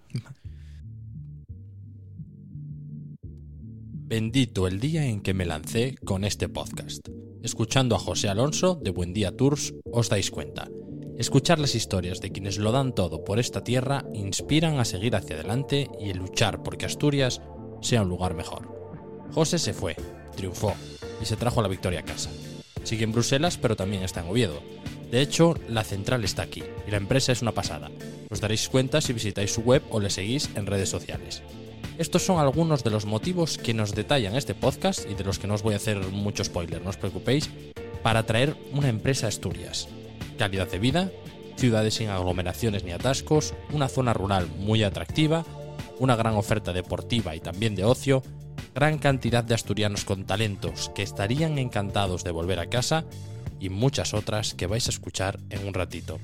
Bendito 4.08 4.68
el 4.68 4.78
día 4.78 5.04
en 5.04 5.20
que 5.20 5.34
me 5.34 5.44
lancé 5.44 5.96
con 6.04 6.22
este 6.22 6.48
podcast. 6.48 7.08
Escuchando 7.42 7.96
a 7.96 7.98
José 7.98 8.28
Alonso 8.28 8.76
de 8.76 8.92
Buen 8.92 9.12
Día 9.12 9.36
Tours 9.36 9.74
os 9.90 10.08
dais 10.08 10.30
cuenta. 10.30 10.68
Escuchar 11.18 11.58
las 11.58 11.74
historias 11.74 12.20
de 12.20 12.30
quienes 12.30 12.58
lo 12.58 12.70
dan 12.70 12.94
todo 12.94 13.24
por 13.24 13.40
esta 13.40 13.64
tierra 13.64 14.04
inspiran 14.14 14.78
a 14.78 14.84
seguir 14.84 15.16
hacia 15.16 15.34
adelante 15.34 15.90
y 15.98 16.10
a 16.10 16.14
luchar 16.14 16.62
porque 16.62 16.86
Asturias 16.86 17.42
sea 17.82 18.02
un 18.02 18.08
lugar 18.08 18.34
mejor. 18.34 19.26
José 19.32 19.58
se 19.58 19.72
fue, 19.72 19.96
triunfó 20.36 20.72
y 21.20 21.24
se 21.24 21.34
trajo 21.34 21.60
la 21.60 21.66
victoria 21.66 21.98
a 21.98 22.04
casa. 22.04 22.30
Sigue 22.84 23.02
en 23.02 23.10
Bruselas, 23.10 23.58
pero 23.60 23.74
también 23.74 24.04
está 24.04 24.20
en 24.20 24.28
Oviedo. 24.28 24.62
De 25.10 25.20
hecho, 25.20 25.56
la 25.68 25.82
central 25.82 26.22
está 26.22 26.42
aquí 26.42 26.62
y 26.86 26.92
la 26.92 26.98
empresa 26.98 27.32
es 27.32 27.42
una 27.42 27.50
pasada. 27.50 27.90
Os 28.30 28.40
daréis 28.40 28.68
cuenta 28.68 29.00
si 29.00 29.12
visitáis 29.12 29.52
su 29.52 29.62
web 29.62 29.82
o 29.90 29.98
le 29.98 30.10
seguís 30.10 30.48
en 30.54 30.66
redes 30.66 30.90
sociales. 30.90 31.42
Estos 31.98 32.22
son 32.22 32.38
algunos 32.38 32.84
de 32.84 32.90
los 32.90 33.06
motivos 33.06 33.56
que 33.56 33.72
nos 33.72 33.94
detallan 33.94 34.36
este 34.36 34.54
podcast 34.54 35.10
y 35.10 35.14
de 35.14 35.24
los 35.24 35.38
que 35.38 35.46
no 35.46 35.54
os 35.54 35.62
voy 35.62 35.72
a 35.72 35.78
hacer 35.78 35.96
mucho 36.08 36.44
spoiler, 36.44 36.82
no 36.82 36.90
os 36.90 36.98
preocupéis, 36.98 37.48
para 38.02 38.24
traer 38.24 38.54
una 38.72 38.90
empresa 38.90 39.24
a 39.24 39.28
Asturias. 39.30 39.88
Calidad 40.36 40.70
de 40.70 40.78
vida, 40.78 41.10
ciudades 41.56 41.94
sin 41.94 42.10
aglomeraciones 42.10 42.84
ni 42.84 42.92
atascos, 42.92 43.54
una 43.72 43.88
zona 43.88 44.12
rural 44.12 44.46
muy 44.58 44.82
atractiva, 44.82 45.46
una 45.98 46.16
gran 46.16 46.34
oferta 46.34 46.74
deportiva 46.74 47.34
y 47.34 47.40
también 47.40 47.74
de 47.74 47.84
ocio, 47.84 48.22
gran 48.74 48.98
cantidad 48.98 49.42
de 49.42 49.54
asturianos 49.54 50.04
con 50.04 50.26
talentos 50.26 50.90
que 50.94 51.02
estarían 51.02 51.58
encantados 51.58 52.24
de 52.24 52.30
volver 52.30 52.58
a 52.58 52.68
casa 52.68 53.06
y 53.58 53.70
muchas 53.70 54.12
otras 54.12 54.52
que 54.52 54.66
vais 54.66 54.86
a 54.86 54.90
escuchar 54.90 55.40
en 55.48 55.66
un 55.66 55.72
ratito. 55.72 56.18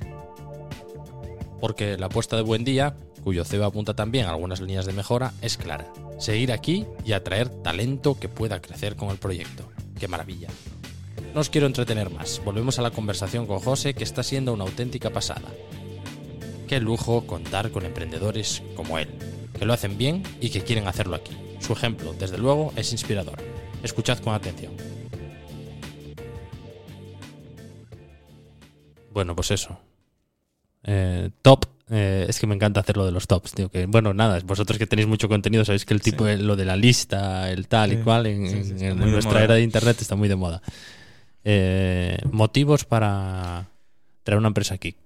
Porque 1.63 1.97
la 1.97 2.07
apuesta 2.07 2.37
de 2.37 2.43
buen 2.43 2.63
día, 2.63 2.95
cuyo 3.23 3.45
CEO 3.45 3.65
apunta 3.65 3.95
también 3.95 4.27
a 4.27 4.31
algunas 4.31 4.61
líneas 4.61 4.87
de 4.87 4.93
mejora, 4.93 5.33
es 5.41 5.57
clara. 5.57 5.93
Seguir 6.19 6.53
aquí 6.53 6.87
y 7.05 7.13
atraer 7.13 7.49
talento 7.49 8.19
que 8.19 8.29
pueda 8.29 8.61
crecer 8.61 8.97
con 8.97 9.11
el 9.11 9.19
proyecto. 9.19 9.69
¡Qué 9.99 10.09
maravilla! 10.09 10.49
No 11.35 11.41
os 11.41 11.49
quiero 11.49 11.67
entretener 11.67 12.11
más, 12.11 12.43
volvemos 12.45 12.79
a 12.79 12.83
la 12.83 12.91
conversación 12.91 13.47
con 13.47 13.61
José 13.61 13.95
que 13.95 14.05
está 14.05 14.23
siendo 14.23 14.53
una 14.53 14.65
auténtica 14.65 15.11
pasada. 15.11 15.49
Qué 16.69 16.81
lujo 16.81 17.27
contar 17.27 17.71
con 17.71 17.85
emprendedores 17.85 18.63
como 18.77 18.99
él, 18.99 19.09
que 19.59 19.65
lo 19.65 19.73
hacen 19.73 19.97
bien 19.97 20.23
y 20.41 20.51
que 20.51 20.63
quieren 20.63 20.89
hacerlo 20.89 21.17
aquí. 21.17 21.37
Su 21.61 21.73
ejemplo, 21.73 22.13
desde 22.13 22.39
luego, 22.39 22.73
es 22.77 22.93
inspirador. 22.93 23.39
Escuchad 23.83 24.19
con 24.19 24.35
atención. 24.35 24.73
Bueno, 29.13 29.35
pues 29.37 29.51
eso. 29.51 29.79
Eh, 30.83 31.31
top. 31.43 31.72
Eh, 31.95 32.25
es 32.27 32.41
que 32.41 32.47
me 32.47 32.55
encanta 32.55 32.81
hacer 32.81 32.97
lo 32.97 33.05
de 33.05 33.13
los 33.13 33.27
tops, 33.27 33.53
tío. 33.53 33.69
Que, 33.71 33.85
bueno, 33.85 34.15
nada, 34.15 34.41
vosotros 34.47 34.79
que 34.79 34.87
tenéis 34.87 35.07
mucho 35.07 35.29
contenido 35.29 35.63
sabéis 35.65 35.85
que 35.85 35.93
el 35.93 36.01
tipo, 36.01 36.27
Sí. 36.27 36.37
lo 36.39 36.57
de 36.57 36.65
la 36.65 36.75
lista, 36.77 37.51
el 37.51 37.69
tal 37.69 37.93
y 37.93 37.97
cual, 37.99 38.27
en, 38.27 38.49
sí, 38.49 38.85
nuestra 38.95 39.33
moda. 39.33 39.45
era 39.45 39.55
de 39.55 39.63
internet 39.63 39.99
está 40.01 40.17
muy 40.17 40.29
de 40.29 40.37
moda. 40.37 40.63
Eh, 41.45 42.17
motivos 42.31 42.85
para 42.85 43.69
traer 44.23 44.39
una 44.39 44.49
empresa 44.49 44.75
aquí. 44.75 44.97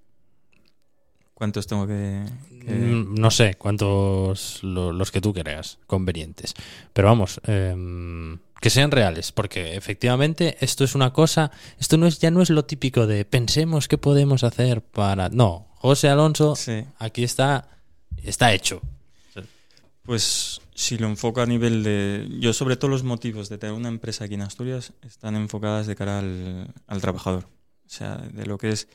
¿Cuántos 1.34 1.66
tengo 1.66 1.86
que...? 1.86 2.24
que- 2.64 2.72
Mm, 2.72 3.14
No 3.16 3.30
sé 3.30 3.54
cuántos 3.54 4.62
lo- 4.62 4.92
los 4.92 5.10
que 5.10 5.20
tú 5.20 5.32
creas 5.34 5.78
convenientes. 5.86 6.54
Pero 6.92 7.08
vamos, 7.08 7.40
em, 7.46 8.38
que 8.60 8.70
sean 8.70 8.90
reales, 8.90 9.32
porque 9.32 9.76
efectivamente 9.76 10.56
esto 10.60 10.82
es 10.84 10.94
una 10.94 11.12
cosa, 11.12 11.50
esto 11.78 11.96
no 11.98 12.06
es 12.06 12.18
ya 12.20 12.30
no 12.30 12.42
es 12.42 12.48
lo 12.50 12.64
típico 12.64 13.06
de 13.06 13.24
pensemos 13.24 13.86
qué 13.86 13.98
podemos 13.98 14.44
hacer 14.44 14.80
para. 14.82 15.28
No, 15.28 15.66
José 15.86 16.08
Alonso, 16.08 16.56
Sí. 16.56 16.84
aquí 16.98 17.22
está, 17.22 17.68
está 18.24 18.52
hecho. 18.52 18.80
Pues 20.02 20.60
si 20.74 20.98
lo 20.98 21.06
enfoco 21.06 21.40
a 21.40 21.46
nivel 21.46 21.82
de... 21.84 22.28
Yo 22.40 22.52
sobre 22.52 22.76
todo 22.76 22.90
los 22.90 23.02
motivos 23.04 23.48
de 23.48 23.58
tener 23.58 23.74
una 23.74 23.88
empresa 23.88 24.24
aquí 24.24 24.34
en 24.34 24.42
Asturias 24.42 24.92
están 25.02 25.36
enfocadas 25.36 25.86
de 25.86 25.94
cara 25.94 26.18
al, 26.18 26.72
al 26.88 27.00
trabajador. 27.00 27.44
O 27.44 27.88
sea, 27.88 28.16
de 28.16 28.46
lo 28.46 28.58
que 28.58 28.70
es 28.70 28.88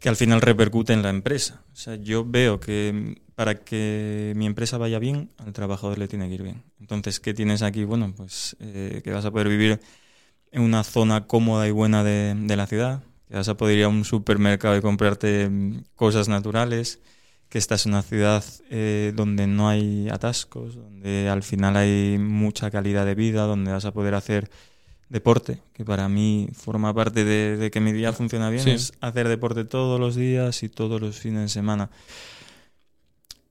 que 0.00 0.08
al 0.08 0.16
final 0.16 0.40
repercute 0.40 0.92
en 0.92 1.02
la 1.02 1.10
empresa. 1.10 1.62
O 1.72 1.76
sea, 1.76 1.94
yo 1.94 2.24
veo 2.24 2.58
que 2.58 3.20
para 3.36 3.54
que 3.56 4.32
mi 4.34 4.46
empresa 4.46 4.76
vaya 4.76 4.98
bien, 4.98 5.30
al 5.38 5.52
trabajador 5.52 5.98
le 5.98 6.08
tiene 6.08 6.28
que 6.28 6.34
ir 6.34 6.42
bien. 6.42 6.62
Entonces, 6.80 7.20
¿qué 7.20 7.32
tienes 7.32 7.62
aquí? 7.62 7.84
Bueno, 7.84 8.12
pues 8.16 8.56
eh, 8.58 9.02
que 9.04 9.12
vas 9.12 9.24
a 9.24 9.30
poder 9.30 9.48
vivir 9.48 9.80
en 10.50 10.62
una 10.62 10.82
zona 10.82 11.26
cómoda 11.28 11.68
y 11.68 11.70
buena 11.70 12.02
de, 12.02 12.34
de 12.36 12.56
la 12.56 12.66
ciudad, 12.66 13.02
que 13.28 13.34
vas 13.36 13.48
a 13.48 13.56
poder 13.56 13.78
ir 13.78 13.84
a 13.84 13.88
un 13.88 14.04
supermercado 14.04 14.76
y 14.76 14.80
comprarte 14.80 15.48
mm, 15.48 15.84
cosas 15.94 16.28
naturales, 16.28 17.00
que 17.48 17.58
esta 17.58 17.74
es 17.76 17.86
una 17.86 18.02
ciudad 18.02 18.44
eh, 18.70 19.12
donde 19.16 19.46
no 19.46 19.68
hay 19.68 20.08
atascos, 20.10 20.74
donde 20.76 21.28
al 21.28 21.42
final 21.42 21.76
hay 21.76 22.18
mucha 22.18 22.70
calidad 22.70 23.06
de 23.06 23.14
vida, 23.14 23.42
donde 23.44 23.72
vas 23.72 23.84
a 23.86 23.92
poder 23.92 24.14
hacer 24.14 24.50
deporte, 25.08 25.62
que 25.72 25.84
para 25.86 26.08
mí 26.10 26.48
forma 26.52 26.92
parte 26.92 27.24
de, 27.24 27.56
de 27.56 27.70
que 27.70 27.80
mi 27.80 27.92
día 27.92 28.12
funciona 28.12 28.50
bien, 28.50 28.64
Sí. 28.64 28.70
es 28.72 28.92
hacer 29.00 29.26
deporte 29.28 29.64
todos 29.64 29.98
los 29.98 30.14
días 30.16 30.62
y 30.62 30.68
todos 30.68 31.00
los 31.00 31.16
fines 31.18 31.40
de 31.42 31.48
semana. 31.48 31.88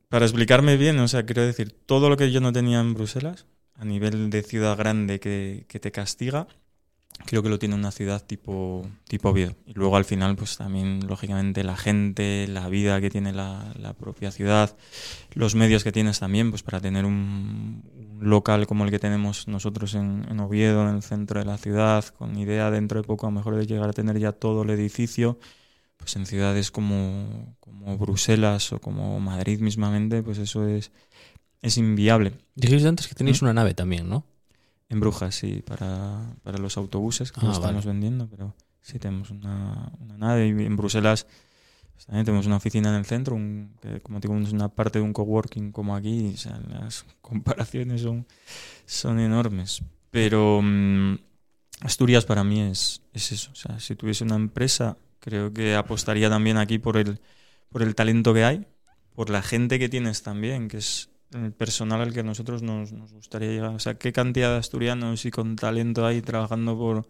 Para 0.10 0.26
explicarme 0.26 0.78
bien, 0.78 1.00
o 1.00 1.08
sea, 1.08 1.26
quiero 1.26 1.42
decir, 1.42 1.76
todo 1.86 2.10
lo 2.10 2.16
que 2.18 2.32
yo 2.32 2.40
no 2.40 2.54
tenía 2.54 2.80
en 2.80 2.94
Bruselas, 2.94 3.46
a 3.76 3.84
nivel 3.86 4.30
de 4.30 4.42
ciudad 4.44 4.78
grande 4.78 5.20
que, 5.20 5.66
que 5.68 5.80
te 5.80 5.92
castiga, 5.92 6.48
creo 7.26 7.44
que 7.44 7.50
lo 7.50 7.60
tiene 7.60 7.76
una 7.76 7.92
ciudad 7.92 8.24
tipo, 8.26 8.88
tipo 9.08 9.30
Oviedo. 9.30 9.56
Y 9.66 9.74
luego 9.74 9.98
al 9.98 10.06
final, 10.06 10.36
pues 10.36 10.58
también, 10.58 11.06
lógicamente, 11.08 11.64
la 11.64 11.76
gente, 11.78 12.48
la 12.48 12.70
vida 12.70 13.02
que 13.02 13.10
tiene 13.10 13.34
la, 13.34 13.74
la 13.78 13.94
propia 13.94 14.32
ciudad, 14.32 14.76
los 15.34 15.56
medios 15.56 15.84
que 15.84 15.92
tienes 15.92 16.20
también, 16.20 16.50
pues 16.50 16.64
para 16.64 16.80
tener 16.80 17.06
un, 17.06 17.84
un 17.96 18.30
local 18.30 18.68
como 18.68 18.86
el 18.86 18.92
que 18.92 19.00
tenemos 19.00 19.48
nosotros 19.48 19.94
en, 19.96 20.26
en 20.30 20.40
Oviedo, 20.40 20.88
en 20.88 20.96
el 20.96 21.04
centro 21.04 21.40
de 21.40 21.46
la 21.46 21.58
ciudad, 21.58 22.06
con 22.06 22.38
idea 22.38 22.72
dentro 22.72 23.02
de 23.02 23.08
poco 23.08 23.28
a 23.28 23.30
lo 23.30 23.36
mejor 23.36 23.56
de 23.56 23.66
llegar 23.66 23.90
a 23.90 23.94
tener 23.94 24.18
ya 24.20 24.32
todo 24.32 24.64
el 24.64 24.70
edificio, 24.70 25.40
pues 25.98 26.16
en 26.16 26.26
ciudades 26.26 26.72
como, 26.72 27.56
como 27.60 27.98
Bruselas 27.98 28.72
o 28.72 28.80
como 28.80 29.20
Madrid 29.20 29.60
mismamente, 29.60 30.24
pues 30.24 30.38
eso 30.38 30.68
es, 30.68 30.92
es 31.62 31.78
inviable. 31.78 32.34
Dijiste 32.56 32.88
antes 32.88 33.08
que 33.08 33.16
tenéis 33.16 33.42
¿Mm? 33.42 33.46
una 33.46 33.54
nave 33.54 33.74
también, 33.74 34.08
¿no? 34.08 34.26
En 34.90 35.00
Brujas, 35.02 35.36
sí, 35.36 35.62
para, 35.66 36.36
para 36.44 36.58
los 36.60 36.78
autobuses 36.78 37.32
que 37.32 37.42
Ah, 37.42 37.46
lo 37.46 37.52
estamos 37.52 37.86
vale. 37.86 37.94
vendiendo, 37.94 38.28
pero 38.30 38.56
sí 38.82 39.00
tenemos 39.00 39.32
una, 39.32 39.92
una 40.00 40.18
nave. 40.18 40.48
Y 40.48 40.52
en 40.66 40.78
Bruselas 40.78 41.28
pues, 41.94 42.06
también 42.06 42.26
tenemos 42.26 42.46
una 42.48 42.58
oficina 42.58 42.90
en 42.90 42.96
el 42.96 43.06
centro, 43.06 43.36
un- 43.36 43.76
que 43.82 44.02
como 44.02 44.20
digo, 44.20 44.38
es 44.38 44.54
una 44.54 44.70
parte 44.70 45.00
de 45.00 45.06
un 45.06 45.14
coworking 45.14 45.72
como 45.72 45.96
aquí. 45.96 46.32
O 46.34 46.38
sea, 46.38 46.60
las 46.70 47.06
comparaciones 47.22 48.02
son, 48.02 48.28
son 48.86 49.20
enormes. 49.20 49.84
Pero 50.12 50.62
mm, 50.64 51.16
Asturias 51.82 52.26
para 52.26 52.44
mí 52.44 52.62
es, 52.62 53.02
es 53.14 53.32
eso. 53.32 53.52
O 53.52 53.56
sea, 53.56 53.80
si 53.80 53.96
tuviese 53.96 54.24
una 54.24 54.36
empresa, 54.36 54.98
creo 55.20 55.54
que 55.54 55.76
apostaría 55.76 56.30
también 56.30 56.58
aquí 56.58 56.80
por 56.80 56.98
el, 56.98 57.20
por 57.70 57.84
el 57.84 57.96
talento 57.96 58.34
que 58.34 58.44
hay, 58.46 58.68
por 59.16 59.30
la 59.30 59.42
gente 59.44 59.80
que 59.80 59.90
tienes 59.90 60.24
también, 60.24 60.68
que 60.70 60.78
es 60.78 61.10
el 61.34 61.52
personal 61.52 62.02
al 62.02 62.14
que 62.14 62.22
a 62.22 62.24
nosotros 62.24 62.62
nos, 62.64 62.92
nos 62.92 63.12
gustaría 63.14 63.50
llegar. 63.50 63.76
O 63.76 63.80
sea, 63.80 63.96
qué 63.98 64.12
cantidad 64.14 64.52
de 64.52 64.58
asturianos 64.58 65.26
y 65.26 65.32
con 65.32 65.56
talento 65.56 66.06
hay 66.06 66.22
trabajando 66.22 66.78
por, 66.78 67.06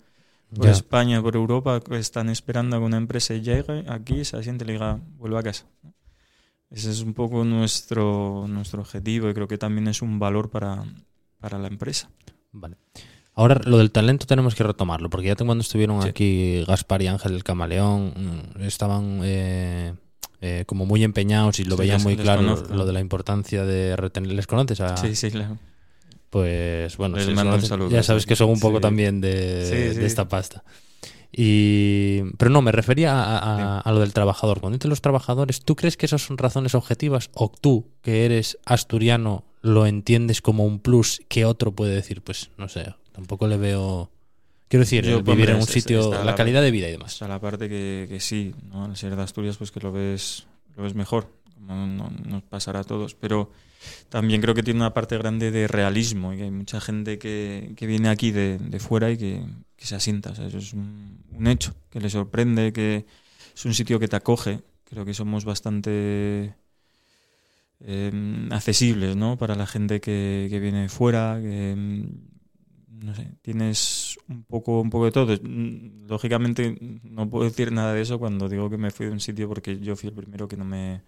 por. 0.56 0.68
España, 0.68 1.22
por 1.22 1.36
Europa, 1.36 1.80
que 1.82 1.98
están 1.98 2.30
esperando 2.30 2.76
a 2.76 2.80
que 2.80 2.86
una 2.86 2.98
empresa 2.98 3.36
llegue 3.36 3.86
aquí, 3.88 4.26
se 4.26 4.38
asiente 4.38 4.64
y 4.64 4.68
le 4.68 4.74
diga, 4.74 5.00
vuelva 5.18 5.42
a 5.42 5.44
casa. 5.44 5.66
Ese 6.70 6.92
es 6.92 7.02
un 7.02 7.14
poco 7.14 7.46
nuestro, 7.46 8.46
nuestro 8.50 8.82
objetivo 8.82 9.30
y 9.30 9.34
creo 9.34 9.48
que 9.48 9.58
también 9.58 9.88
es 9.88 10.02
un 10.02 10.20
valor 10.20 10.50
para, 10.50 10.84
para 11.40 11.58
la 11.58 11.68
empresa. 11.68 12.10
Vale. 12.52 12.76
Ahora 13.36 13.62
lo 13.66 13.78
del 13.78 13.92
talento 13.92 14.26
tenemos 14.26 14.56
que 14.56 14.64
retomarlo, 14.64 15.10
porque 15.10 15.28
ya 15.28 15.36
cuando 15.36 15.62
estuvieron 15.62 16.02
Sí. 16.02 16.10
aquí 16.10 16.64
Gaspar 16.66 17.04
y 17.04 17.08
Ángel 17.08 17.36
el 17.36 17.44
Camaleón, 17.44 18.14
mm, 18.58 18.62
estaban 18.64 19.22
eh, 19.24 19.94
eh, 20.42 20.64
como 20.68 20.86
muy 20.86 21.04
empeñados 21.04 21.60
y 21.60 21.64
lo 21.66 21.76
Sí, 21.76 21.82
veían 21.82 22.04
muy 22.04 22.16
claro 22.16 22.42
lo, 22.42 22.56
conozco. 22.56 22.76
lo 22.76 22.86
de 22.86 22.94
la 22.94 23.00
importancia 23.00 23.64
de 23.66 23.96
retener. 23.96 24.32
¿Les 24.34 24.48
conoces? 24.48 24.80
A, 24.82 24.96
Sí, 24.98 25.16
sí, 25.16 25.32
claro. 25.32 25.58
Pues 26.30 26.98
bueno, 26.98 27.18
si 27.20 27.34
conoces, 27.34 27.72
ya 27.90 28.04
sabes 28.04 28.26
que 28.26 28.36
son 28.36 28.50
un 28.50 28.60
poco 28.60 28.78
Sí. 28.78 28.82
también 28.82 29.22
de, 29.22 29.66
Sí, 29.66 29.94
sí. 29.96 30.00
de 30.02 30.06
esta 30.06 30.28
pasta. 30.28 30.64
Y, 31.32 32.22
pero 32.38 32.50
no, 32.52 32.62
me 32.62 32.72
refería 32.72 33.14
a, 33.14 33.38
a- 33.38 33.58
Dime. 33.58 33.82
a 33.86 33.92
lo 33.92 34.00
del 34.00 34.14
trabajador. 34.14 34.60
Cuando 34.60 34.78
dices 34.78 34.90
los 34.90 35.02
trabajadores, 35.02 35.62
¿tú 35.64 35.76
crees 35.76 35.98
que 35.98 36.06
esas 36.06 36.22
son 36.22 36.38
razones 36.38 36.74
objetivas 36.76 37.30
o 37.34 37.52
tú, 37.52 37.88
que 38.02 38.26
eres 38.26 38.58
asturiano, 38.66 39.44
lo 39.62 39.86
entiendes 39.86 40.42
como 40.42 40.66
un 40.66 40.80
plus 40.80 41.22
que 41.30 41.46
otro 41.46 41.72
puede 41.74 41.94
decir? 41.96 42.22
Pues 42.22 42.50
no 42.58 42.70
sé, 42.70 42.94
tampoco 43.12 43.48
le 43.48 43.58
veo... 43.58 44.10
Quiero 44.70 44.82
decir, 44.84 45.06
Yo, 45.06 45.18
el 45.18 45.24
vivir 45.24 45.32
hombre, 45.32 45.52
en 45.52 45.58
un 45.62 45.68
sitio, 45.68 46.00
está 46.02 46.20
la 46.20 46.32
la- 46.32 46.36
calidad 46.36 46.62
de 46.62 46.72
vida 46.72 46.88
y 46.88 46.92
O 46.92 46.98
demás. 46.98 47.14
sea, 47.18 47.28
la 47.28 47.40
parte 47.40 47.70
que, 47.70 48.06
que 48.10 48.20
sí, 48.20 48.54
¿no? 48.70 48.86
Al 48.86 48.98
ser 48.98 49.16
de 49.16 49.22
Asturias, 49.22 49.58
pues 49.58 49.72
que 49.72 49.80
lo 49.80 49.92
ves, 49.92 50.46
lo 50.76 50.84
ves 50.84 50.94
mejor. 50.96 51.32
como 51.56 51.88
no- 51.88 52.12
nos 52.26 52.44
pasará 52.44 52.82
a 52.82 52.84
todos, 52.84 53.16
pero 53.16 53.52
también 54.10 54.42
creo 54.42 54.54
que 54.54 54.64
tiene 54.64 54.80
una 54.80 54.94
parte 54.94 55.18
grande 55.18 55.52
de 55.52 55.68
realismo 55.68 56.34
y 56.34 56.38
que 56.38 56.44
hay 56.44 56.52
mucha 56.52 56.80
gente 56.82 57.18
que, 57.18 57.74
que 57.76 57.88
viene 57.88 58.10
aquí 58.10 58.32
de, 58.32 58.58
de 58.60 58.80
fuera 58.80 59.10
y 59.10 59.18
que, 59.18 59.44
que 59.76 59.86
se 59.86 59.96
asienta. 59.96 60.32
o 60.32 60.36
sea, 60.36 60.48
eso 60.48 60.58
es 60.60 60.74
un, 60.74 61.20
un 61.32 61.48
hecho, 61.48 61.74
que 61.90 62.00
le 62.00 62.10
sorprende, 62.10 62.72
que 62.74 63.06
es 63.56 63.66
un 63.66 63.74
sitio 63.74 64.00
que 64.00 64.08
te 64.08 64.16
acoge. 64.16 64.62
Creo 64.86 65.04
que 65.06 65.14
somos 65.14 65.46
bastante 65.46 66.54
eh, 67.80 68.48
accesibles 68.52 69.16
¿no? 69.16 69.38
para 69.38 69.56
la 69.56 69.68
gente 69.68 70.00
que, 70.02 70.48
que 70.50 70.60
viene 70.60 70.84
de 70.84 70.90
fuera, 70.90 71.40
que 71.42 71.76
mm, 71.76 72.37
no 73.00 73.14
sé, 73.16 73.28
tienes 73.42 74.18
un 74.28 74.44
poco, 74.44 74.82
un 74.82 74.90
poco 74.90 75.06
de 75.06 75.12
todo. 75.12 75.36
Mm, 75.42 76.08
Lógicamente 76.08 76.78
no 77.04 77.30
puedo 77.30 77.44
decir 77.46 77.72
nada 77.72 77.94
de 77.94 78.02
eso 78.02 78.20
cuando 78.20 78.48
digo 78.50 78.70
que 78.70 78.78
me 78.78 78.92
fui 78.92 79.06
de 79.08 79.12
un 79.12 79.20
sitio 79.20 79.48
porque 79.48 79.80
yo 79.80 79.96
fui 79.96 80.10
el 80.10 80.16
primero 80.16 80.48
que 80.48 80.58
no 80.58 80.66
me 80.66 81.02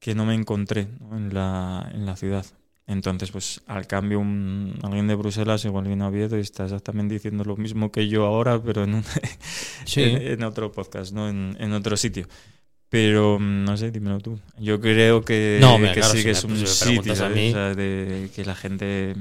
que 0.00 0.14
no 0.14 0.24
me 0.24 0.34
encontré 0.34 0.86
¿no? 1.00 1.16
En, 1.16 1.34
la, 1.34 1.90
en 1.92 2.06
la 2.06 2.14
ciudad. 2.16 2.46
Entonces, 2.86 3.30
pues 3.32 3.60
al 3.66 3.86
cambio, 3.86 4.18
un, 4.20 4.78
alguien 4.82 5.08
de 5.08 5.14
Bruselas 5.16 5.64
igual 5.64 5.86
viene 5.86 6.04
a 6.04 6.08
Oviedo 6.08 6.38
y 6.38 6.40
está 6.40 6.64
exactamente 6.64 7.14
diciendo 7.14 7.44
lo 7.44 7.56
mismo 7.56 7.90
que 7.92 8.08
yo 8.08 8.24
ahora, 8.24 8.62
pero 8.62 8.84
en, 8.84 8.94
un, 8.94 9.04
Sí. 9.84 10.02
en, 10.02 10.22
en 10.22 10.42
otro 10.44 10.70
podcast, 10.72 11.12
¿no? 11.12 11.28
En, 11.28 11.56
en 11.60 11.72
otro 11.72 11.96
sitio. 11.96 12.26
Pero 12.88 13.38
mm, 13.38 13.64
no 13.64 13.76
sé, 13.76 13.90
dímelo 13.90 14.20
tú. 14.20 14.38
Yo 14.58 14.80
creo 14.80 15.22
que, 15.22 15.58
No, 15.60 15.76
que 15.78 15.92
claro, 15.92 16.12
sí 16.12 16.18
si 16.18 16.24
que 16.24 16.30
es 16.30 16.44
un 16.44 16.56
sitio 16.56 17.02
preguntas 17.02 17.18
a 17.18 17.22
¿sabes? 17.24 17.36
mí- 17.36 17.50
O 17.50 17.52
sea, 17.52 17.74
de 17.74 18.30
que 18.34 18.44
la 18.46 18.54
gente 18.54 19.14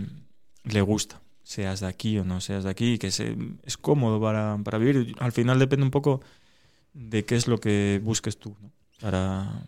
le 0.63 0.81
gusta, 0.81 1.19
seas 1.47 1.79
de 1.79 1.87
aquí 1.87 2.17
o 2.19 2.25
no 2.25 2.41
seas 2.41 2.65
de 2.65 2.69
aquí, 2.69 2.97
que 2.97 3.09
se, 3.09 3.37
es 3.63 3.77
cómodo 3.77 4.19
para, 4.19 4.57
para 4.65 4.77
vivir. 4.77 5.15
Al 5.19 5.31
final 5.31 5.59
depende 5.59 5.85
un 5.85 5.91
poco 5.91 6.19
de 6.93 7.23
qué 7.23 7.35
es 7.37 7.47
lo 7.47 7.57
que 7.59 8.01
busques 8.03 8.37
tú 8.37 8.55
¿no? 8.61 8.69
para, 8.99 9.63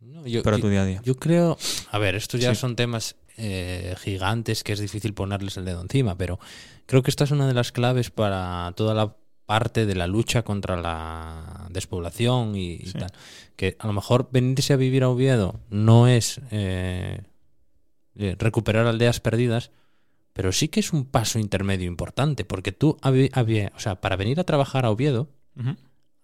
No, 0.00 0.26
yo- 0.26 0.42
para 0.42 0.56
yo- 0.56 0.62
tu 0.62 0.68
día 0.70 0.82
a 0.82 0.86
día. 0.86 1.02
Yo 1.04 1.16
creo, 1.16 1.58
a 1.90 1.98
ver, 1.98 2.14
estos 2.14 2.40
ya 2.40 2.54
Sí. 2.54 2.60
son 2.62 2.74
temas 2.74 3.16
eh, 3.36 3.94
gigantes 3.98 4.64
que 4.64 4.72
es 4.72 4.80
difícil 4.80 5.12
ponerles 5.14 5.56
el 5.58 5.64
dedo 5.66 5.82
encima, 5.82 6.16
pero 6.16 6.38
creo 6.86 7.02
que 7.02 7.10
esta 7.10 7.24
es 7.24 7.30
una 7.32 7.46
de 7.46 7.54
las 7.54 7.70
claves 7.72 8.10
para 8.10 8.72
toda 8.76 8.94
la 8.94 9.14
parte 9.46 9.84
de 9.84 9.94
la 9.94 10.06
lucha 10.06 10.42
contra 10.42 10.80
la 10.80 11.66
despoblación 11.70 12.54
y, 12.56 12.74
y 12.74 12.92
tal. 12.92 13.10
Que 13.56 13.76
a 13.78 13.86
lo 13.86 13.92
mejor 13.92 14.28
venirse 14.32 14.72
a 14.72 14.76
vivir 14.76 15.02
a 15.02 15.08
Oviedo 15.10 15.58
no 15.70 16.06
es 16.08 16.40
eh, 16.50 17.20
eh, 18.16 18.36
recuperar 18.38 18.86
aldeas 18.86 19.20
perdidas, 19.20 19.70
pero 20.40 20.52
sí 20.52 20.68
que 20.68 20.80
es 20.80 20.94
un 20.94 21.04
paso 21.04 21.38
intermedio 21.38 21.86
importante, 21.86 22.46
porque 22.46 22.72
tú, 22.72 22.96
o 23.02 23.78
sea, 23.78 24.00
para 24.00 24.16
venir 24.16 24.40
a 24.40 24.44
trabajar 24.44 24.86
a 24.86 24.90
Oviedo, 24.90 25.28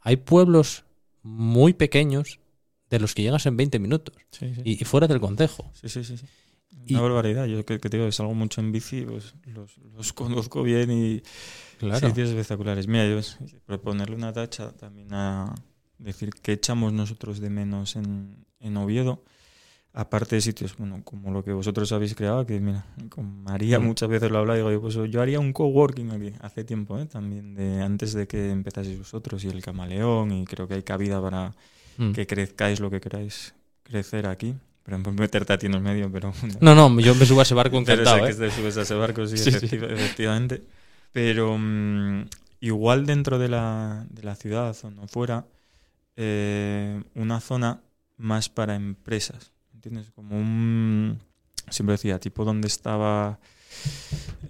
hay 0.01 0.17
pueblos 0.17 0.85
muy 1.23 1.75
pequeños 1.75 2.41
de 2.89 2.99
los 2.99 3.15
que 3.15 3.21
llegas 3.21 3.45
en 3.45 3.59
20 3.59 3.79
minutos 3.79 4.15
Sí, 4.31 4.55
sí. 4.55 4.63
y, 4.65 4.81
y 4.81 4.85
fuera 4.87 5.07
del 5.07 5.21
concejo. 5.21 5.71
Sí, 5.75 5.91
sí, 5.91 6.03
sí. 6.03 6.17
sí. 6.17 6.25
Y- 6.87 6.95
Una 6.95 7.03
barbaridad. 7.03 7.45
Yo 7.45 7.63
que, 7.67 7.79
que 7.79 7.91
te 7.91 7.99
digo, 7.99 8.11
salgo 8.11 8.33
mucho 8.33 8.63
en 8.63 8.73
bici, 8.73 9.03
pues 9.03 9.35
los, 9.45 9.77
los 9.77 10.13
conozco 10.15 10.63
bien 10.63 10.91
y 10.91 11.23
Claro. 11.79 12.09
sitios 12.09 12.31
espectaculares. 12.31 12.89
Mira, 12.89 13.07
yo 13.07 13.21
por 13.67 13.83
ponerle 13.83 14.17
una 14.17 14.33
tacha 14.33 14.73
también 14.73 15.13
a 15.13 15.55
decir 15.99 16.31
que 16.31 16.53
echamos 16.53 16.95
nosotros 16.95 17.39
de 17.39 17.51
menos 17.51 17.97
en, 17.97 18.47
en 18.61 18.77
Oviedo, 18.79 19.25
aparte 19.99 20.37
de 20.37 20.43
sitios 20.43 20.77
bueno, 20.77 21.01
como 21.05 21.31
lo 21.31 21.43
que 21.43 21.53
vosotros 21.53 21.91
habéis 21.93 22.15
creado, 22.15 22.45
que 22.47 22.61
mira, 22.61 22.85
con 23.09 23.43
María 23.43 23.81
Mm. 23.81 23.85
muchas 23.87 24.09
veces 24.11 24.31
lo 24.31 24.39
habla, 24.39 24.55
digo, 24.55 24.71
yo, 24.71 24.81
pues 24.83 24.95
yo 24.95 25.23
haría 25.23 25.41
un 25.41 25.53
coworking 25.55 26.11
aquí, 26.11 26.33
hace 26.41 26.65
tiempo, 26.65 26.99
¿eh? 26.99 27.07
también, 27.07 27.55
de 27.55 27.83
antes 27.83 28.13
de 28.13 28.27
que 28.29 28.51
empezaseis 28.51 28.99
vosotros 28.99 29.43
y 29.45 29.49
el 29.49 29.63
camaleón, 29.63 30.33
y 30.33 30.45
creo 30.45 30.69
que 30.69 30.75
hay 30.75 30.83
cabida 30.83 31.21
para 31.21 31.55
Mm. 31.99 32.13
que 32.13 32.27
crezcáis 32.27 32.79
lo 32.79 32.91
que 32.91 33.01
queráis 33.01 33.55
crecer 33.83 34.27
aquí. 34.27 34.55
Pero 34.85 35.03
por 35.03 35.15
meterte 35.19 35.53
a 35.55 35.59
ti 35.59 35.65
en 35.67 35.75
el 35.75 35.81
medio, 35.81 36.13
pero... 36.13 36.33
No, 36.61 36.75
no, 36.75 37.01
yo 37.01 37.15
me 37.15 37.25
subo 37.25 37.41
a 37.41 37.43
ese 37.45 37.55
barco 37.55 37.77
encantado. 37.79 38.19
¿eh? 38.27 38.29
que 38.31 38.35
te 38.35 38.51
subes 38.51 38.77
a 38.77 38.83
ese 38.83 38.95
barco, 38.95 39.27
sí, 39.27 39.37
Sí, 39.39 39.51
sí. 39.51 39.57
efectiva- 39.57 39.87
efectivamente. 39.89 40.63
Pero 41.11 41.57
mm, 41.59 42.27
igual 42.61 43.07
dentro 43.07 43.39
de 43.39 43.49
la, 43.49 44.05
de 44.11 44.23
la 44.23 44.35
ciudad 44.37 44.77
o 44.85 44.91
no 44.91 45.09
fuera, 45.09 45.47
eh, 46.17 47.03
una 47.15 47.41
zona 47.41 47.81
más 48.19 48.49
para 48.51 48.75
empresas, 48.77 49.53
¿entiendes? 49.87 50.13
Como 50.15 50.37
un... 50.37 51.21
Siempre 51.71 51.93
decía, 51.93 52.19
tipo 52.19 52.45
donde 52.45 52.69
estaba 52.69 53.39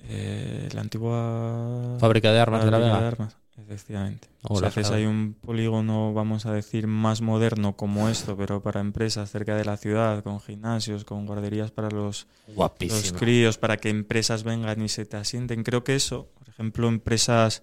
eh, 0.09 0.69
la 0.73 0.81
antigua... 0.81 1.97
Fábrica 1.99 2.33
de 2.33 2.41
armas 2.41 2.65
de 2.65 2.71
la 2.71 2.79
fábrica 2.79 2.97
Vega. 2.97 3.09
armas, 3.09 3.37
efectivamente. 3.59 4.29
O 4.43 4.55
O 4.55 4.59
sea, 4.59 4.69
haces 4.69 4.91
ahí 4.91 5.05
un 5.05 5.35
polígono, 5.35 6.13
vamos 6.13 6.47
a 6.47 6.53
decir, 6.53 6.87
más 6.87 7.21
moderno 7.21 7.77
como 7.77 8.09
esto, 8.09 8.37
pero 8.37 8.63
para 8.63 8.81
empresas 8.81 9.31
cerca 9.31 9.57
de 9.57 9.65
la 9.65 9.77
ciudad, 9.77 10.23
con 10.23 10.41
gimnasios, 10.41 11.05
con 11.05 11.27
guarderías 11.27 11.71
para 11.71 11.91
los, 11.91 12.27
los 12.57 13.13
críos, 13.13 13.59
para 13.59 13.77
que 13.77 13.89
empresas 13.89 14.43
vengan 14.43 14.83
y 14.83 14.89
se 14.89 15.07
te 15.07 15.17
asienten. 15.17 15.65
Creo 15.65 15.85
que 15.85 15.97
eso, 15.97 16.29
por 16.39 16.49
ejemplo, 16.49 16.89
empresas 16.89 17.63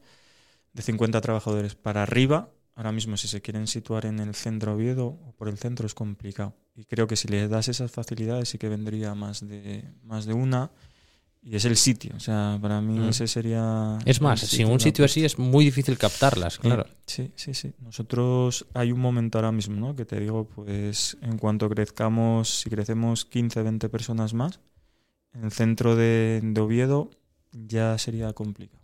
de 0.74 0.82
50 0.82 1.22
trabajadores 1.22 1.76
para 1.76 2.04
arriba, 2.04 2.50
ahora 2.76 2.92
mismo 2.92 3.18
si 3.18 3.28
se 3.28 3.42
quieren 3.42 3.68
situar 3.68 4.06
en 4.06 4.20
el 4.20 4.34
centro 4.36 4.72
de 4.72 4.78
Oviedo 4.78 5.06
o 5.06 5.34
por 5.38 5.48
el 5.48 5.58
centro 5.58 5.86
es 5.86 5.94
complicado. 5.94 6.56
Y 6.76 6.86
creo 6.86 7.08
que 7.08 7.16
si 7.16 7.28
les 7.28 7.50
das 7.50 7.68
esas 7.68 7.92
facilidades 7.92 8.50
sí 8.50 8.58
que 8.58 8.70
vendría 8.70 9.14
más 9.16 9.48
de, 9.48 9.84
más 10.04 10.26
de 10.26 10.34
una. 10.34 10.72
Y 11.46 11.58
es 11.58 11.66
el 11.66 11.76
sitio, 11.76 12.14
o 12.16 12.22
sea, 12.22 12.58
para 12.62 12.80
mí 12.80 12.98
Mm. 13.00 13.10
ese 13.10 13.28
sería... 13.28 14.00
Es 14.06 14.22
más, 14.22 14.40
sin 14.40 14.68
un 14.68 14.80
sitio 14.80 15.04
así 15.04 15.26
es 15.26 15.38
muy 15.38 15.66
difícil 15.66 15.98
captarlas, 15.98 16.58
claro. 16.58 16.86
Sí, 17.06 17.34
sí, 17.36 17.54
sí. 17.54 17.74
Nosotros 17.82 18.66
hay 18.74 18.94
un 18.94 19.02
momento 19.02 19.40
ahora 19.40 19.52
mismo, 19.52 19.76
¿no? 19.76 19.94
Que 19.94 20.06
te 20.06 20.22
digo, 20.22 20.48
pues 20.48 21.18
en 21.22 21.38
cuanto 21.38 21.68
crezcamos, 21.70 22.62
si 22.62 22.70
crecemos 22.70 23.26
15, 23.26 23.62
20 23.62 23.90
personas 23.90 24.34
más, 24.34 24.62
en 25.34 25.44
el 25.44 25.52
centro 25.52 25.98
de, 25.98 26.40
de 26.42 26.62
Oviedo 26.62 27.10
ya 27.52 27.98
sería 27.98 28.32
complicado. 28.32 28.82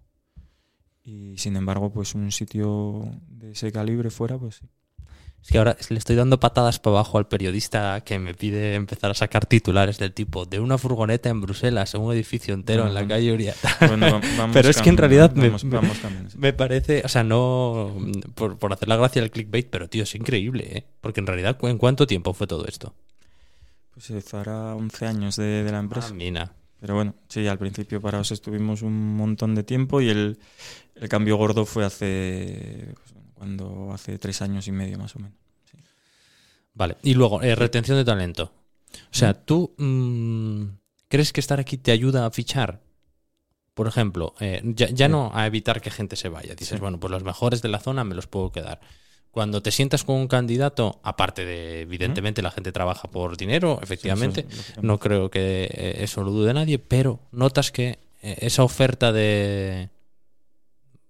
Y 1.09 1.37
sin 1.37 1.55
embargo, 1.55 1.91
pues 1.91 2.13
un 2.13 2.31
sitio 2.31 3.03
de 3.27 3.51
ese 3.53 3.71
calibre 3.71 4.09
fuera, 4.11 4.37
pues 4.37 4.57
sí. 4.57 4.65
Es 5.41 5.47
que 5.49 5.57
ahora 5.57 5.77
le 5.89 5.97
estoy 5.97 6.17
dando 6.17 6.37
patadas 6.39 6.79
para 6.79 6.97
abajo 6.97 7.17
al 7.17 7.27
periodista 7.29 8.01
que 8.01 8.19
me 8.19 8.33
pide 8.35 8.75
empezar 8.75 9.09
a 9.09 9.13
sacar 9.13 9.45
titulares 9.45 9.97
del 9.97 10.11
tipo 10.13 10.45
de 10.45 10.59
una 10.59 10.77
furgoneta 10.77 11.29
en 11.29 11.39
Bruselas, 11.39 11.93
un 11.95 12.11
edificio 12.13 12.53
entero 12.53 12.85
en 12.85 12.93
la 12.93 13.07
calle 13.07 13.31
Urieta. 13.33 13.69
Bueno, 13.87 14.19
Pero 14.53 14.69
es 14.69 14.81
que 14.81 14.89
en 14.89 14.97
realidad 14.97 15.33
me- 15.35 15.45
vamos, 15.47 15.63
me- 15.63 15.75
vamos 15.77 15.97
cambiando, 15.99 16.29
sí. 16.29 16.37
Me 16.37 16.51
parece, 16.51 17.01
o 17.05 17.07
sea, 17.07 17.23
no 17.23 17.95
por, 18.35 18.59
por 18.59 18.73
hacer 18.73 18.89
la 18.89 18.97
gracia 18.97 19.21
del 19.21 19.31
clickbait, 19.31 19.69
pero 19.69 19.89
tío, 19.89 20.03
es 20.03 20.13
increíble, 20.13 20.77
¿eh? 20.77 20.85
Porque 20.99 21.21
en 21.21 21.27
realidad, 21.27 21.57
¿en 21.61 21.77
cuánto 21.77 22.05
tiempo 22.05 22.33
fue 22.33 22.45
todo 22.45 22.65
esto? 22.67 22.93
Pues 23.93 24.33
hará 24.33 24.75
11 24.75 25.05
años 25.07 25.37
de, 25.37 25.63
de 25.63 25.71
la 25.71 25.79
empresa. 25.79 26.09
Ah, 26.11 26.13
mina. 26.13 26.51
Pero 26.79 26.95
bueno, 26.95 27.15
sí, 27.27 27.45
al 27.47 27.57
principio 27.57 27.99
parados 27.99 28.31
estuvimos 28.31 28.81
un 28.81 29.15
montón 29.15 29.53
de 29.55 29.63
tiempo 29.63 29.99
y 30.01 30.09
el, 30.09 30.39
el 30.95 31.09
cambio 31.09 31.35
gordo 31.37 31.65
fue 31.65 31.83
hace 31.85 32.93
pues, 32.95 33.13
cuando 33.33 33.91
hace 33.93 34.17
tres 34.17 34.41
años 34.41 34.67
y 34.67 34.71
medio 34.71 34.97
más 34.97 35.15
o 35.15 35.19
menos. 35.19 35.37
Vale, 36.73 36.95
y 37.03 37.13
luego, 37.15 37.41
eh, 37.41 37.55
retención 37.55 37.97
de 37.97 38.05
talento. 38.05 38.53
O 39.11 39.15
sea, 39.15 39.33
¿tú 39.33 39.73
mm, 39.77 40.63
crees 41.09 41.33
que 41.33 41.41
estar 41.41 41.59
aquí 41.59 41.77
te 41.77 41.91
ayuda 41.91 42.25
a 42.25 42.31
fichar? 42.31 42.81
Por 43.73 43.87
ejemplo, 43.87 44.33
eh, 44.39 44.61
ya, 44.63 44.89
ya 44.89 45.07
Sí. 45.07 45.11
no 45.11 45.31
a 45.33 45.45
evitar 45.45 45.81
que 45.81 45.91
gente 45.91 46.15
se 46.15 46.29
vaya. 46.29 46.55
Dices, 46.55 46.75
Sí. 46.75 46.81
bueno, 46.81 46.99
pues 46.99 47.11
los 47.11 47.23
mejores 47.23 47.61
de 47.61 47.69
la 47.69 47.79
zona 47.79 48.03
me 48.03 48.15
los 48.15 48.27
puedo 48.27 48.51
quedar. 48.51 48.79
Cuando 49.31 49.61
te 49.61 49.71
sientas 49.71 50.03
con 50.03 50.15
un 50.15 50.27
candidato, 50.27 50.99
aparte 51.03 51.45
de, 51.45 51.81
evidentemente, 51.81 52.41
la 52.41 52.51
gente 52.51 52.71
trabaja 52.71 53.07
por 53.09 53.37
dinero, 53.37 53.79
efectivamente, 53.81 54.45
Sí, 54.49 54.73
no 54.81 54.99
creo 54.99 55.29
que 55.29 55.65
eh, 55.71 56.03
eso 56.03 56.23
lo 56.23 56.31
dude 56.31 56.53
nadie, 56.53 56.79
pero 56.79 57.19
notas 57.31 57.71
que 57.71 57.99
eh, 58.21 58.37
esa 58.41 58.63
oferta 58.63 59.11
de 59.11 59.89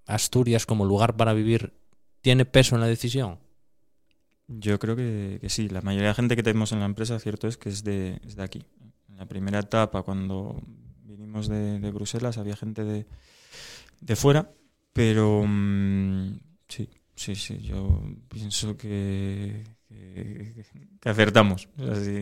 Asturias 0.06 0.66
como 0.66 0.86
lugar 0.86 1.16
para 1.16 1.34
vivir 1.34 1.74
tiene 2.22 2.44
peso 2.46 2.76
en 2.76 2.82
la 2.82 2.88
decisión. 2.88 3.40
Yo 4.48 4.80
creo 4.80 4.96
que, 4.96 5.38
que 5.40 5.50
sí. 5.50 5.70
La 5.70 5.82
mayoría 5.82 6.10
de 6.10 6.16
gente 6.16 6.36
que 6.36 6.44
tenemos 6.44 6.72
en 6.72 6.80
la 6.80 6.86
empresa, 6.86 7.20
cierto 7.20 7.48
es 7.48 7.58
que 7.58 7.70
es 7.70 7.84
de, 7.84 8.20
es 8.26 8.36
de 8.36 8.44
aquí. 8.44 8.66
En 9.08 9.18
la 9.18 9.28
primera 9.28 9.60
etapa, 9.60 10.02
cuando 10.02 10.62
vinimos 11.04 11.48
de, 11.48 11.80
de 11.80 11.92
Bruselas, 11.92 12.38
había 12.38 12.56
gente 12.56 12.84
de, 12.84 13.06
de 14.02 14.16
fuera, 14.16 14.52
pero 14.92 15.44
mm, 15.48 16.40
sí, 16.68 16.90
sí, 17.20 17.36
sí. 17.36 17.58
Yo 17.60 18.02
pienso 18.30 18.76
que, 18.78 19.64
que, 19.88 20.66
que 21.02 21.10
acertamos. 21.10 21.68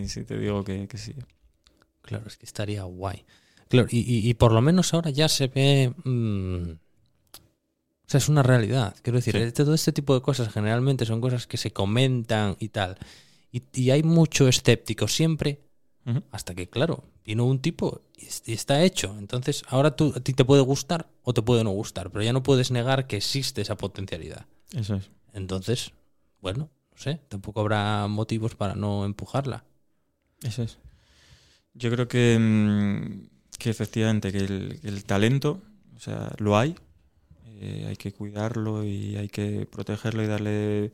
Sí 0.07 0.23
te 0.23 0.37
digo 0.37 0.63
que, 0.63 0.87
que 0.87 0.97
sí. 0.97 1.13
Claro, 2.01 2.25
es 2.27 2.37
que 2.37 2.45
estaría 2.45 2.83
guay. 2.83 3.25
Claro, 3.69 3.87
y, 3.91 3.99
y- 3.99 4.29
y 4.29 4.33
por 4.33 4.51
lo 4.53 4.61
menos 4.61 4.93
ahora 4.93 5.09
ya 5.09 5.27
se 5.27 5.47
ve. 5.47 5.93
mm, 6.03 6.71
o 6.71 8.09
sea, 8.09 8.17
es 8.19 8.29
una 8.29 8.43
realidad. 8.43 8.95
Quiero 9.01 9.17
decir, 9.17 9.33
Sí. 9.35 9.41
este- 9.41 9.63
todo 9.65 9.73
este 9.75 9.91
tipo 9.91 10.13
de 10.15 10.21
cosas 10.21 10.51
generalmente 10.53 11.05
son 11.05 11.19
cosas 11.19 11.45
que 11.47 11.57
se 11.57 11.71
comentan 11.71 12.55
y 12.59 12.69
tal. 12.69 12.97
Y, 13.51 13.63
y 13.73 13.91
hay 13.91 14.03
mucho 14.03 14.47
escéptico 14.47 15.07
siempre, 15.09 15.59
Hasta 16.31 16.55
que, 16.55 16.69
claro, 16.69 17.03
vino 17.25 17.45
un 17.45 17.59
tipo 17.59 18.01
y, 18.17 18.25
es- 18.27 18.43
y 18.45 18.53
está 18.53 18.81
hecho. 18.83 19.15
Entonces, 19.19 19.63
ahora 19.67 19.95
tú, 19.95 20.13
a 20.15 20.19
ti 20.21 20.33
te 20.33 20.45
puede 20.45 20.61
gustar 20.61 21.09
o 21.23 21.33
te 21.33 21.41
puede 21.41 21.63
no 21.63 21.71
gustar, 21.71 22.11
pero 22.11 22.23
ya 22.23 22.31
no 22.33 22.43
puedes 22.43 22.71
negar 22.71 23.07
que 23.07 23.17
existe 23.17 23.61
esa 23.61 23.75
potencialidad. 23.75 24.45
Eso 24.73 24.95
es. 24.95 25.09
Entonces, 25.33 25.91
bueno, 26.41 26.69
no 26.91 26.97
sé, 26.97 27.19
tampoco 27.27 27.59
habrá 27.59 28.07
motivos 28.07 28.55
para 28.55 28.75
no 28.75 29.03
empujarla. 29.05 29.65
Eso 30.43 30.63
es. 30.63 30.77
Yo 31.73 31.91
creo 31.91 32.07
que, 32.07 32.37
mm, 32.39 33.27
que 33.59 33.69
efectivamente 33.69 34.31
que 34.31 34.39
el, 34.39 34.79
el 34.83 35.03
talento, 35.03 35.61
o 35.95 35.99
sea, 35.99 36.31
lo 36.37 36.57
hay, 36.57 36.75
eh, 37.59 37.85
hay 37.89 37.95
que 37.97 38.13
cuidarlo 38.13 38.83
y 38.85 39.15
hay 39.17 39.27
que 39.29 39.65
protegerlo 39.65 40.23
y 40.23 40.27
darle 40.27 40.91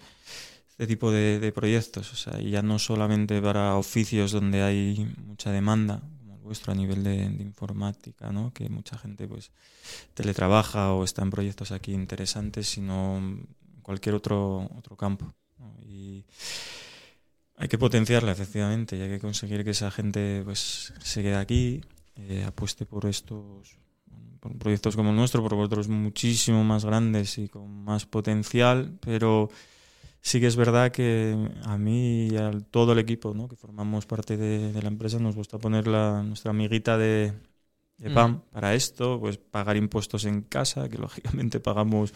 este 0.73 0.87
tipo 0.87 1.11
de, 1.11 1.51
proyectos, 1.53 2.11
o 2.13 2.15
sea, 2.15 2.41
y 2.41 2.49
ya 2.49 2.63
no 2.63 2.79
solamente 2.79 3.39
para 3.43 3.75
oficios 3.75 4.31
donde 4.31 4.63
hay 4.63 5.07
mucha 5.23 5.51
demanda, 5.51 6.01
como 6.17 6.33
el 6.33 6.41
vuestro 6.41 6.71
a 6.71 6.75
nivel 6.75 7.03
de, 7.03 7.29
de 7.29 7.43
informática, 7.43 8.31
¿no? 8.31 8.51
que 8.53 8.69
mucha 8.69 8.97
gente 8.97 9.27
pues 9.27 9.51
teletrabaja 10.15 10.93
o 10.93 11.03
está 11.03 11.21
en 11.21 11.29
proyectos 11.29 11.71
aquí 11.71 11.93
interesantes, 11.93 12.67
sino 12.67 13.21
cualquier 13.83 14.15
otro, 14.15 14.67
otro 14.75 14.97
campo. 14.97 15.31
Y 15.87 16.25
hay 17.55 17.67
que 17.67 17.77
potenciarla, 17.77 18.31
efectivamente, 18.31 18.97
y 18.97 19.01
hay 19.01 19.09
que 19.09 19.19
conseguir 19.19 19.63
que 19.63 19.69
esa 19.69 19.91
gente 19.91 20.41
pues 20.43 20.91
se 21.03 21.21
quede 21.21 21.35
aquí, 21.35 21.81
eh, 22.15 22.45
apueste 22.47 22.87
por 22.87 23.05
estos 23.05 23.77
por 24.39 24.57
proyectos 24.57 24.95
como 24.95 25.11
el 25.11 25.15
nuestro, 25.15 25.43
por 25.43 25.53
otros 25.53 25.87
muchísimo 25.87 26.63
más 26.63 26.83
grandes 26.83 27.37
y 27.37 27.47
con 27.47 27.85
más 27.85 28.07
potencial, 28.07 28.97
pero 28.99 29.49
sí 30.23 30.39
que 30.41 30.47
es 30.47 30.57
verdad 30.57 30.91
que 30.91 31.37
a 31.65 31.77
mí 31.77 32.29
y 32.29 32.37
a 32.37 32.51
todo 32.71 32.93
el 32.93 32.99
equipo 32.99 33.35
¿no? 33.35 33.49
que 33.49 33.57
formamos 33.57 34.07
parte 34.07 34.37
de, 34.37 34.73
de 34.73 34.81
la 34.81 34.89
empresa 34.89 35.19
nos 35.19 35.35
gusta 35.35 35.59
poner 35.59 35.87
la, 35.87 36.23
nuestra 36.23 36.51
amiguita 36.51 36.97
de, 36.97 37.33
de 37.97 38.09
Mm. 38.09 38.13
PAM 38.15 38.41
para 38.51 38.75
esto, 38.75 39.19
pues 39.19 39.37
pagar 39.37 39.77
impuestos 39.77 40.25
en 40.25 40.41
casa, 40.43 40.89
que 40.89 40.97
lógicamente 41.07 41.59
pagamos 41.59 42.13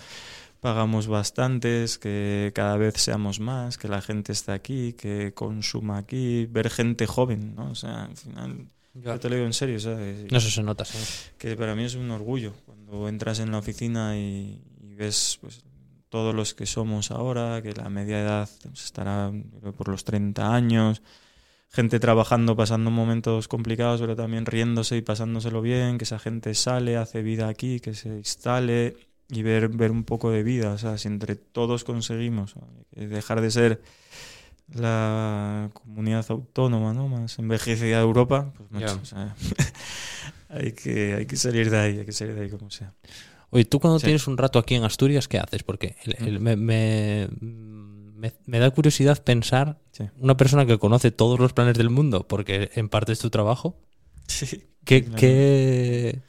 pagamos 0.60 1.08
bastantes, 1.08 2.00
que 2.00 2.52
cada 2.56 2.78
vez 2.78 2.96
seamos 2.96 3.40
más, 3.40 3.78
que 3.78 3.88
la 3.88 4.02
gente 4.02 4.32
esté 4.34 4.54
aquí, 4.54 4.94
que 4.94 5.34
consuma 5.34 6.00
aquí, 6.00 6.48
ver 6.48 6.70
gente 6.72 7.06
joven, 7.06 7.56
¿no? 7.56 7.72
O 7.72 7.76
sea, 7.76 8.06
al 8.06 8.18
final, 8.18 8.68
yo 8.94 9.20
te 9.20 9.30
lo 9.30 9.36
digo 9.36 9.48
en 9.48 9.54
serio, 9.54 9.80
¿sabes? 9.80 10.32
No, 10.32 10.38
eso 10.40 10.50
se 10.50 10.64
nota, 10.64 10.84
sí. 10.86 10.98
que 11.38 11.56
para 11.56 11.76
mí 11.76 11.84
es 11.84 11.96
un 11.96 12.10
orgullo 12.12 12.54
cuando 12.66 13.08
entras 13.08 13.40
en 13.40 13.52
la 13.52 13.60
oficina 13.60 14.18
y, 14.18 14.62
y 14.82 14.96
ves 14.96 15.38
pues, 15.42 15.64
todos 16.10 16.34
los 16.34 16.54
que 16.54 16.66
somos 16.66 17.12
ahora, 17.12 17.62
que 17.62 17.74
la 17.74 17.90
media 17.90 18.22
edad 18.22 18.50
estará 18.74 19.32
por 19.78 19.90
los 19.90 20.04
30 20.04 20.54
años, 20.56 21.02
gente 21.70 22.00
trabajando, 22.00 22.56
pasando 22.56 22.92
momentos 22.92 23.48
complicados, 23.48 24.00
pero 24.02 24.16
también 24.16 24.46
riéndose 24.46 24.98
y 24.98 25.02
pasándoselo 25.02 25.62
bien, 25.62 25.98
que 25.98 26.06
esa 26.06 26.20
gente 26.20 26.54
sale, 26.54 26.98
hace 26.98 27.22
vida 27.22 27.48
aquí, 27.50 27.80
que 27.80 27.94
se 27.94 28.10
instale 28.10 28.96
y 29.30 29.44
ver, 29.44 29.68
ver 29.70 29.92
un 29.92 30.06
poco 30.06 30.32
de 30.32 30.44
vida, 30.44 30.72
o 30.72 30.78
sea, 30.78 30.98
si 30.98 31.10
entre 31.10 31.36
todos 31.36 31.84
conseguimos 31.84 32.56
dejar 32.96 33.42
de 33.42 33.52
ser 33.52 33.82
la 34.74 35.70
comunidad 35.74 36.26
autónoma 36.30 36.94
¿no? 36.94 37.08
más 37.08 37.38
envejecida 37.40 37.98
de 37.98 38.04
Europa, 38.04 38.52
pues 38.56 38.72
macho, 38.72 38.86
Ya. 38.86 39.02
o 39.02 39.06
sea, 39.06 39.36
hay, 40.50 40.72
que, 40.74 41.16
hay 41.16 41.26
que 41.26 41.36
salir 41.38 41.70
de 41.70 41.78
ahí, 41.78 42.00
hay 42.00 42.06
que 42.06 42.12
salir 42.12 42.36
de 42.36 42.42
ahí 42.44 42.50
como 42.50 42.70
sea. 42.70 42.94
Oye, 43.50 43.66
tú 43.66 43.80
cuando 43.80 44.00
Sí. 44.00 44.06
tienes 44.06 44.28
un 44.28 44.38
rato 44.38 44.60
aquí 44.60 44.76
en 44.76 44.84
Asturias, 44.84 45.28
¿qué 45.28 45.40
haces? 45.40 45.64
Porque 45.64 45.96
el- 46.04 46.16
el- 46.28 46.40
me, 46.40 46.56
me- 46.58 47.28
me- 47.40 48.34
me 48.46 48.60
da 48.60 48.70
curiosidad 48.72 49.24
pensar 49.24 49.80
Sí. 49.92 50.06
una 50.20 50.36
persona 50.36 50.66
que 50.66 50.78
conoce 50.78 51.12
todos 51.12 51.40
los 51.40 51.54
planes 51.54 51.78
del 51.78 51.90
mundo, 51.90 52.28
porque 52.28 52.72
en 52.76 52.90
parte 52.90 53.14
es 53.14 53.20
tu 53.20 53.30
trabajo. 53.30 53.80
Sí. 54.28 54.64
¿Qué, 54.84 55.04
Claro. 55.04 55.18
qué- 55.20 56.22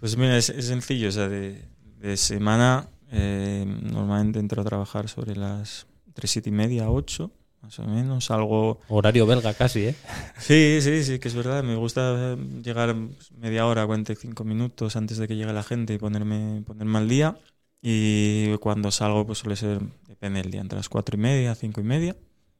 Pues 0.00 0.16
mira, 0.16 0.36
es, 0.36 0.48
es 0.50 0.66
sencillo, 0.66 1.08
o 1.08 1.12
sea, 1.12 1.28
de, 1.28 1.64
de 2.00 2.16
semana 2.16 2.88
eh, 3.14 3.64
normalmente 3.66 4.38
entro 4.40 4.62
a 4.62 4.64
trabajar 4.64 5.08
sobre 5.08 5.36
las 5.36 5.86
tres 6.14 6.30
siete 6.30 6.48
y 6.48 6.52
media, 6.52 6.90
8, 6.90 7.30
más 7.62 7.78
o 7.78 7.84
menos, 7.84 8.30
algo... 8.30 8.80
horario 8.88 9.24
belga 9.24 9.54
casi, 9.54 9.86
¿eh? 9.86 9.94
Sí, 10.38 10.78
sí, 10.80 11.04
sí, 11.04 11.18
que 11.20 11.28
es 11.28 11.34
verdad, 11.34 11.62
me 11.62 11.76
gusta 11.76 12.36
llegar 12.62 12.96
media 13.38 13.66
hora, 13.66 13.86
45 13.86 14.42
minutos 14.44 14.96
antes 14.96 15.18
de 15.18 15.28
que 15.28 15.36
llegue 15.36 15.52
la 15.52 15.62
gente 15.62 15.94
y 15.94 15.98
ponerme, 15.98 16.62
ponerme 16.66 16.98
al 16.98 17.08
día. 17.08 17.36
Y 17.80 18.56
cuando 18.58 18.90
salgo, 18.90 19.26
pues 19.26 19.38
suele 19.38 19.56
ser, 19.56 19.80
depende 20.08 20.42
del 20.42 20.50
día, 20.50 20.60
entre 20.60 20.76
las 20.76 20.88
cuatro 20.88 21.16
y 21.16 21.20
media, 21.20 21.54
cinco 21.54 21.80
y 21.80 21.84
media. 21.84 22.16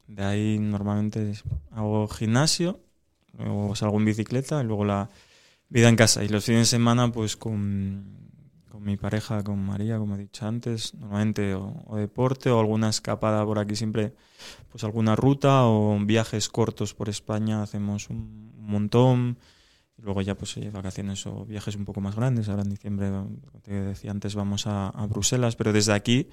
De 0.07 0.23
ahí 0.23 0.57
normalmente 0.59 1.33
hago 1.71 2.07
gimnasio, 2.07 2.79
luego 3.37 3.75
salgo 3.75 3.97
en 3.97 4.05
bicicleta 4.05 4.61
y 4.61 4.65
luego 4.65 4.85
la 4.85 5.09
vida 5.69 5.89
en 5.89 5.95
casa. 5.95 6.23
Y 6.23 6.29
los 6.29 6.45
fines 6.45 6.61
de 6.61 6.65
semana, 6.65 7.11
pues 7.11 7.35
con, 7.35 8.22
con 8.83 8.91
mi 8.91 8.97
pareja, 8.97 9.43
con 9.43 9.65
María, 9.65 9.97
como 9.97 10.15
he 10.15 10.19
dicho 10.19 10.45
antes, 10.45 10.93
normalmente 10.93 11.55
o, 11.55 11.83
o 11.87 11.97
deporte 11.97 12.49
o 12.49 12.59
alguna 12.59 12.89
escapada 12.89 13.45
por 13.45 13.57
aquí, 13.59 13.75
siempre 13.75 14.13
pues 14.69 14.83
alguna 14.83 15.15
ruta 15.15 15.65
o 15.65 15.97
viajes 15.99 16.49
cortos 16.49 16.93
por 16.93 17.07
España, 17.09 17.63
hacemos 17.63 18.09
un 18.09 18.43
un 18.63 18.71
montón. 18.71 19.37
Y 19.97 20.01
luego 20.01 20.21
ya 20.21 20.35
pues 20.35 20.57
eh, 20.57 20.71
vacaciones 20.71 21.25
o 21.27 21.45
viajes 21.45 21.75
un 21.75 21.85
poco 21.85 22.01
más 22.01 22.15
grandes. 22.15 22.49
Ahora 22.49 22.63
en 22.63 22.69
diciembre, 22.69 23.11
te 23.61 23.71
decía 23.71 24.11
antes, 24.11 24.35
vamos 24.35 24.65
a, 24.65 24.89
a 24.89 25.05
Bruselas, 25.05 25.55
pero 25.55 25.71
desde 25.71 25.93
aquí 25.93 26.29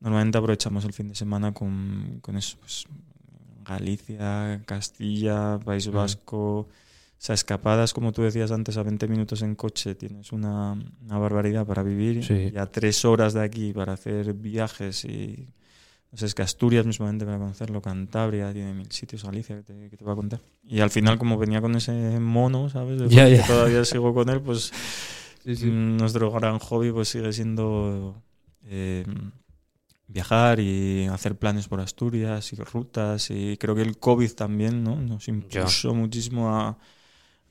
normalmente 0.00 0.38
aprovechamos 0.38 0.84
el 0.84 0.92
fin 0.92 1.08
de 1.08 1.14
semana 1.14 1.52
con, 1.52 2.18
con 2.22 2.36
eso, 2.36 2.56
pues 2.58 2.86
Galicia, 3.64 4.62
Castilla, 4.66 5.58
País 5.64 5.88
Mm. 5.88 5.92
O 7.18 7.20
sea, 7.20 7.34
escapadas, 7.34 7.92
como 7.94 8.12
tú 8.12 8.22
decías 8.22 8.52
antes, 8.52 8.76
a 8.76 8.84
20 8.84 9.08
minutos 9.08 9.42
en 9.42 9.56
coche 9.56 9.96
tienes 9.96 10.30
una, 10.30 10.72
una 11.02 11.18
barbaridad 11.18 11.66
para 11.66 11.82
vivir. 11.82 12.24
Sí. 12.24 12.52
Y 12.54 12.56
a 12.56 12.66
tres 12.66 13.04
horas 13.04 13.34
de 13.34 13.42
aquí 13.42 13.72
para 13.72 13.94
hacer 13.94 14.34
viajes 14.34 15.04
y... 15.04 15.48
No 16.10 16.16
sé, 16.16 16.24
es 16.24 16.34
que 16.34 16.40
Asturias 16.40 16.86
mismamente 16.86 17.26
para 17.26 17.36
conocerlo, 17.36 17.82
Cantabria, 17.82 18.50
tiene 18.50 18.72
mil 18.72 18.90
sitios, 18.90 19.24
Galicia, 19.24 19.56
que 19.56 19.62
te, 19.62 19.90
que 19.90 19.96
te 19.98 20.04
voy 20.04 20.14
a 20.14 20.16
contar. 20.16 20.40
Y 20.64 20.80
al 20.80 20.88
final, 20.88 21.18
como 21.18 21.36
venía 21.36 21.60
con 21.60 21.74
ese 21.74 22.18
mono, 22.18 22.70
¿sabes? 22.70 22.98
De 22.98 23.08
que 23.08 23.42
todavía 23.46 23.84
sigo 23.84 24.14
con 24.14 24.30
él, 24.30 24.40
pues 24.40 24.72
mm, 25.44 25.96
nuestro 25.98 26.30
gran 26.30 26.60
hobby 26.60 26.92
pues 26.92 27.08
sigue 27.10 27.30
siendo 27.34 28.22
eh, 28.62 29.04
viajar 30.06 30.60
y 30.60 31.06
hacer 31.08 31.36
planes 31.36 31.68
por 31.68 31.80
Asturias 31.80 32.54
y 32.54 32.56
rutas. 32.56 33.30
Y 33.30 33.58
creo 33.58 33.74
que 33.74 33.82
el 33.82 33.98
COVID 33.98 34.32
también 34.32 34.82
¿no? 34.82 34.96
nos 34.96 35.28
impuso 35.28 35.94
muchísimo 35.94 36.48
a, 36.48 36.78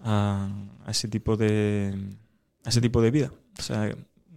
a, 0.02 0.50
a 0.86 0.92
ese 0.92 1.08
tipo 1.08 1.38
de 1.38 1.96
a 2.66 2.70
ese 2.70 2.82
tipo 2.82 3.02
de 3.02 3.12
vida. 3.12 3.32
O 3.58 3.62
sea, 3.62 3.90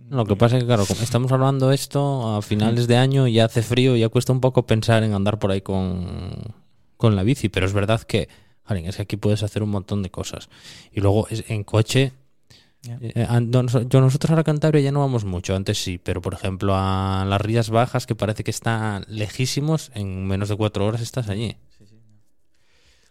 Lo 0.09 0.25
que 0.25 0.37
pasa 0.37 0.57
es 0.57 0.63
que, 0.63 0.67
claro, 0.67 0.85
como 0.87 1.03
estamos 1.03 1.31
hablando 1.33 1.73
esto 1.73 2.37
a 2.37 2.43
finales 2.43 2.87
de 2.87 2.97
año, 2.97 3.27
ya 3.29 3.45
hace 3.47 3.63
frío, 3.63 3.97
ya 3.97 4.09
cuesta 4.09 4.33
un 4.33 4.41
poco 4.41 4.67
pensar 4.67 5.03
en 5.05 5.15
andar 5.15 5.39
por 5.39 5.51
ahí 5.51 5.61
con, 5.61 6.55
con 6.97 7.17
la 7.17 7.23
bici, 7.23 7.49
pero 7.49 7.67
es 7.67 7.73
verdad 7.73 8.01
que, 8.03 8.29
jolín, 8.65 8.87
es 8.87 8.97
que 8.97 9.03
aquí 9.03 9.17
puedes 9.17 9.43
hacer 9.43 9.63
un 9.63 9.71
montón 9.71 10.03
de 10.03 10.11
cosas. 10.11 10.49
Y 10.93 11.01
luego 11.01 11.27
en 11.31 11.65
coche, 11.65 12.13
eh, 13.01 13.27
a- 13.29 13.41
yo 13.41 14.01
nosotros 14.01 14.31
a 14.31 14.37
la 14.37 14.45
Cantabria 14.45 14.81
ya 14.83 14.93
no 14.93 15.01
vamos 15.01 15.25
mucho, 15.25 15.55
antes 15.55 15.83
sí, 15.83 15.99
pero 15.99 16.23
por 16.23 16.35
ejemplo 16.35 16.73
a 16.77 17.25
las 17.29 17.41
Rías 17.41 17.69
Bajas, 17.71 18.07
que 18.07 18.15
parece 18.15 18.43
que 18.43 18.51
están 18.51 19.05
lejísimos, 19.09 19.91
en 19.95 20.27
menos 20.27 20.49
de 20.49 20.57
cuatro 20.57 20.87
horas 20.87 21.01
estás 21.03 21.29
allí. 21.29 21.57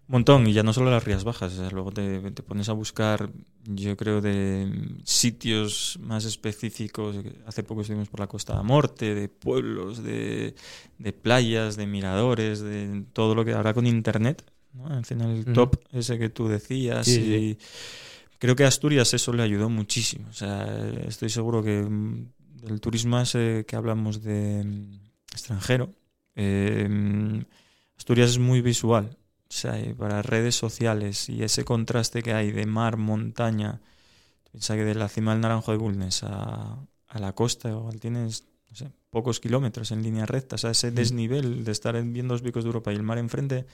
Montón, 0.09 0.47
y 0.47 0.53
ya 0.53 0.63
no 0.63 0.73
solo 0.73 0.89
las 0.89 1.03
Rías 1.03 1.23
Bajas, 1.23 1.53
o 1.53 1.55
sea, 1.57 1.69
luego 1.69 1.91
te, 1.91 2.31
te 2.31 2.41
pones 2.41 2.67
a 2.67 2.73
buscar, 2.73 3.29
yo 3.63 3.95
creo, 3.95 4.21
de 4.21 4.67
sitios 5.03 5.99
más 6.01 6.25
específicos. 6.25 7.15
Hace 7.45 7.61
poco 7.61 7.81
estuvimos 7.81 8.09
por 8.09 8.19
la 8.19 8.25
Costa 8.25 8.57
de 8.57 8.63
Morte, 8.63 9.13
de 9.13 9.29
pueblos, 9.29 10.01
de, 10.01 10.55
de 10.97 11.13
playas, 11.13 11.77
de 11.77 11.85
miradores, 11.85 12.59
de 12.59 13.03
todo 13.13 13.35
lo 13.35 13.45
que 13.45 13.53
habrá 13.53 13.75
con 13.75 13.85
internet. 13.85 14.43
¿no? 14.73 14.87
Al 14.87 15.05
final, 15.05 15.29
el 15.29 15.53
top 15.53 15.75
ese 15.91 16.17
que 16.17 16.29
tú 16.29 16.47
decías. 16.47 17.05
Sí, 17.05 17.21
y 17.21 17.57
creo 18.39 18.55
que 18.55 18.63
a 18.63 18.67
Asturias 18.67 19.13
eso 19.13 19.31
le 19.31 19.43
ayudó 19.43 19.69
muchísimo. 19.69 20.27
O 20.27 20.33
sea, 20.33 20.89
estoy 21.07 21.29
seguro 21.29 21.61
que 21.61 21.83
mm, 21.83 22.31
del 22.63 22.81
turismo 22.81 23.19
ese 23.19 23.63
que 23.67 23.75
hablamos 23.75 24.23
de 24.23 24.63
mm, 24.63 24.99
extranjero, 25.33 25.93
eh, 26.35 26.87
mm, 26.89 27.41
Asturias 27.95 28.31
es 28.31 28.39
muy 28.39 28.61
visual. 28.61 29.18
O 29.49 29.53
sea, 29.53 29.73
para 29.97 30.21
redes 30.21 30.55
sociales 30.55 31.27
y 31.27 31.41
ese 31.43 31.65
contraste 31.65 32.21
que 32.21 32.33
hay 32.33 32.51
de 32.51 32.65
mar, 32.67 32.97
montaña, 32.97 33.81
piensa 34.51 34.75
que 34.75 34.83
de 34.85 34.93
la 34.95 35.09
cima 35.09 35.31
del 35.31 35.41
Naranjo 35.41 35.71
de 35.71 35.77
Bulnes 35.79 36.23
a, 36.23 36.77
a 37.07 37.19
la 37.19 37.33
costa 37.33 37.69
igual 37.69 37.99
tienes, 37.99 38.45
no 38.69 38.75
sé, 38.75 38.91
pocos 39.09 39.39
kilómetros 39.39 39.91
en 39.91 40.03
línea 40.03 40.27
recta. 40.27 40.55
O 40.55 40.59
sea, 40.59 40.69
ese 40.71 40.91
Mm. 40.91 40.95
desnivel 40.95 41.63
de 41.63 41.71
estar 41.71 41.95
en- 41.95 42.13
viendo 42.13 42.35
los 42.35 42.43
picos 42.43 42.63
de 42.63 42.67
Europa 42.67 42.93
y 42.93 42.95
el 42.95 43.01
mar 43.03 43.17
enfrente, 43.17 43.65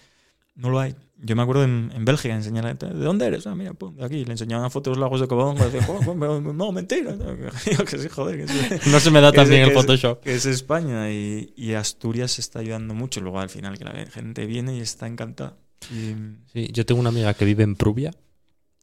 no 0.55 0.69
lo 0.69 0.79
hay. 0.79 0.95
Yo 1.17 1.35
me 1.35 1.41
acuerdo 1.41 1.65
en, 1.65 1.91
en 1.93 2.05
Bélgica 2.05 2.33
enseñar, 2.33 2.77
¿de 2.77 2.87
dónde 2.93 3.25
eres? 3.25 3.45
Ah, 3.45 3.53
mira, 3.55 3.73
pum, 3.73 3.93
de 3.97 4.05
aquí. 4.05 4.23
Le 4.23 4.31
enseñaban 4.31 4.71
fotos 4.71 4.91
de 4.93 4.99
los 5.01 5.05
lagos 5.05 5.19
de 5.19 5.27
Covadonga. 5.27 5.65
Decía, 5.65 5.83
"Jo, 5.83 5.99
jo, 6.01 6.15
pero 6.17 6.39
no, 6.39 6.71
mentira. 6.71 7.13
Yo 7.77 7.83
que 7.83 7.97
sí, 7.97 8.07
joder, 8.07 8.37
que 8.37 8.75
es, 8.75 8.87
No 8.87 9.01
se 9.01 9.11
me 9.11 9.19
da 9.19 9.33
tan 9.33 9.43
es- 9.43 9.49
bien 9.49 9.63
el 9.63 9.67
que 9.71 9.75
es- 9.75 9.81
Photoshop. 9.81 10.21
que 10.23 10.35
es 10.35 10.45
España 10.45 11.11
y, 11.11 11.53
y 11.57 11.73
Asturias 11.73 12.31
se 12.31 12.39
está 12.41 12.59
ayudando 12.59 12.93
mucho. 12.93 13.19
Luego 13.19 13.41
al 13.41 13.49
final 13.49 13.77
que 13.77 13.83
la 13.83 14.05
gente 14.05 14.45
viene 14.45 14.77
y 14.77 14.79
está 14.79 15.07
encantada. 15.07 15.57
Y, 15.91 16.15
Sí, 16.53 16.69
yo 16.71 16.85
tengo 16.85 16.99
una 17.01 17.09
amiga 17.09 17.33
que 17.33 17.45
vive 17.45 17.63
en 17.63 17.75
Prubia 17.75 18.11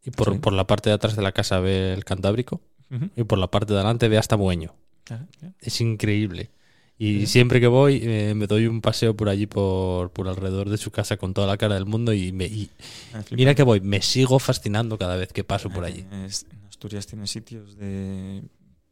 y 0.04 0.10
por, 0.10 0.32
Sí. 0.32 0.38
por 0.38 0.52
la 0.52 0.66
parte 0.66 0.90
de 0.90 0.94
atrás 0.94 1.16
de 1.16 1.22
la 1.22 1.32
casa 1.32 1.60
ve 1.60 1.92
el 1.92 2.04
Cantábrico 2.04 2.60
y 3.16 3.24
por 3.24 3.38
la 3.38 3.50
parte 3.50 3.72
de 3.72 3.78
adelante 3.78 4.08
ve 4.08 4.18
hasta 4.18 4.36
Bueño. 4.36 4.74
claro, 5.04 5.26
claro. 5.38 5.54
Es 5.60 5.80
increíble. 5.80 6.50
Y 6.98 7.26
siempre 7.26 7.58
que 7.58 7.66
voy 7.66 8.00
eh, 8.04 8.34
me 8.36 8.46
doy 8.46 8.66
un 8.66 8.80
paseo 8.80 9.16
por 9.16 9.28
allí, 9.28 9.46
por, 9.46 10.10
por 10.10 10.28
alrededor 10.28 10.68
de 10.68 10.76
su 10.76 10.90
casa 10.92 11.16
con 11.16 11.34
toda 11.34 11.46
la 11.48 11.56
cara 11.56 11.74
del 11.74 11.86
mundo 11.86 12.12
y, 12.12 12.30
me, 12.32 12.44
y 12.46 12.70
Ah, 13.14 13.22
mira 13.32 13.54
que 13.56 13.62
voy, 13.64 13.80
me 13.80 14.02
sigo 14.02 14.38
fascinando 14.38 14.98
cada 14.98 15.16
vez 15.16 15.32
que 15.32 15.42
paso 15.42 15.68
por 15.70 15.84
allí. 15.84 16.04
Es- 16.26 16.46
en 16.52 16.64
Asturias 16.66 17.06
tiene 17.06 17.26
sitios 17.26 17.76
de 17.76 18.42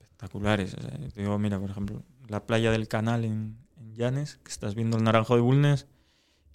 espectaculares. 0.00 0.74
o 0.74 0.80
sea, 0.80 0.90
te 0.90 1.20
digo, 1.20 1.38
mira, 1.38 1.60
por 1.60 1.70
ejemplo, 1.70 2.02
la 2.28 2.44
playa 2.46 2.70
del 2.72 2.88
Canal 2.88 3.24
en, 3.24 3.58
en 3.78 3.94
Llanes, 3.94 4.38
que 4.42 4.50
estás 4.50 4.74
viendo 4.74 4.96
el 4.96 5.04
Naranjo 5.04 5.34
de 5.36 5.42
Bulnes, 5.42 5.86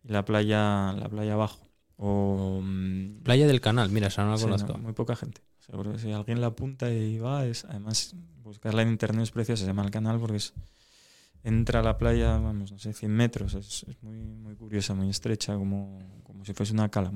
y 0.08 0.12
la 0.12 0.24
playa, 0.26 0.94
la 0.94 1.10
playa 1.10 1.34
abajo. 1.34 1.66
O 1.98 2.62
mm, 2.62 3.24
Playa 3.24 3.48
del 3.48 3.62
Canal, 3.62 3.90
mira, 3.90 4.08
esa 4.08 4.24
no 4.24 4.32
la 4.32 4.38
sí, 4.38 4.44
conozco. 4.44 4.74
no, 4.74 4.80
muy 4.80 4.94
poca 4.94 5.16
gente. 5.16 5.42
Seguro 5.60 5.94
que 5.94 6.00
si 6.00 6.12
alguien 6.12 6.42
la 6.42 6.48
apunta 6.48 6.92
y 6.92 7.18
va, 7.18 7.46
es 7.46 7.66
además 7.66 8.16
buscarla 8.44 8.84
en 8.84 8.90
internet 8.90 9.24
es 9.24 9.32
preciosa, 9.32 9.62
se 9.62 9.68
llama 9.68 9.84
el 9.84 9.92
canal 9.92 10.20
porque 10.20 10.38
es 10.38 10.54
entra 11.44 11.80
a 11.80 11.84
la 11.84 11.98
playa, 11.98 12.38
vamos, 12.38 12.72
no 12.72 12.80
sé, 12.80 12.92
100 12.94 13.12
metros, 13.12 13.54
es, 13.54 13.86
es 13.88 14.02
muy, 14.02 14.18
muy 14.18 14.56
curiosa, 14.56 14.96
muy 14.96 15.10
estrecha, 15.10 15.56
como, 15.56 16.00
como 16.24 16.44
si 16.44 16.54
fuese 16.54 16.74
una 16.74 16.90
cala. 16.90 17.12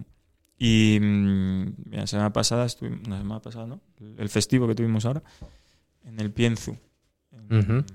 Y 0.58 1.00
mm, 1.02 1.64
mira, 1.86 2.02
la 2.02 2.08
semana 2.08 2.32
pasada, 2.32 2.66
estuvimos, 2.66 3.08
la 3.08 3.18
semana 3.18 3.42
pasada, 3.42 3.66
¿no? 3.66 3.82
El, 4.18 4.30
festivo 4.30 4.68
que 4.68 4.76
tuvimos 4.76 5.06
ahora, 5.06 5.24
en 6.04 6.20
el 6.20 6.32
Pienzu. 6.32 6.76
En-. 7.32 7.86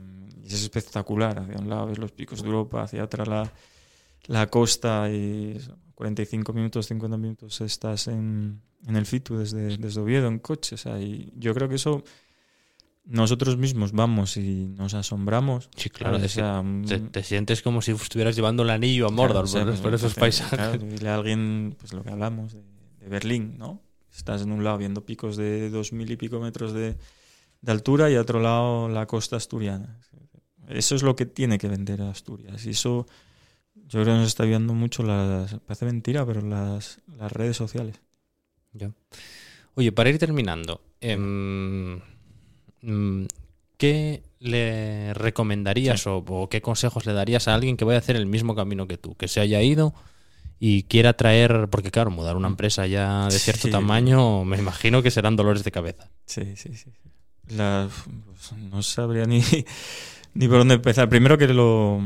Y 0.42 0.46
es 0.46 0.62
espectacular, 0.62 1.38
hacia 1.38 1.56
un 1.56 1.68
lado 1.68 1.86
ves 1.86 1.98
los 1.98 2.10
picos 2.10 2.42
de 2.42 2.46
Europa, 2.46 2.82
hacia 2.82 3.04
otra 3.04 3.24
la, 3.24 3.52
la 4.26 4.48
costa 4.48 5.10
y 5.10 5.54
eso, 5.56 5.76
45 5.94 6.52
minutos, 6.52 6.86
50 6.86 7.16
minutos 7.16 7.60
estás 7.60 8.08
en, 8.08 8.60
en 8.86 8.96
el 8.96 9.06
Fitu 9.06 9.36
desde, 9.36 9.76
desde 9.76 10.00
Oviedo 10.00 10.28
en 10.28 10.38
coche. 10.38 10.74
O 10.74 10.78
sea, 10.78 11.00
y 11.00 11.32
yo 11.36 11.54
creo 11.54 11.68
que 11.68 11.76
eso 11.76 12.02
nosotros 13.04 13.56
mismos 13.56 13.92
vamos 13.92 14.36
y 14.36 14.68
nos 14.76 14.94
asombramos. 14.94 15.68
Sí, 15.76 15.90
claro, 15.90 16.16
O 16.16 16.28
sea, 16.28 16.62
mm, 16.62 16.84
Te, 16.86 16.98
te 17.00 17.22
sientes 17.22 17.62
como 17.62 17.82
si 17.82 17.92
estuvieras 17.92 18.34
llevando 18.34 18.62
el 18.62 18.70
anillo 18.70 19.06
a 19.06 19.08
claro, 19.08 19.22
Mordor 19.22 19.44
o 19.44 19.46
sea, 19.46 19.60
por, 19.62 19.70
pues, 19.70 19.80
por 19.80 19.94
esos 19.94 20.14
paisajes. 20.14 20.58
claro, 20.58 20.78
dile 20.78 21.08
a 21.08 21.14
alguien 21.14 21.76
pues 21.78 21.92
lo 21.92 22.02
que 22.02 22.10
hablamos 22.10 22.54
de, 22.54 22.62
de 23.00 23.08
Berlín, 23.08 23.56
¿no? 23.58 23.82
Estás 24.14 24.42
en 24.42 24.52
un 24.52 24.62
lado 24.64 24.78
viendo 24.78 25.04
picos 25.04 25.36
de 25.36 25.70
dos 25.70 25.92
mil 25.92 26.10
y 26.10 26.16
pico 26.16 26.40
metros 26.40 26.72
de, 26.72 26.96
de 27.60 27.72
altura 27.72 28.10
y 28.10 28.14
a 28.14 28.20
otro 28.20 28.40
lado 28.40 28.88
la 28.88 29.06
costa 29.06 29.36
asturiana. 29.36 29.98
Eso 30.68 30.94
es 30.94 31.02
lo 31.02 31.14
que 31.14 31.26
tiene 31.26 31.58
que 31.58 31.68
vender 31.68 32.00
Asturias. 32.00 32.64
Y 32.64 32.70
eso 32.70 33.06
yo 33.88 34.02
creo 34.02 34.14
que 34.14 34.20
nos 34.20 34.28
está 34.28 34.42
ayudando 34.44 34.74
mucho 34.74 35.02
las, 35.02 35.54
parece 35.66 35.84
mentira, 35.86 36.24
pero 36.26 36.40
las, 36.40 37.00
las 37.18 37.30
redes 37.32 37.56
sociales. 37.56 38.00
Ya. 38.72 38.90
Oye, 39.74 39.92
para 39.92 40.10
ir 40.10 40.18
terminando, 40.18 40.80
em, 41.00 42.00
mm, 42.82 43.26
¿qué 43.76 44.22
le 44.40 45.14
recomendarías 45.14 46.06
o, 46.06 46.18
o 46.26 46.48
qué 46.48 46.60
consejos 46.60 47.06
le 47.06 47.12
darías 47.12 47.48
a 47.48 47.54
alguien 47.54 47.76
que 47.76 47.84
vaya 47.84 47.98
a 47.98 48.00
hacer 48.00 48.16
el 48.16 48.26
mismo 48.26 48.54
camino 48.54 48.86
que 48.86 48.98
tú, 48.98 49.14
que 49.16 49.28
se 49.28 49.40
haya 49.40 49.62
ido 49.62 49.94
y 50.60 50.84
quiera 50.84 51.14
traer, 51.14 51.68
porque 51.70 51.90
claro, 51.90 52.10
mudar 52.10 52.36
una 52.36 52.48
empresa 52.48 52.86
ya 52.86 53.24
de 53.28 53.38
cierto 53.38 53.62
Sí. 53.68 53.70
tamaño, 53.70 54.44
me 54.44 54.58
imagino 54.58 55.02
que 55.02 55.10
serán 55.10 55.36
dolores 55.36 55.64
de 55.64 55.72
cabeza. 55.72 56.10
Sí, 56.26 56.56
sí, 56.56 56.74
sí. 56.76 56.90
La- 57.48 57.88
pues, 58.26 58.52
no 58.52 58.82
sabría 58.82 59.24
ni, 59.26 59.42
ni 60.34 60.48
por 60.48 60.58
dónde 60.58 60.74
empezar. 60.74 61.08
Primero 61.08 61.36
que 61.36 61.48
lo, 61.48 62.00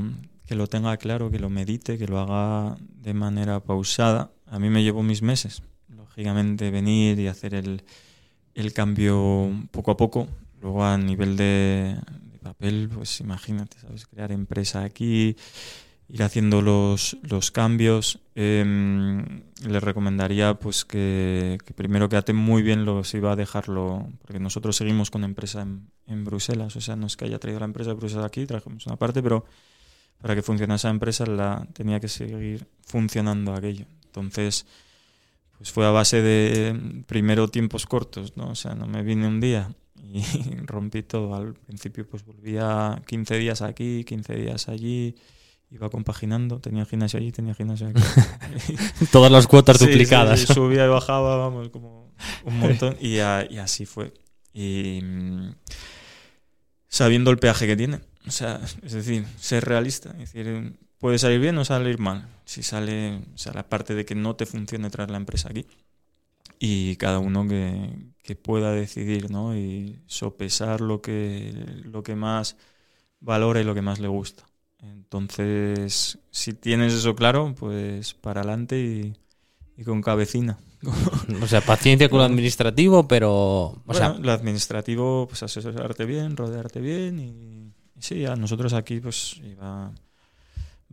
que 0.49 0.55
lo 0.55 0.67
tenga 0.67 0.97
claro, 0.97 1.31
que 1.31 1.39
lo 1.39 1.51
medite, 1.51 1.99
que 1.99 2.09
lo 2.09 2.19
haga 2.19 2.79
de 2.81 3.13
manera 3.13 3.61
pausada. 3.61 4.33
A 4.47 4.59
mí 4.59 4.71
me 4.71 4.83
llevó 4.83 5.03
mis 5.03 5.21
meses, 5.21 5.63
lógicamente, 5.95 6.71
venir 6.71 7.21
y 7.21 7.27
hacer 7.27 7.53
el, 7.55 7.83
el 8.55 8.73
cambio 8.73 9.53
poco 9.71 9.91
a 9.91 9.99
poco. 9.99 10.27
Luego 10.63 10.85
a 10.85 10.97
nivel 10.97 11.37
de, 11.37 11.97
papel, 12.43 12.89
pues 12.93 13.21
imagínate, 13.21 13.79
¿sabes? 13.79 14.07
Crear 14.07 14.33
empresa 14.33 14.85
aquí, 14.85 15.37
ir 16.09 16.23
haciendo 16.23 16.63
los, 16.63 17.19
los 17.23 17.51
cambios. 17.51 18.19
Em, 18.35 19.43
les 19.69 19.83
recomendaría 19.83 20.55
pues 20.55 20.87
que, 20.87 21.59
primero 21.77 22.09
que 22.09 22.33
muy 22.33 22.63
bien 22.63 22.87
lo 22.87 23.05
si 23.05 23.21
va 23.21 23.33
a 23.33 23.37
dejarlo, 23.37 24.09
porque 24.23 24.41
nosotros 24.41 24.77
seguimos 24.77 25.11
con 25.11 25.25
empresa 25.25 25.61
en, 25.61 25.91
en 26.07 26.25
Bruselas, 26.25 26.75
o 26.75 26.81
sea, 26.81 26.97
no 26.97 27.07
es 27.07 27.19
que 27.19 27.27
haya 27.27 27.39
traído 27.39 27.61
la 27.61 27.67
empresa 27.67 27.91
de 27.91 27.97
Bruselas 27.97 28.25
aquí, 28.25 28.47
trajimos 28.47 28.87
una 28.87 28.97
parte, 28.97 29.23
pero 29.23 29.45
para 30.21 30.35
que 30.35 30.43
funcionase 30.43 30.83
esa 30.87 30.91
empresa 30.91 31.27
la, 31.27 31.67
tenía 31.73 32.01
que 32.01 32.09
seguir 32.09 32.67
funcionando 32.87 33.55
aquello. 33.55 33.87
Entonces, 34.07 34.67
pues 35.57 35.71
fue 35.73 35.87
a 35.87 35.91
base 35.91 36.23
de 36.23 37.03
primero 37.07 37.49
tiempos 37.49 37.87
cortos, 37.87 38.37
¿no? 38.37 38.51
O 38.51 38.55
sea, 38.55 38.75
no 38.75 38.87
me 38.87 39.03
vine 39.03 39.27
un 39.27 39.41
día 39.41 39.71
y 40.03 40.23
rompí 40.67 41.03
todo. 41.03 41.35
Al 41.35 41.55
principio 41.55 42.07
pues 42.09 42.25
volvía 42.25 43.01
15 43.07 43.37
días 43.39 43.63
aquí, 43.63 44.05
15 44.05 44.35
días 44.37 44.69
allí, 44.69 45.15
iba 45.71 45.89
compaginando, 45.91 46.61
tenía 46.61 46.85
gimnasio 46.87 47.19
allí, 47.19 47.31
tenía 47.33 47.55
gimnasio 47.55 47.89
aquí. 47.89 48.03
Todas 49.13 49.31
las 49.31 49.47
cuotas 49.47 49.79
Sí, 49.79 49.87
duplicadas. 49.87 50.41
sí, 50.41 50.47
sí, 50.47 50.55
subía 50.55 50.85
y 50.85 50.89
bajaba, 50.89 51.37
vamos, 51.37 51.69
como 51.69 52.13
un 52.45 52.59
montón. 52.61 52.97
Y, 53.01 53.19
a- 53.19 53.47
y 53.49 53.59
así 53.59 53.85
fue. 53.87 54.13
Y 54.53 55.01
mm, 55.03 55.51
sabiendo 56.89 57.31
el 57.31 57.39
peaje 57.39 57.67
que 57.67 57.77
tiene. 57.77 58.01
O 58.29 58.31
sea, 58.31 58.61
es 58.83 58.93
decir, 58.93 59.27
ser 59.39 59.65
realista. 59.65 60.11
Es 60.21 60.33
decir, 60.33 60.79
puede 60.99 61.19
salir 61.19 61.41
bien 61.41 61.59
o 61.59 61.65
salir 61.65 61.99
mal. 61.99 62.29
Si 62.45 62.63
sale, 62.63 63.19
o 63.35 63.39
sea, 63.39 63.53
la 63.55 63.69
parte 63.69 63.95
de 63.95 64.05
que 64.05 64.15
no 64.15 64.37
te 64.37 64.47
funcione 64.47 64.91
traer 64.91 65.11
la 65.11 65.17
empresa 65.19 65.49
aquí. 65.51 65.67
Y 66.61 66.97
cada 66.97 67.19
uno 67.21 67.47
que, 67.49 67.91
que 68.23 68.37
pueda 68.37 68.73
decidir, 68.73 69.31
¿no? 69.31 69.57
Y 69.57 70.01
sopesar 70.07 70.81
lo 70.81 71.01
que, 71.03 71.53
lo 71.85 72.03
que 72.03 72.17
más 72.17 72.57
valora 73.21 73.61
y 73.61 73.65
lo 73.65 73.75
que 73.75 73.83
más 73.83 74.01
le 74.01 74.09
gusta. 74.09 74.45
Entonces, 74.81 76.19
si 76.31 76.55
tienes 76.55 76.95
eso 76.95 77.17
claro, 77.17 77.55
pues 77.59 78.15
para 78.15 78.41
adelante 78.43 78.81
y, 78.81 79.17
y 79.77 79.85
con 79.85 80.03
cabecina. 80.03 80.59
O 81.43 81.47
sea, 81.49 81.61
paciencia 81.61 82.09
con 82.09 82.19
lo 82.21 82.25
administrativo, 82.25 83.09
pero... 83.09 83.83
O 83.87 83.93
Bueno, 83.93 83.95
sea, 83.95 84.19
lo 84.19 84.33
administrativo, 84.33 85.27
pues 85.29 85.43
asesorarte 85.43 86.05
bien, 86.05 86.37
rodearte 86.37 86.81
bien 86.81 87.19
y, 87.19 87.68
sí, 87.99 88.25
a 88.27 88.37
nosotros 88.37 88.73
aquí 88.73 89.01
pues 89.01 89.41
iba, 89.45 89.93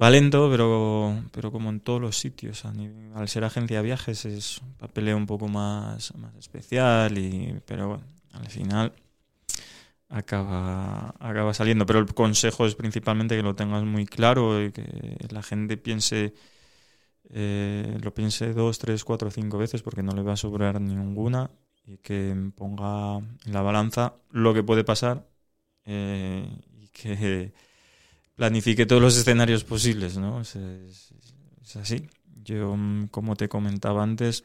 va 0.01 0.09
lento, 0.09 0.49
pero, 0.49 1.23
pero 1.31 1.51
como 1.51 1.69
en 1.69 1.79
todos 1.79 2.01
los 2.01 2.17
sitios, 2.17 2.65
al 2.65 3.29
ser 3.29 3.43
agencia 3.43 3.77
de 3.77 3.83
viajes 3.83 4.25
es 4.25 4.59
un 4.59 4.73
papeleo 4.73 5.17
un 5.17 5.25
poco 5.25 5.47
más, 5.47 6.15
más 6.15 6.35
especial, 6.35 7.17
y, 7.17 7.59
pero 7.65 7.87
bueno, 7.87 8.03
al 8.33 8.49
final 8.49 8.93
acaba, 10.09 11.15
acaba 11.19 11.53
saliendo. 11.53 11.85
Pero 11.85 11.99
el 11.99 12.13
consejo 12.13 12.65
es 12.65 12.75
principalmente 12.75 13.35
que 13.35 13.43
lo 13.43 13.55
tengas 13.55 13.83
muy 13.83 14.05
claro 14.05 14.63
y 14.63 14.71
que 14.71 15.17
la 15.29 15.43
gente 15.43 15.77
piense 15.77 16.33
eh, 17.29 17.97
lo 18.01 18.13
piense 18.13 18.53
dos, 18.53 18.77
tres, 18.79 19.03
cuatro, 19.03 19.31
cinco 19.31 19.57
veces 19.57 19.81
porque 19.81 20.03
no 20.03 20.13
le 20.13 20.21
va 20.21 20.33
a 20.33 20.37
sobrar 20.37 20.79
ninguna 20.79 21.49
y 21.83 21.97
que 21.97 22.35
ponga 22.55 23.17
en 23.17 23.53
la 23.53 23.61
balanza 23.61 24.15
lo 24.31 24.53
que 24.53 24.63
puede 24.63 24.83
pasar 24.83 25.27
eh, 25.85 26.47
que 26.95 27.51
planifique 28.35 28.85
todos 28.85 29.01
los 29.01 29.17
escenarios 29.17 29.63
posibles, 29.63 30.17
¿no? 30.17 30.41
Es, 30.41 30.55
así. 31.75 32.07
Yo, 32.43 32.75
mm, 32.75 33.07
como 33.07 33.35
te 33.35 33.49
comentaba 33.49 34.03
antes, 34.03 34.43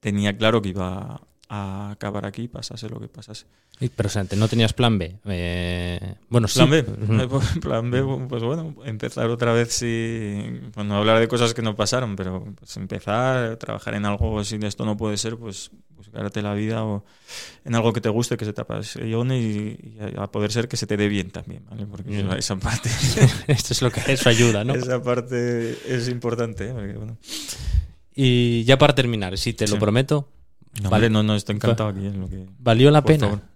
tenía 0.00 0.36
claro 0.36 0.60
que 0.60 0.70
iba 0.70 1.22
a 1.48 1.90
acabar 1.90 2.26
aquí, 2.26 2.48
pasase 2.48 2.88
lo 2.88 3.00
que 3.00 3.08
pasase. 3.08 3.46
Pero 3.88 4.06
o 4.06 4.10
sea, 4.10 4.26
no 4.36 4.48
tenías 4.48 4.72
plan 4.72 4.98
B. 4.98 5.16
Eh, 5.26 6.14
bueno, 6.28 6.48
sí. 6.48 6.58
Plan 6.58 6.70
B. 6.70 6.82
Pues, 7.28 7.58
Plan 7.60 7.90
B, 7.90 8.02
pues 8.28 8.42
bueno, 8.42 8.74
empezar 8.84 9.28
otra 9.28 9.52
vez 9.52 9.72
si. 9.72 10.60
Bueno, 10.74 10.96
hablar 10.96 11.18
de 11.20 11.28
cosas 11.28 11.54
que 11.54 11.62
no 11.62 11.74
pasaron, 11.74 12.16
pero 12.16 12.44
pues 12.58 12.76
empezar, 12.76 13.56
trabajar 13.56 13.94
en 13.94 14.04
algo, 14.04 14.44
si 14.44 14.56
esto 14.56 14.84
no 14.84 14.96
puede 14.96 15.16
ser, 15.16 15.36
pues 15.36 15.70
buscarte 15.96 16.42
la 16.42 16.54
vida 16.54 16.84
o 16.84 17.04
en 17.64 17.74
algo 17.74 17.92
que 17.92 18.00
te 18.00 18.08
guste, 18.08 18.36
que 18.36 18.44
se 18.44 18.52
te 18.52 18.60
apasione 18.60 19.38
y, 19.38 19.96
y 19.96 19.98
a 20.16 20.26
poder 20.26 20.52
ser 20.52 20.68
que 20.68 20.76
se 20.76 20.86
te 20.86 20.96
dé 20.96 21.08
bien 21.08 21.30
también, 21.30 21.64
¿vale? 21.70 21.86
Porque 21.86 22.24
esa 22.38 22.56
parte. 22.56 22.90
Esto 23.46 23.72
es 23.72 23.82
lo 23.82 23.90
que 23.90 24.12
eso 24.12 24.28
ayuda, 24.28 24.64
¿no? 24.64 24.74
Esa 24.74 25.02
parte 25.02 25.78
es 25.86 26.08
importante, 26.08 26.68
¿eh? 26.68 26.72
Porque, 26.72 26.92
bueno, 26.94 27.16
Y 28.14 28.64
ya 28.64 28.78
para 28.78 28.94
terminar, 28.94 29.38
si 29.38 29.52
te 29.52 29.66
lo 29.68 29.78
prometo, 29.78 30.28
no, 30.82 30.90
Vale. 30.90 31.10
no, 31.10 31.22
no, 31.22 31.34
estoy 31.34 31.56
encantado 31.56 31.90
aquí 31.90 32.06
en 32.06 32.20
lo 32.20 32.28
que. 32.28 32.46
¿valió 32.58 32.90
la 32.90 33.02
pena? 33.04 33.26
favor. 33.26 33.51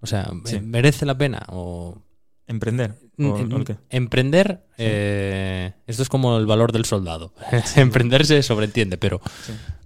O 0.00 0.06
sea, 0.06 0.30
Sí. 0.44 0.60
¿merece 0.60 1.04
la 1.06 1.16
pena? 1.16 1.42
O... 1.48 1.98
Emprender. 2.46 2.96
¿O, 3.18 3.36
Em- 3.38 3.52
o 3.52 3.56
el 3.58 3.64
qué? 3.64 3.76
Emprender, 3.90 4.66
eh, 4.76 5.72
esto 5.86 6.02
es 6.02 6.08
como 6.08 6.36
el 6.38 6.46
valor 6.46 6.72
del 6.72 6.84
soldado. 6.84 7.32
Emprender 7.76 8.26
se 8.26 8.42
sobreentiende, 8.42 8.98
pero 8.98 9.20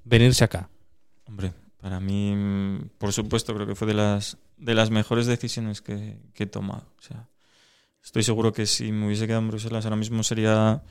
venirse 0.05 0.45
acá. 0.45 0.71
Hombre, 1.27 1.53
para 1.81 2.01
mí, 2.01 2.33
mm, 2.35 2.91
por 2.97 3.13
supuesto, 3.13 3.55
creo 3.55 3.67
que 3.67 3.75
fue 3.75 3.87
de 3.89 3.95
las, 3.95 4.39
de 4.57 4.75
las 4.75 4.91
mejores 4.91 5.27
decisiones 5.27 5.83
que, 5.83 6.19
que 6.33 6.45
he 6.45 6.47
tomado. 6.47 6.87
O 6.99 7.03
sea, 7.03 7.29
estoy 8.03 8.23
seguro 8.23 8.53
que 8.53 8.65
si 8.67 8.93
me 8.93 9.07
hubiese 9.07 9.27
quedado 9.27 9.43
en 9.43 9.49
Bruselas 9.49 9.85
ahora 9.85 9.97
mismo 9.97 10.23
sería 10.23 10.83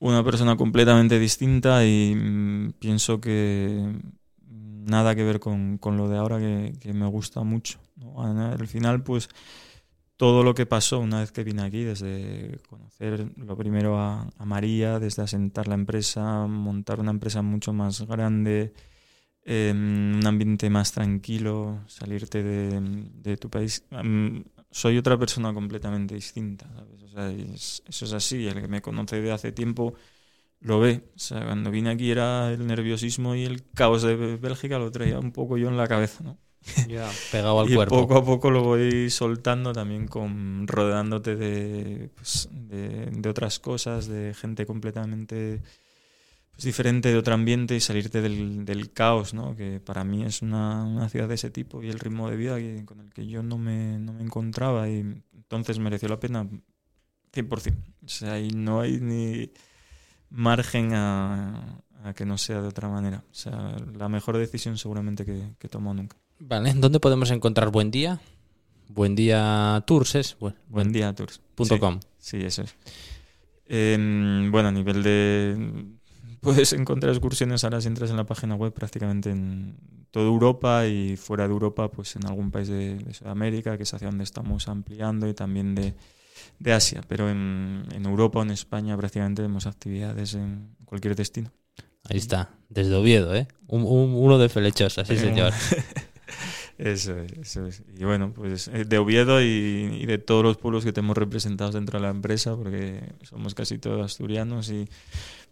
una 0.00 0.22
persona 0.24 0.56
completamente 0.56 1.18
distinta 1.18 1.86
y 1.86 2.14
mm, 2.14 2.72
pienso 2.78 3.20
que 3.22 3.92
nada 4.84 5.14
que 5.14 5.24
ver 5.24 5.40
con, 5.40 5.78
con 5.78 5.96
lo 5.96 6.08
de 6.08 6.18
ahora 6.18 6.38
que, 6.38 6.74
que 6.80 6.92
me 6.92 7.06
gusta 7.06 7.42
mucho. 7.42 7.78
¿no? 7.96 8.22
Al 8.22 8.66
final, 8.66 9.02
pues, 9.02 9.28
todo 10.16 10.42
lo 10.42 10.54
que 10.54 10.66
pasó 10.66 11.00
una 11.00 11.20
vez 11.20 11.32
que 11.32 11.44
vine 11.44 11.62
aquí, 11.62 11.82
desde 11.82 12.60
conocer 12.68 13.32
lo 13.36 13.56
primero 13.56 13.98
a, 13.98 14.30
María, 14.44 14.98
desde 14.98 15.22
asentar 15.22 15.66
la 15.68 15.74
empresa, 15.74 16.46
montar 16.46 17.00
una 17.00 17.10
empresa 17.10 17.42
mucho 17.42 17.72
más 17.72 18.00
grande, 18.02 18.72
en 19.42 19.76
un 20.16 20.26
ambiente 20.26 20.70
más 20.70 20.92
tranquilo, 20.92 21.80
salirte 21.86 22.42
de, 22.42 23.36
tu 23.36 23.50
país. 23.50 23.84
soy 24.70 24.98
otra 24.98 25.18
persona 25.18 25.52
completamente 25.52 26.14
distinta, 26.14 26.66
¿sabes? 26.74 27.02
O 27.02 27.08
sea, 27.08 27.30
eso 27.30 28.04
es 28.04 28.12
así. 28.12 28.46
El 28.46 28.62
que 28.62 28.68
me 28.68 28.80
conoce 28.80 29.20
de 29.20 29.32
hace 29.32 29.52
tiempo 29.52 29.94
lo 30.64 30.80
ve. 30.80 31.04
O 31.14 31.18
sea, 31.18 31.44
cuando 31.44 31.70
vine 31.70 31.90
aquí 31.90 32.10
era 32.10 32.50
el 32.50 32.66
nerviosismo 32.66 33.34
y 33.34 33.44
el 33.44 33.62
caos 33.74 34.02
de 34.02 34.16
Bélgica, 34.36 34.78
lo 34.78 34.90
traía 34.90 35.18
un 35.18 35.30
poco 35.30 35.56
yo 35.56 35.68
en 35.68 35.76
la 35.76 35.86
cabeza, 35.86 36.24
¿no? 36.24 36.38
Ya, 36.88 37.10
pegado 37.30 37.60
al 37.60 37.70
y 37.70 37.74
cuerpo. 37.74 38.00
poco 38.00 38.16
a 38.16 38.24
poco 38.24 38.50
lo 38.50 38.62
voy 38.62 39.10
soltando 39.10 39.74
también 39.74 40.08
con 40.08 40.66
rodeándote 40.66 41.36
de, 41.36 42.08
pues, 42.14 42.48
de, 42.50 43.28
otras 43.28 43.58
cosas, 43.58 44.08
de 44.08 44.32
gente 44.32 44.64
completamente 44.64 45.60
pues, 46.52 46.64
diferente, 46.64 47.10
de 47.10 47.18
otro 47.18 47.34
ambiente 47.34 47.76
y 47.76 47.80
salirte 47.80 48.22
del, 48.22 48.64
del, 48.64 48.94
caos, 48.94 49.34
¿no? 49.34 49.54
que 49.54 49.78
para 49.78 50.04
mí 50.04 50.24
es 50.24 50.40
una, 50.40 50.84
una, 50.84 51.10
ciudad 51.10 51.28
de 51.28 51.34
ese 51.34 51.50
tipo 51.50 51.82
y 51.82 51.90
el 51.90 51.98
ritmo 51.98 52.30
de 52.30 52.36
vida 52.38 52.56
con 52.86 53.00
el 53.00 53.12
que 53.12 53.26
yo 53.26 53.42
no 53.42 53.58
me, 53.58 53.98
no 53.98 54.14
me 54.14 54.22
encontraba 54.22 54.88
y 54.88 55.00
entonces 55.34 55.78
mereció 55.78 56.08
la 56.08 56.18
pena 56.18 56.48
100%. 57.34 57.74
O 58.06 58.08
sea, 58.08 58.32
ahí 58.32 58.48
no 58.48 58.80
hay 58.80 59.00
ni 59.00 59.50
margen 60.34 60.92
a, 60.94 61.80
a 62.04 62.12
que 62.12 62.26
no 62.26 62.36
sea 62.36 62.60
de 62.60 62.68
otra 62.68 62.88
manera. 62.88 63.24
O 63.30 63.34
sea, 63.34 63.76
la 63.96 64.08
mejor 64.08 64.36
decisión 64.36 64.76
seguramente 64.76 65.24
que, 65.24 65.68
tomado 65.68 65.94
nunca. 65.94 66.16
Vale, 66.38 66.74
¿dónde 66.74 67.00
podemos 67.00 67.30
encontrar 67.30 67.70
Buen 67.70 67.90
Día? 67.90 68.20
Buen 68.88 69.14
Día 69.14 69.82
Tours 69.86 70.14
es. 70.14 70.36
buen 70.68 70.92
Día 70.92 71.14
Tours. 71.14 71.40
Sí, 72.18 72.38
eso 72.42 72.62
es. 72.62 72.76
Em, 73.66 74.50
bueno, 74.52 74.68
a 74.68 74.72
nivel 74.72 75.02
de. 75.02 75.86
Puedes 76.40 76.74
encontrar 76.74 77.10
excursiones 77.10 77.64
ahora 77.64 77.80
si 77.80 77.88
entras 77.88 78.10
en 78.10 78.18
la 78.18 78.26
página 78.26 78.54
web 78.54 78.74
prácticamente 78.74 79.30
en 79.30 79.76
toda 80.10 80.26
Europa 80.26 80.86
y 80.86 81.16
fuera 81.16 81.48
de 81.48 81.54
Europa, 81.54 81.90
pues 81.90 82.16
en 82.16 82.26
algún 82.26 82.50
país 82.50 82.68
de, 82.68 83.02
Sudamérica, 83.14 83.78
que 83.78 83.84
es 83.84 83.94
hacia 83.94 84.08
donde 84.08 84.24
estamos 84.24 84.68
ampliando, 84.68 85.26
y 85.26 85.32
también 85.32 85.74
de, 85.74 85.94
de 86.58 86.72
Asia. 86.72 87.02
Pero 87.08 87.30
en, 87.30 87.84
en 87.92 88.06
Europa 88.06 88.40
o 88.40 88.42
en 88.42 88.50
España 88.50 88.96
prácticamente 88.96 89.42
tenemos 89.42 89.66
actividades 89.66 90.34
en 90.34 90.74
cualquier 90.84 91.16
destino. 91.16 91.50
Ahí 92.08 92.18
está, 92.18 92.50
desde 92.68 92.94
Oviedo, 92.94 93.34
¿eh? 93.34 93.48
uno 93.66 94.38
de 94.38 94.48
Felechosa, 94.50 95.04
sí, 95.04 95.16
señor. 95.16 95.52
Eso 96.76 97.16
es, 97.20 97.32
eso 97.34 97.66
es. 97.66 97.82
Y 97.96 98.04
bueno, 98.04 98.32
pues 98.34 98.66
eh, 98.66 98.84
de 98.84 98.98
Oviedo 98.98 99.40
y, 99.40 100.06
de 100.06 100.18
todos 100.18 100.42
los 100.42 100.56
pueblos 100.56 100.84
que 100.84 100.92
tenemos 100.92 101.16
representados 101.16 101.74
dentro 101.74 102.00
de 102.00 102.02
la 102.02 102.10
empresa, 102.10 102.56
porque 102.56 103.00
somos 103.22 103.54
casi 103.54 103.78
todos 103.78 104.04
asturianos 104.04 104.70
y 104.70 104.88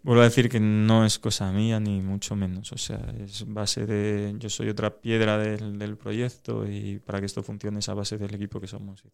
vuelvo 0.02 0.22
a 0.22 0.24
decir 0.24 0.48
que 0.48 0.60
no 0.60 1.04
es 1.04 1.18
cosa 1.18 1.52
mía 1.52 1.80
ni 1.80 2.00
mucho 2.00 2.36
menos. 2.36 2.72
O 2.72 2.78
sea, 2.78 3.00
es 3.22 3.44
base 3.46 3.86
de. 3.86 4.34
Yo 4.38 4.48
soy 4.48 4.68
otra 4.68 4.90
piedra 4.90 5.38
del, 5.38 5.78
del 5.78 5.96
proyecto 5.96 6.68
y 6.68 7.00
para 7.04 7.20
que 7.20 7.26
esto 7.26 7.42
funcione 7.42 7.78
es 7.80 7.88
a 7.88 7.94
base 7.94 8.18
del 8.18 8.34
equipo 8.34 8.60
que 8.60 8.66
somos. 8.66 9.04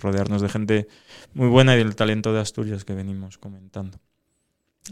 Rodearnos 0.00 0.42
de 0.42 0.48
gente 0.48 0.88
muy 1.34 1.48
buena 1.48 1.74
y 1.74 1.78
del 1.78 1.94
talento 1.96 2.32
de 2.32 2.40
Asturias 2.40 2.84
que 2.84 2.94
venimos 2.94 3.38
comentando. 3.38 3.98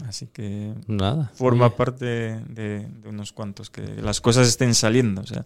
Así 0.07 0.29
que 0.29 0.73
nada 0.87 1.33
forma 1.35 1.75
parte 1.75 2.05
de, 2.05 2.87
de, 2.87 3.09
unos 3.09 3.33
cuantos 3.33 3.71
que 3.71 3.83
las 4.01 4.21
cosas 4.21 4.47
estén 4.47 4.75
saliendo. 4.75 5.23
O 5.23 5.27
sea, 5.27 5.45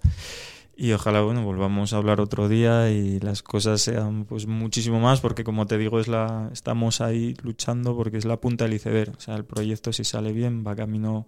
y 0.76 0.92
ojalá 0.92 1.20
bueno 1.20 1.42
volvamos 1.44 1.92
a 1.92 1.96
hablar 1.96 2.20
otro 2.20 2.48
día 2.48 2.90
y 2.90 3.20
las 3.20 3.42
cosas 3.42 3.80
sean 3.80 4.24
pues 4.24 4.46
muchísimo 4.46 5.00
más 5.00 5.20
porque 5.20 5.44
como 5.44 5.66
te 5.66 5.78
digo 5.78 6.00
es 6.00 6.08
la 6.08 6.50
estamos 6.52 7.00
ahí 7.00 7.34
luchando 7.42 7.96
porque 7.96 8.18
es 8.18 8.24
la 8.24 8.40
punta 8.40 8.64
del 8.64 8.74
iceberg. 8.74 9.12
O 9.16 9.20
sea 9.20 9.36
el 9.36 9.44
proyecto 9.44 9.92
si 9.92 10.04
sale 10.04 10.32
bien 10.32 10.64
va 10.66 10.74
camino 10.74 11.26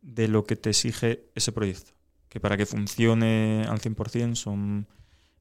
de 0.00 0.28
lo 0.28 0.44
que 0.44 0.56
te 0.56 0.70
exige 0.70 1.24
ese 1.34 1.52
proyecto 1.52 1.92
que 2.28 2.40
para 2.40 2.56
que 2.56 2.66
funcione 2.66 3.64
al 3.68 3.80
100% 3.80 4.34
son 4.34 4.86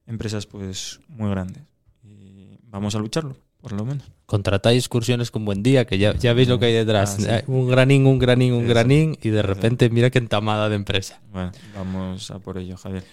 empresas 0.05 0.45
pues 0.45 0.99
muy 1.07 1.29
grandes. 1.29 1.63
Y 2.03 2.57
vamos 2.63 2.95
a 2.95 2.99
lucharlo 2.99 3.35
por 3.61 3.71
lo 3.73 3.85
menos. 3.85 4.09
Contratáis 4.25 4.83
excursiones 4.83 5.31
con 5.31 5.45
buen 5.45 5.63
día 5.63 5.85
que 5.85 5.97
ya, 5.97 6.13
ya 6.15 6.33
veis 6.33 6.47
lo 6.47 6.59
que 6.59 6.67
hay 6.67 6.73
detrás. 6.73 7.17
Ah, 7.27 7.41
un 7.47 7.67
granín 7.67 8.05
un 8.05 8.19
granín 8.19 8.53
un 8.53 8.67
granín 8.67 9.17
y 9.21 9.29
de 9.29 9.41
repente 9.41 9.89
mira 9.89 10.09
qué 10.09 10.19
entamada 10.19 10.69
de 10.69 10.75
empresa. 10.75 11.21
Bueno 11.31 11.51
vamos 11.75 12.31
a 12.31 12.39
por 12.39 12.57
ello 12.57 12.77
Javier 12.77 13.03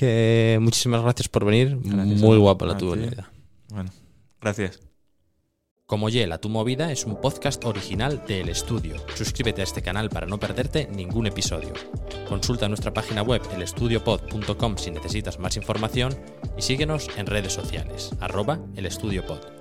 que 0.00 0.58
muchísimas 0.62 1.02
gracias 1.02 1.28
por 1.28 1.44
venir. 1.44 1.76
Muy 1.76 2.38
guapa 2.38 2.64
la 2.64 2.78
tu 2.78 2.92
vida. 2.92 3.30
Bueno, 3.68 3.90
gracias. 4.40 4.80
Como 5.84 6.08
Yela, 6.08 6.38
tu 6.38 6.48
movida 6.48 6.90
es 6.90 7.04
un 7.04 7.20
podcast 7.20 7.62
original 7.66 8.24
del 8.26 8.48
estudio. 8.48 8.94
Suscríbete 9.14 9.60
a 9.60 9.64
este 9.64 9.82
canal 9.82 10.08
para 10.08 10.26
no 10.26 10.40
perderte 10.40 10.88
ningún 10.90 11.26
episodio. 11.26 11.74
Consulta 12.26 12.66
nuestra 12.68 12.94
página 12.94 13.20
web 13.20 13.42
elestudiopod.com 13.54 14.78
si 14.78 14.90
necesitas 14.90 15.38
más 15.38 15.58
información 15.58 16.16
y 16.56 16.62
síguenos 16.62 17.08
en 17.18 17.26
redes 17.26 17.52
sociales, 17.52 18.12
arroba 18.20 18.58
elestudiopod. 18.76 19.59